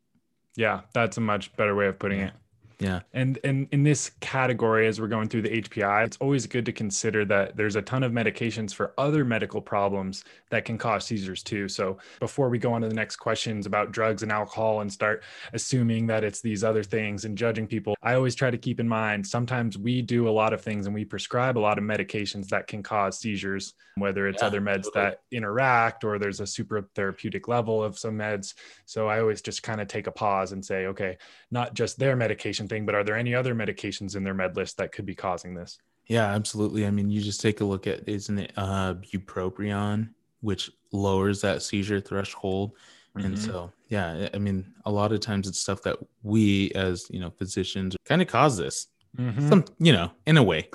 Yeah, 0.55 0.81
that's 0.93 1.17
a 1.17 1.21
much 1.21 1.55
better 1.55 1.75
way 1.75 1.87
of 1.87 1.97
putting 1.97 2.19
yeah. 2.19 2.27
it. 2.27 2.33
Yeah. 2.81 3.01
And 3.13 3.37
and 3.43 3.67
in 3.71 3.83
this 3.83 4.09
category, 4.21 4.87
as 4.87 4.99
we're 4.99 5.07
going 5.07 5.29
through 5.29 5.43
the 5.43 5.61
HPI, 5.61 6.03
it's 6.03 6.17
always 6.17 6.47
good 6.47 6.65
to 6.65 6.71
consider 6.71 7.23
that 7.25 7.55
there's 7.55 7.75
a 7.75 7.81
ton 7.81 8.01
of 8.01 8.11
medications 8.11 8.73
for 8.73 8.93
other 8.97 9.23
medical 9.23 9.61
problems 9.61 10.23
that 10.49 10.65
can 10.65 10.79
cause 10.79 11.05
seizures 11.05 11.43
too. 11.43 11.69
So 11.69 11.99
before 12.19 12.49
we 12.49 12.57
go 12.57 12.73
on 12.73 12.81
to 12.81 12.87
the 12.87 12.95
next 12.95 13.17
questions 13.17 13.67
about 13.67 13.91
drugs 13.91 14.23
and 14.23 14.31
alcohol 14.31 14.81
and 14.81 14.91
start 14.91 15.23
assuming 15.53 16.07
that 16.07 16.23
it's 16.23 16.41
these 16.41 16.63
other 16.63 16.81
things 16.81 17.23
and 17.23 17.37
judging 17.37 17.67
people, 17.67 17.95
I 18.01 18.15
always 18.15 18.33
try 18.33 18.49
to 18.49 18.57
keep 18.57 18.79
in 18.79 18.89
mind 18.89 19.27
sometimes 19.27 19.77
we 19.77 20.01
do 20.01 20.27
a 20.27 20.31
lot 20.31 20.51
of 20.51 20.61
things 20.61 20.87
and 20.87 20.95
we 20.95 21.05
prescribe 21.05 21.59
a 21.59 21.59
lot 21.59 21.77
of 21.77 21.83
medications 21.83 22.47
that 22.47 22.65
can 22.65 22.81
cause 22.81 23.19
seizures, 23.19 23.75
whether 23.95 24.27
it's 24.27 24.41
yeah, 24.41 24.47
other 24.47 24.59
meds 24.59 24.85
totally. 24.85 25.05
that 25.05 25.21
interact 25.31 26.03
or 26.03 26.17
there's 26.17 26.39
a 26.39 26.47
super 26.47 26.89
therapeutic 26.95 27.47
level 27.47 27.83
of 27.83 27.99
some 27.99 28.17
meds. 28.17 28.55
So 28.85 29.07
I 29.07 29.19
always 29.19 29.43
just 29.43 29.61
kind 29.61 29.79
of 29.79 29.87
take 29.87 30.07
a 30.07 30.11
pause 30.11 30.51
and 30.51 30.65
say, 30.65 30.87
okay, 30.87 31.17
not 31.51 31.75
just 31.75 31.99
their 31.99 32.15
medication 32.15 32.67
thing, 32.71 32.85
but 32.85 32.95
are 32.95 33.03
there 33.03 33.17
any 33.17 33.35
other 33.35 33.53
medications 33.53 34.15
in 34.15 34.23
their 34.23 34.33
med 34.33 34.55
list 34.55 34.77
that 34.77 34.91
could 34.91 35.05
be 35.05 35.13
causing 35.13 35.53
this? 35.53 35.77
Yeah, 36.07 36.25
absolutely. 36.33 36.87
I 36.87 36.91
mean, 36.91 37.09
you 37.09 37.21
just 37.21 37.41
take 37.41 37.61
a 37.61 37.65
look 37.65 37.85
at 37.85 38.07
isn't 38.07 38.39
it 38.39 38.53
uh, 38.57 38.95
bupropion, 38.95 40.09
which 40.39 40.71
lowers 40.91 41.41
that 41.41 41.61
seizure 41.61 41.99
threshold, 41.99 42.71
mm-hmm. 43.15 43.27
and 43.27 43.39
so 43.39 43.71
yeah, 43.89 44.29
I 44.33 44.39
mean, 44.39 44.65
a 44.85 44.91
lot 44.91 45.11
of 45.11 45.19
times 45.19 45.47
it's 45.47 45.59
stuff 45.59 45.83
that 45.83 45.97
we 46.23 46.71
as 46.71 47.05
you 47.11 47.19
know 47.19 47.29
physicians 47.29 47.95
kind 48.05 48.21
of 48.21 48.27
cause 48.27 48.57
this, 48.57 48.87
mm-hmm. 49.15 49.47
some 49.47 49.65
you 49.79 49.93
know, 49.93 50.11
in 50.25 50.37
a 50.37 50.43
way. 50.43 50.69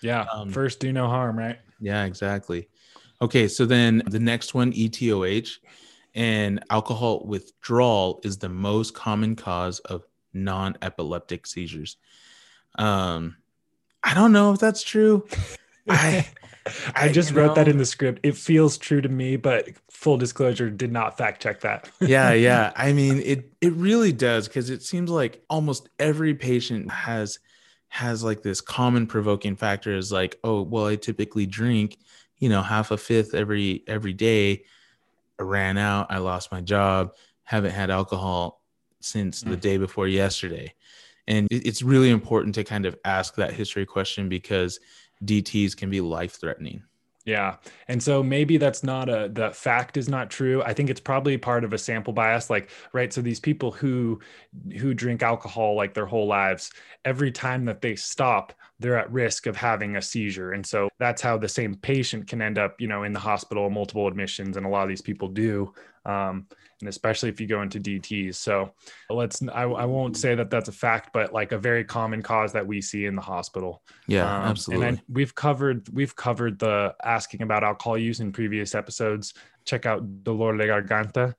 Yeah. 0.00 0.26
Um, 0.32 0.50
First, 0.50 0.80
do 0.80 0.92
no 0.92 1.08
harm, 1.08 1.38
right? 1.38 1.58
Yeah, 1.80 2.04
exactly. 2.04 2.68
Okay, 3.20 3.46
so 3.46 3.64
then 3.66 4.02
the 4.06 4.18
next 4.18 4.52
one, 4.52 4.72
ETOH, 4.72 5.58
and 6.14 6.64
alcohol 6.70 7.24
withdrawal 7.24 8.20
is 8.24 8.38
the 8.38 8.48
most 8.48 8.94
common 8.94 9.36
cause 9.36 9.78
of 9.80 10.02
non-epileptic 10.32 11.46
seizures. 11.46 11.96
Um, 12.76 13.36
I 14.02 14.14
don't 14.14 14.32
know 14.32 14.52
if 14.52 14.58
that's 14.58 14.82
true. 14.82 15.26
I 15.88 16.26
I 16.94 17.08
just 17.08 17.32
wrote 17.32 17.48
know. 17.48 17.54
that 17.54 17.68
in 17.68 17.78
the 17.78 17.84
script. 17.84 18.20
It 18.22 18.36
feels 18.36 18.78
true 18.78 19.00
to 19.00 19.08
me, 19.08 19.36
but 19.36 19.68
full 19.90 20.16
disclosure, 20.16 20.70
did 20.70 20.92
not 20.92 21.16
fact 21.18 21.42
check 21.42 21.60
that. 21.60 21.90
yeah, 22.00 22.32
yeah. 22.32 22.72
I 22.76 22.92
mean, 22.92 23.18
it 23.18 23.52
it 23.60 23.72
really 23.72 24.12
does 24.12 24.48
because 24.48 24.70
it 24.70 24.82
seems 24.82 25.10
like 25.10 25.42
almost 25.50 25.88
every 25.98 26.34
patient 26.34 26.90
has 26.90 27.38
has 27.88 28.24
like 28.24 28.42
this 28.42 28.60
common 28.60 29.06
provoking 29.06 29.56
factor 29.56 29.94
is 29.94 30.10
like, 30.10 30.38
oh, 30.44 30.62
well, 30.62 30.86
I 30.86 30.96
typically 30.96 31.46
drink, 31.46 31.98
you 32.38 32.48
know, 32.48 32.62
half 32.62 32.90
a 32.90 32.96
fifth 32.96 33.34
every 33.34 33.82
every 33.86 34.12
day. 34.12 34.64
I 35.38 35.42
ran 35.42 35.78
out, 35.78 36.06
I 36.10 36.18
lost 36.18 36.52
my 36.52 36.60
job, 36.60 37.12
haven't 37.44 37.72
had 37.72 37.90
alcohol 37.90 38.61
since 39.04 39.42
mm. 39.42 39.50
the 39.50 39.56
day 39.56 39.76
before 39.76 40.08
yesterday. 40.08 40.74
And 41.28 41.46
it's 41.50 41.82
really 41.82 42.10
important 42.10 42.54
to 42.56 42.64
kind 42.64 42.84
of 42.84 42.96
ask 43.04 43.36
that 43.36 43.54
history 43.54 43.86
question 43.86 44.28
because 44.28 44.80
DTs 45.24 45.76
can 45.76 45.88
be 45.88 46.00
life 46.00 46.40
threatening. 46.40 46.82
Yeah. 47.24 47.56
And 47.86 48.02
so 48.02 48.20
maybe 48.20 48.56
that's 48.56 48.82
not 48.82 49.08
a 49.08 49.30
the 49.32 49.50
fact 49.52 49.96
is 49.96 50.08
not 50.08 50.28
true. 50.28 50.60
I 50.64 50.72
think 50.72 50.90
it's 50.90 51.00
probably 51.00 51.38
part 51.38 51.62
of 51.62 51.72
a 51.72 51.78
sample 51.78 52.12
bias 52.12 52.50
like 52.50 52.70
right 52.92 53.12
so 53.12 53.20
these 53.20 53.38
people 53.38 53.70
who 53.70 54.18
who 54.78 54.92
drink 54.92 55.22
alcohol 55.22 55.76
like 55.76 55.94
their 55.94 56.06
whole 56.06 56.26
lives 56.26 56.72
every 57.04 57.30
time 57.30 57.64
that 57.66 57.80
they 57.80 57.94
stop 57.94 58.52
they're 58.80 58.98
at 58.98 59.12
risk 59.12 59.46
of 59.46 59.56
having 59.56 59.96
a 59.96 60.02
seizure. 60.02 60.52
And 60.52 60.66
so 60.66 60.88
that's 60.98 61.22
how 61.22 61.38
the 61.38 61.48
same 61.48 61.76
patient 61.76 62.26
can 62.26 62.42
end 62.42 62.58
up, 62.58 62.80
you 62.80 62.88
know, 62.88 63.04
in 63.04 63.12
the 63.12 63.20
hospital 63.20 63.70
multiple 63.70 64.08
admissions 64.08 64.56
and 64.56 64.66
a 64.66 64.68
lot 64.68 64.82
of 64.82 64.88
these 64.88 65.00
people 65.00 65.28
do. 65.28 65.72
Um, 66.04 66.46
and 66.80 66.88
especially 66.88 67.28
if 67.28 67.40
you 67.40 67.46
go 67.46 67.62
into 67.62 67.78
DTs. 67.78 68.34
So 68.34 68.74
let's, 69.08 69.40
I, 69.52 69.62
I 69.62 69.84
won't 69.84 70.16
say 70.16 70.34
that 70.34 70.50
that's 70.50 70.68
a 70.68 70.72
fact, 70.72 71.10
but 71.12 71.32
like 71.32 71.52
a 71.52 71.58
very 71.58 71.84
common 71.84 72.22
cause 72.22 72.52
that 72.54 72.66
we 72.66 72.80
see 72.80 73.06
in 73.06 73.14
the 73.14 73.22
hospital. 73.22 73.82
Yeah, 74.08 74.24
um, 74.24 74.50
absolutely. 74.50 74.88
And 74.88 75.02
we've 75.08 75.34
covered, 75.34 75.88
we've 75.92 76.16
covered 76.16 76.58
the 76.58 76.94
asking 77.04 77.42
about 77.42 77.62
alcohol 77.62 77.96
use 77.96 78.18
in 78.18 78.32
previous 78.32 78.74
episodes. 78.74 79.34
Check 79.64 79.86
out 79.86 80.24
Dolor 80.24 80.56
de 80.56 80.66
Garganta. 80.66 81.34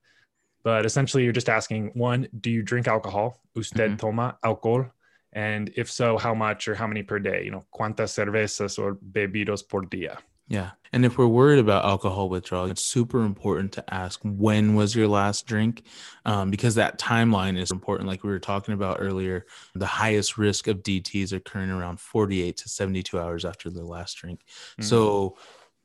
But 0.63 0.86
essentially, 0.86 1.26
you're 1.26 1.34
just 1.34 1.49
asking 1.49 1.91
one, 1.93 2.28
do 2.39 2.49
you 2.49 2.62
drink 2.63 2.88
alcohol? 2.88 3.41
Usted 3.56 3.91
mm-hmm. 3.91 3.95
toma 3.97 4.38
alcohol? 4.43 4.89
And 5.34 5.71
if 5.76 5.91
so, 5.91 6.17
how 6.17 6.34
much 6.34 6.67
or 6.67 6.76
how 6.76 6.88
many 6.88 7.04
per 7.04 7.19
day? 7.19 7.43
You 7.43 7.52
know, 7.52 7.65
cuántas 7.73 8.13
cervezas 8.13 8.80
or 8.80 8.95
bebidos 8.95 9.67
por 9.67 9.82
día? 9.84 10.17
Yeah. 10.47 10.71
And 10.91 11.06
if 11.06 11.17
we're 11.17 11.27
worried 11.27 11.58
about 11.58 11.86
alcohol 11.86 12.29
withdrawal, 12.29 12.69
it's 12.69 12.84
super 12.84 13.23
important 13.23 13.71
to 13.73 13.93
ask 13.93 14.19
when 14.23 14.75
was 14.75 14.95
your 14.95 15.08
last 15.08 15.47
drink? 15.47 15.84
Um, 16.25 16.51
because 16.51 16.75
that 16.75 16.99
timeline 16.99 17.58
is 17.58 17.71
important. 17.71 18.08
Like 18.08 18.23
we 18.23 18.29
were 18.29 18.39
talking 18.39 18.75
about 18.75 18.97
earlier, 18.99 19.47
the 19.73 19.88
highest 19.88 20.38
risk 20.38 20.67
of 20.67 20.84
DTs 20.84 21.34
occurring 21.34 21.71
around 21.71 21.99
48 21.99 22.58
to 22.58 22.69
72 22.69 23.19
hours 23.19 23.43
after 23.43 23.71
the 23.71 23.84
last 23.84 24.17
drink. 24.17 24.41
Mm-hmm. 24.41 24.84
So, 24.84 25.38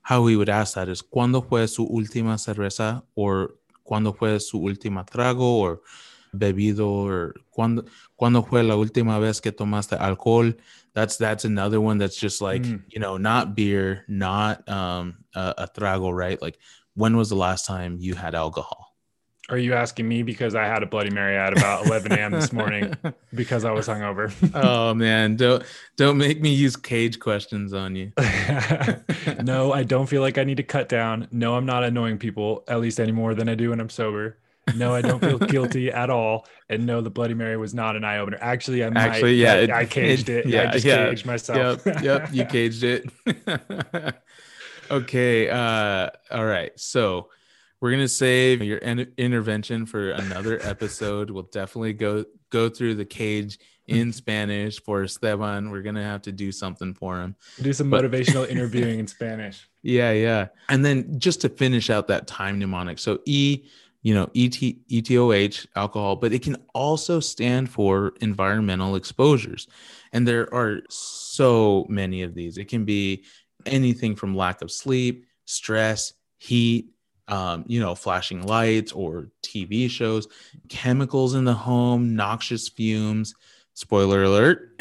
how 0.03 0.23
we 0.23 0.37
would 0.37 0.49
ask 0.49 0.75
that 0.75 0.88
is, 0.88 1.03
¿Cuándo 1.03 1.47
fue 1.47 1.66
su 1.68 1.87
última 1.87 2.38
cerveza? 2.38 3.03
Or, 3.14 3.55
¿Cuándo 3.88 4.16
fue 4.16 4.38
su 4.40 4.59
última 4.59 5.07
trago? 5.07 5.59
Or, 5.59 5.81
bebido? 6.35 6.87
Or, 6.87 7.35
¿cuándo, 7.51 7.87
¿Cuándo 8.18 8.47
fue 8.47 8.62
la 8.62 8.77
última 8.77 9.18
vez 9.18 9.40
que 9.40 9.53
tomaste 9.53 9.97
alcohol? 9.97 10.57
That's 10.99 11.17
that's 11.17 11.45
another 11.45 11.81
one 11.81 11.97
that's 11.97 12.17
just 12.17 12.43
like 12.43 12.63
mm. 12.63 12.83
you 12.89 12.99
know 12.99 13.17
not 13.17 13.55
beer 13.55 14.05
not 14.09 14.69
um 14.69 15.19
a, 15.35 15.55
a 15.59 15.69
trago 15.69 16.13
right 16.13 16.43
like 16.43 16.59
when 16.95 17.17
was 17.17 17.29
the 17.29 17.37
last 17.37 17.67
time 17.67 17.99
you 18.01 18.15
had 18.15 18.35
alcohol 18.35 18.87
are 19.49 19.57
you 19.57 19.73
asking 19.73 20.07
me 20.07 20.23
because 20.23 20.55
I 20.55 20.67
had 20.67 20.83
a 20.83 20.87
Bloody 20.87 21.09
Mary 21.09 21.35
at 21.35 21.57
about 21.57 21.87
11 21.87 22.13
a.m. 22.13 22.33
this 22.33 22.53
morning 22.53 22.95
because 23.35 23.65
I 23.65 23.71
was 23.71 23.89
hungover? 23.89 24.31
oh 24.55 24.93
man, 24.93 25.37
don't 25.37 25.65
don't 25.97 26.19
make 26.19 26.43
me 26.43 26.53
use 26.53 26.77
cage 26.77 27.19
questions 27.19 27.73
on 27.73 27.97
you. 27.97 28.13
no, 29.43 29.73
I 29.73 29.85
don't 29.85 30.07
feel 30.07 30.21
like 30.21 30.37
I 30.37 30.45
need 30.45 30.59
to 30.59 30.63
cut 30.63 30.91
down. 30.91 31.29
No, 31.33 31.55
I'm 31.55 31.65
not 31.65 31.83
annoying 31.83 32.19
people 32.19 32.63
at 32.69 32.79
least 32.79 33.01
any 33.01 33.13
more 33.13 33.35
than 33.35 33.49
I 33.49 33.55
do 33.55 33.71
when 33.71 33.81
I'm 33.81 33.89
sober. 33.89 34.37
No, 34.74 34.94
I 34.94 35.00
don't 35.00 35.20
feel 35.20 35.38
guilty 35.54 35.90
at 35.90 36.11
all. 36.11 36.46
And 36.68 36.87
no, 36.87 37.00
the 37.00 37.11
Bloody 37.11 37.35
Mary 37.35 37.57
was 37.57 37.74
not 37.74 37.96
an 37.96 38.04
eye 38.04 38.18
opener. 38.18 38.38
Actually, 38.40 38.85
I 38.85 38.90
might, 38.90 39.00
actually, 39.00 39.37
yeah, 39.37 39.54
it, 39.54 39.70
I 39.70 39.85
caged 39.87 40.28
it. 40.28 40.46
it. 40.46 40.50
Yeah, 40.50 40.68
I 40.68 40.72
just 40.72 40.85
yeah. 40.85 41.09
caged 41.09 41.26
myself. 41.26 41.83
Yep, 41.85 42.02
yep, 42.02 42.28
you 42.33 42.44
caged 42.46 42.85
it. 42.85 43.11
okay. 44.90 45.48
Uh, 45.48 46.11
all 46.31 46.44
right. 46.44 46.78
So 46.78 47.28
we're 47.81 47.92
gonna 47.92 48.09
save 48.09 48.62
your 48.62 48.78
in- 48.78 49.12
intervention 49.16 49.87
for 49.87 50.11
another 50.11 50.61
episode. 50.62 51.31
We'll 51.31 51.44
definitely 51.44 51.92
go 51.92 52.24
go 52.50 52.68
through 52.68 52.96
the 52.96 53.04
cage 53.04 53.59
in 53.87 54.12
Spanish 54.12 54.81
for 54.83 55.02
Esteban. 55.02 55.70
We're 55.70 55.83
gonna 55.83 56.02
have 56.02 56.22
to 56.22 56.33
do 56.33 56.52
something 56.52 56.94
for 56.94 57.20
him. 57.20 57.37
Do 57.61 57.72
some 57.72 57.88
but, 57.88 58.04
motivational 58.04 58.48
interviewing 58.48 58.98
in 58.98 59.07
Spanish. 59.07 59.68
Yeah, 59.83 60.12
yeah. 60.12 60.48
And 60.68 60.85
then 60.85 61.18
just 61.18 61.40
to 61.42 61.48
finish 61.48 61.88
out 61.88 62.09
that 62.09 62.26
time 62.26 62.59
mnemonic. 62.59 62.98
So 62.98 63.20
E 63.24 63.64
you 64.09 64.14
know, 64.14 64.31
ET, 64.35 64.57
ETOH, 64.88 65.66
alcohol, 65.77 66.16
but 66.16 66.33
it 66.33 66.40
can 66.40 66.57
also 66.73 67.21
stand 67.21 67.68
for 67.68 68.14
environmental 68.23 68.97
exposures. 68.97 69.68
And 70.14 70.27
there 70.27 70.49
are 70.55 70.81
so 70.88 71.85
many 71.90 72.23
of 72.23 72.33
these. 72.33 72.57
It 72.57 72.68
can 72.68 72.87
be 72.87 73.25
anything 73.66 74.16
from 74.16 74.35
lack 74.35 74.62
of 74.62 74.71
sleep, 74.71 75.27
stress, 75.44 76.14
heat, 76.38 76.88
um, 77.29 77.66
you 77.66 77.81
know, 77.81 77.94
flashing 77.94 78.47
lights 78.47 78.92
or 78.92 79.29
TV 79.42 79.90
shows, 79.90 80.27
chemicals 80.71 81.35
in 81.35 81.44
the 81.44 81.53
home, 81.53 82.16
noxious 82.16 82.66
fumes, 82.66 83.35
spoiler 83.79 84.25
alert 84.25 84.73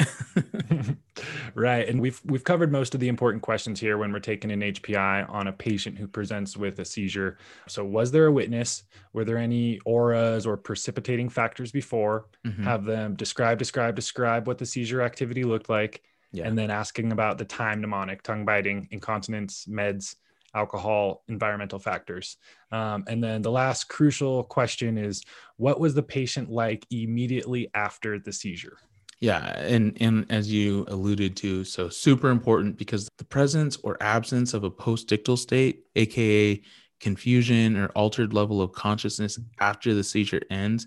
right 1.54 1.88
and 1.88 2.00
we've 2.00 2.20
we've 2.24 2.42
covered 2.42 2.72
most 2.72 2.94
of 2.94 3.00
the 3.00 3.06
important 3.06 3.40
questions 3.40 3.78
here 3.78 3.96
when 3.96 4.12
we're 4.12 4.18
taking 4.18 4.50
an 4.50 4.60
hpi 4.60 5.24
on 5.30 5.46
a 5.46 5.52
patient 5.52 5.96
who 5.96 6.08
presents 6.08 6.56
with 6.56 6.80
a 6.80 6.84
seizure 6.84 7.38
so 7.68 7.84
was 7.84 8.10
there 8.10 8.26
a 8.26 8.32
witness 8.32 8.82
were 9.12 9.24
there 9.24 9.38
any 9.38 9.78
auras 9.84 10.46
or 10.46 10.56
precipitating 10.56 11.28
factors 11.28 11.70
before 11.70 12.26
mm-hmm. 12.44 12.64
have 12.64 12.84
them 12.84 13.14
describe 13.14 13.56
describe 13.56 13.94
describe 13.94 14.48
what 14.48 14.58
the 14.58 14.66
seizure 14.66 15.00
activity 15.00 15.44
looked 15.44 15.68
like 15.68 16.02
yeah. 16.32 16.44
and 16.44 16.58
then 16.58 16.68
asking 16.68 17.12
about 17.12 17.38
the 17.38 17.44
time 17.44 17.80
mnemonic 17.80 18.20
tongue 18.24 18.44
biting 18.44 18.88
incontinence 18.90 19.64
meds 19.70 20.16
alcohol, 20.54 21.24
environmental 21.28 21.78
factors. 21.78 22.36
Um, 22.72 23.04
and 23.06 23.22
then 23.22 23.42
the 23.42 23.50
last 23.50 23.84
crucial 23.88 24.44
question 24.44 24.96
is 24.98 25.22
what 25.56 25.78
was 25.78 25.94
the 25.94 26.02
patient 26.02 26.50
like 26.50 26.86
immediately 26.90 27.70
after 27.74 28.18
the 28.18 28.32
seizure? 28.32 28.78
Yeah, 29.20 29.58
and 29.58 29.96
and 30.00 30.30
as 30.30 30.50
you 30.52 30.84
alluded 30.88 31.36
to, 31.38 31.64
so 31.64 31.88
super 31.88 32.30
important 32.30 32.76
because 32.76 33.08
the 33.18 33.24
presence 33.24 33.76
or 33.82 33.96
absence 34.00 34.54
of 34.54 34.62
a 34.62 34.70
postictal 34.70 35.36
state, 35.36 35.86
aka 35.96 36.62
confusion 37.00 37.76
or 37.76 37.88
altered 37.88 38.32
level 38.32 38.62
of 38.62 38.72
consciousness 38.72 39.38
after 39.60 39.92
the 39.94 40.04
seizure 40.04 40.42
ends, 40.50 40.86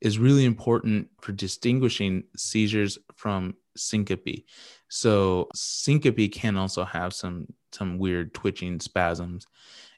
is 0.00 0.18
really 0.18 0.44
important 0.44 1.08
for 1.20 1.32
distinguishing 1.32 2.22
seizures 2.36 2.98
from 3.16 3.54
syncope. 3.76 4.44
So 4.88 5.48
syncope 5.54 6.32
can 6.32 6.56
also 6.56 6.84
have 6.84 7.12
some 7.12 7.48
some 7.72 7.98
weird 7.98 8.32
twitching 8.32 8.78
spasms. 8.78 9.46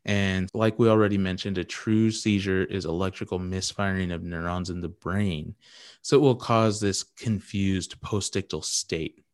And 0.04 0.48
like 0.52 0.78
we 0.78 0.88
already 0.88 1.18
mentioned, 1.18 1.58
a 1.58 1.64
true 1.64 2.10
seizure 2.10 2.64
is 2.64 2.84
electrical 2.84 3.38
misfiring 3.38 4.12
of 4.12 4.22
neurons 4.22 4.70
in 4.70 4.80
the 4.80 4.88
brain. 4.88 5.54
So 6.02 6.16
it 6.16 6.20
will 6.20 6.34
cause 6.34 6.80
this 6.80 7.02
confused 7.02 8.00
postictal 8.00 8.62
state. 8.62 9.24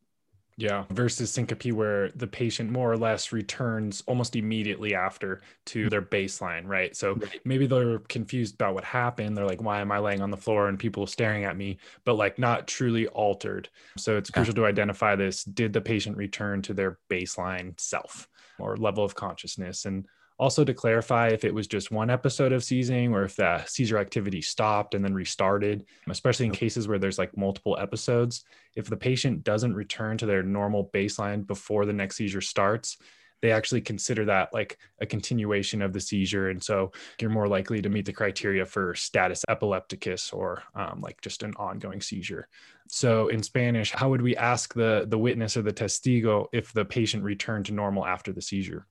Yeah, 0.57 0.83
versus 0.91 1.31
syncope, 1.31 1.73
where 1.73 2.09
the 2.11 2.27
patient 2.27 2.69
more 2.69 2.91
or 2.91 2.97
less 2.97 3.31
returns 3.31 4.03
almost 4.05 4.35
immediately 4.35 4.93
after 4.93 5.41
to 5.67 5.79
mm-hmm. 5.79 5.89
their 5.89 6.01
baseline, 6.01 6.67
right? 6.67 6.95
So 6.95 7.17
maybe 7.45 7.65
they're 7.65 7.99
confused 7.99 8.55
about 8.55 8.75
what 8.75 8.83
happened. 8.83 9.35
They're 9.35 9.47
like, 9.47 9.63
why 9.63 9.81
am 9.81 9.91
I 9.91 9.97
laying 9.97 10.21
on 10.21 10.29
the 10.29 10.37
floor 10.37 10.67
and 10.67 10.77
people 10.77 11.07
staring 11.07 11.45
at 11.45 11.57
me, 11.57 11.79
but 12.05 12.13
like 12.13 12.37
not 12.37 12.67
truly 12.67 13.07
altered. 13.07 13.69
So 13.97 14.17
it's 14.17 14.29
crucial 14.29 14.53
to 14.53 14.65
identify 14.65 15.15
this. 15.15 15.43
Did 15.43 15.73
the 15.73 15.81
patient 15.81 16.15
return 16.15 16.61
to 16.63 16.73
their 16.75 16.99
baseline 17.09 17.79
self 17.79 18.27
or 18.59 18.77
level 18.77 19.03
of 19.03 19.15
consciousness? 19.15 19.85
And 19.85 20.05
also 20.41 20.63
to 20.63 20.73
clarify 20.73 21.27
if 21.27 21.45
it 21.45 21.53
was 21.53 21.67
just 21.67 21.91
one 21.91 22.09
episode 22.09 22.51
of 22.51 22.63
seizing 22.63 23.13
or 23.13 23.23
if 23.23 23.35
the 23.35 23.63
seizure 23.65 23.99
activity 23.99 24.41
stopped 24.41 24.95
and 24.95 25.05
then 25.05 25.13
restarted, 25.13 25.85
especially 26.09 26.47
in 26.47 26.51
cases 26.51 26.87
where 26.87 26.97
there's 26.97 27.19
like 27.19 27.37
multiple 27.37 27.77
episodes. 27.79 28.43
If 28.75 28.89
the 28.89 28.97
patient 28.97 29.43
doesn't 29.43 29.75
return 29.75 30.17
to 30.17 30.25
their 30.25 30.41
normal 30.41 30.89
baseline 30.95 31.45
before 31.45 31.85
the 31.85 31.93
next 31.93 32.15
seizure 32.15 32.41
starts, 32.41 32.97
they 33.43 33.51
actually 33.51 33.81
consider 33.81 34.25
that 34.25 34.51
like 34.51 34.79
a 34.99 35.05
continuation 35.05 35.83
of 35.83 35.93
the 35.93 35.99
seizure. 35.99 36.49
And 36.49 36.61
so 36.61 36.91
you're 37.19 37.29
more 37.29 37.47
likely 37.47 37.79
to 37.79 37.89
meet 37.89 38.05
the 38.05 38.13
criteria 38.13 38.65
for 38.65 38.95
status 38.95 39.45
epilepticus 39.47 40.33
or 40.33 40.63
um, 40.73 41.01
like 41.01 41.21
just 41.21 41.43
an 41.43 41.53
ongoing 41.57 42.01
seizure. 42.01 42.47
So 42.87 43.27
in 43.27 43.43
Spanish, 43.43 43.91
how 43.91 44.09
would 44.09 44.23
we 44.23 44.35
ask 44.35 44.73
the, 44.73 45.05
the 45.07 45.19
witness 45.19 45.55
or 45.55 45.61
the 45.61 45.71
testigo 45.71 46.47
if 46.51 46.73
the 46.73 46.83
patient 46.83 47.23
returned 47.23 47.67
to 47.67 47.73
normal 47.73 48.07
after 48.07 48.33
the 48.33 48.41
seizure? 48.41 48.87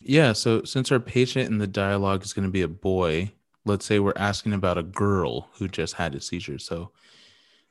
Yeah. 0.00 0.32
So 0.32 0.62
since 0.64 0.92
our 0.92 1.00
patient 1.00 1.50
in 1.50 1.58
the 1.58 1.66
dialogue 1.66 2.24
is 2.24 2.32
going 2.32 2.46
to 2.46 2.52
be 2.52 2.62
a 2.62 2.68
boy, 2.68 3.32
let's 3.64 3.86
say 3.86 3.98
we're 3.98 4.12
asking 4.16 4.52
about 4.52 4.78
a 4.78 4.82
girl 4.82 5.48
who 5.54 5.68
just 5.68 5.94
had 5.94 6.14
a 6.14 6.20
seizure. 6.20 6.58
So, 6.58 6.90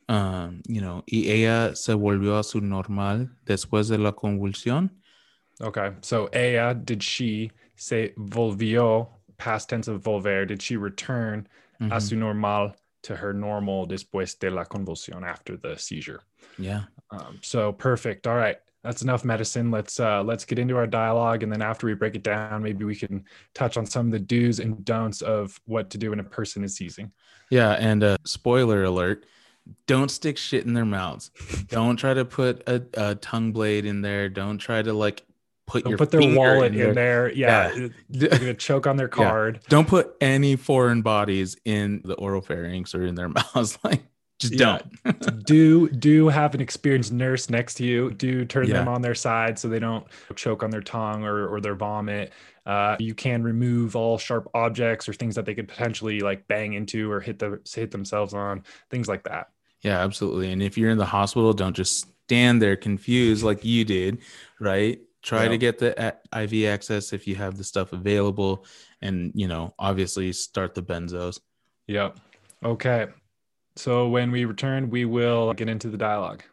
um, 0.10 0.62
you 0.68 0.82
know, 0.82 1.04
y 1.12 1.26
ella 1.28 1.76
se 1.76 1.94
volvió 1.94 2.40
a 2.40 2.44
su 2.44 2.60
normal 2.60 3.30
después 3.46 3.90
de 3.90 3.98
la 3.98 4.12
convulsión. 4.12 4.90
Okay. 5.62 5.92
So 6.02 6.28
ella, 6.34 6.74
did 6.74 7.04
she 7.04 7.52
say 7.76 8.14
volvió, 8.18 9.10
past 9.38 9.70
tense 9.70 9.88
of 9.88 10.02
volver, 10.02 10.48
did 10.48 10.62
she 10.62 10.78
return 10.78 11.48
mm-hmm. 11.82 11.92
a 11.92 12.02
su 12.02 12.16
normal 12.16 12.76
to 13.04 13.16
her 13.16 13.34
normal 13.34 13.86
después 13.86 14.38
de 14.40 14.50
la 14.50 14.64
convulsión 14.64 15.24
after 15.24 15.58
the 15.58 15.78
seizure? 15.78 16.22
Yeah. 16.58 16.84
Um, 17.12 17.40
so 17.42 17.72
perfect. 17.72 18.28
All 18.28 18.36
right. 18.36 18.58
That's 18.84 19.02
enough 19.02 19.24
medicine. 19.24 19.72
Let's 19.72 20.00
uh, 20.00 20.24
let's 20.24 20.44
get 20.46 20.60
into 20.60 20.76
our 20.76 20.88
dialogue, 20.88 21.44
and 21.44 21.52
then 21.52 21.62
after 21.62 21.88
we 21.88 21.94
break 21.94 22.16
it 22.16 22.24
down, 22.24 22.62
maybe 22.64 22.84
we 22.84 22.96
can 22.96 23.24
touch 23.54 23.78
on 23.78 23.86
some 23.86 24.08
of 24.08 24.12
the 24.12 24.20
do's 24.20 24.60
and 24.60 24.84
don'ts 24.84 25.22
of 25.22 25.60
what 25.66 25.90
to 25.92 25.98
do 25.98 26.10
when 26.10 26.20
a 26.20 26.24
person 26.24 26.64
is 26.64 26.76
seizing. 26.76 27.12
Yeah, 27.50 27.72
and 27.74 28.04
uh, 28.04 28.18
spoiler 28.26 28.84
alert: 28.84 29.26
don't 29.88 30.12
stick 30.12 30.38
shit 30.38 30.66
in 30.66 30.74
their 30.74 30.86
mouths. 30.86 31.32
don't 31.70 31.96
try 31.96 32.14
to 32.14 32.26
put 32.26 32.62
a, 32.68 32.84
a 32.96 33.16
tongue 33.16 33.54
blade 33.54 33.86
in 33.86 34.02
there. 34.02 34.28
Don't 34.28 34.58
try 34.58 34.82
to 34.82 34.92
like 34.92 35.24
put 35.66 35.84
Don't 35.86 35.92
your 35.92 35.98
put 35.98 36.12
their 36.12 36.36
wallet 36.36 36.76
in 36.76 36.90
in, 36.90 36.94
there. 36.96 37.32
Yeah, 37.32 37.74
Yeah. 37.74 37.88
they're 38.10 38.30
gonna 38.40 38.54
choke 38.54 38.86
on 38.86 38.98
their 38.98 39.08
Yeah. 39.18 39.30
card. 39.30 39.60
Don't 39.70 39.88
put 39.88 40.14
any 40.20 40.58
foreign 40.58 41.02
bodies 41.04 41.56
in 41.64 42.02
the 42.04 42.16
oral 42.16 42.42
pharynx 42.42 42.94
or 42.94 43.06
in 43.06 43.16
their 43.16 43.30
mouths. 43.56 43.78
Like, 43.82 44.04
just 44.44 44.54
Yeah. 44.54 44.80
don't. 45.06 45.46
do 45.46 45.90
do 45.90 46.28
have 46.30 46.54
an 46.56 46.62
experienced 46.62 47.12
nurse 47.12 47.50
next 47.50 47.76
to 47.76 47.84
you 47.86 48.12
do 48.12 48.46
turn 48.46 48.70
them 48.70 48.88
on 48.88 49.02
their 49.02 49.16
side 49.16 49.58
so 49.60 49.68
they 49.68 49.80
don't 49.80 50.06
choke 50.36 50.64
on 50.64 50.70
their 50.70 50.82
tongue 50.82 51.24
or, 51.24 51.48
or 51.48 51.60
their 51.62 51.76
vomit 51.76 52.32
uh, 52.66 52.96
you 53.00 53.14
can 53.14 53.44
remove 53.44 53.96
all 53.96 54.18
sharp 54.18 54.48
objects 54.54 55.10
or 55.10 55.14
things 55.14 55.36
that 55.36 55.46
they 55.46 55.54
could 55.56 55.68
potentially 55.68 56.20
like 56.22 56.48
bang 56.48 56.74
into 56.74 57.12
or 57.12 57.20
hit 57.20 57.38
the 57.40 57.60
hit 57.74 57.92
themselves 57.92 58.34
on 58.34 58.64
things 58.90 59.08
like 59.08 59.24
that 59.24 59.48
Yeah, 59.82 60.00
absolutely. 60.00 60.52
And 60.54 60.62
if 60.64 60.78
you're 60.78 60.92
in 60.92 60.98
the 60.98 61.06
hospital, 61.20 61.52
don't 61.54 61.76
just 61.76 62.08
stand 62.26 62.62
there 62.62 62.78
confused 62.78 63.44
like 63.44 63.66
you 63.66 63.84
did, 63.84 64.20
right? 64.60 65.02
Try 65.22 65.44
Yeah. 65.44 65.50
to 65.50 65.58
get 65.58 65.78
the 65.78 66.16
IV 66.32 66.54
access 66.76 67.12
if 67.12 67.28
you 67.28 67.36
have 67.36 67.58
the 67.58 67.64
stuff 67.66 67.92
available, 67.92 68.66
and 69.02 69.32
you 69.36 69.48
know, 69.48 69.74
obviously, 69.78 70.32
start 70.32 70.74
the 70.74 70.82
benzos. 70.84 71.40
yep 71.88 72.18
okay 72.64 73.08
so 73.76 74.08
when 74.08 74.32
we 74.32 74.46
return 74.46 74.90
we 74.90 75.06
will 75.06 75.54
get 75.54 75.70
into 75.70 75.90
the 75.90 75.98
dialogue 75.98 76.44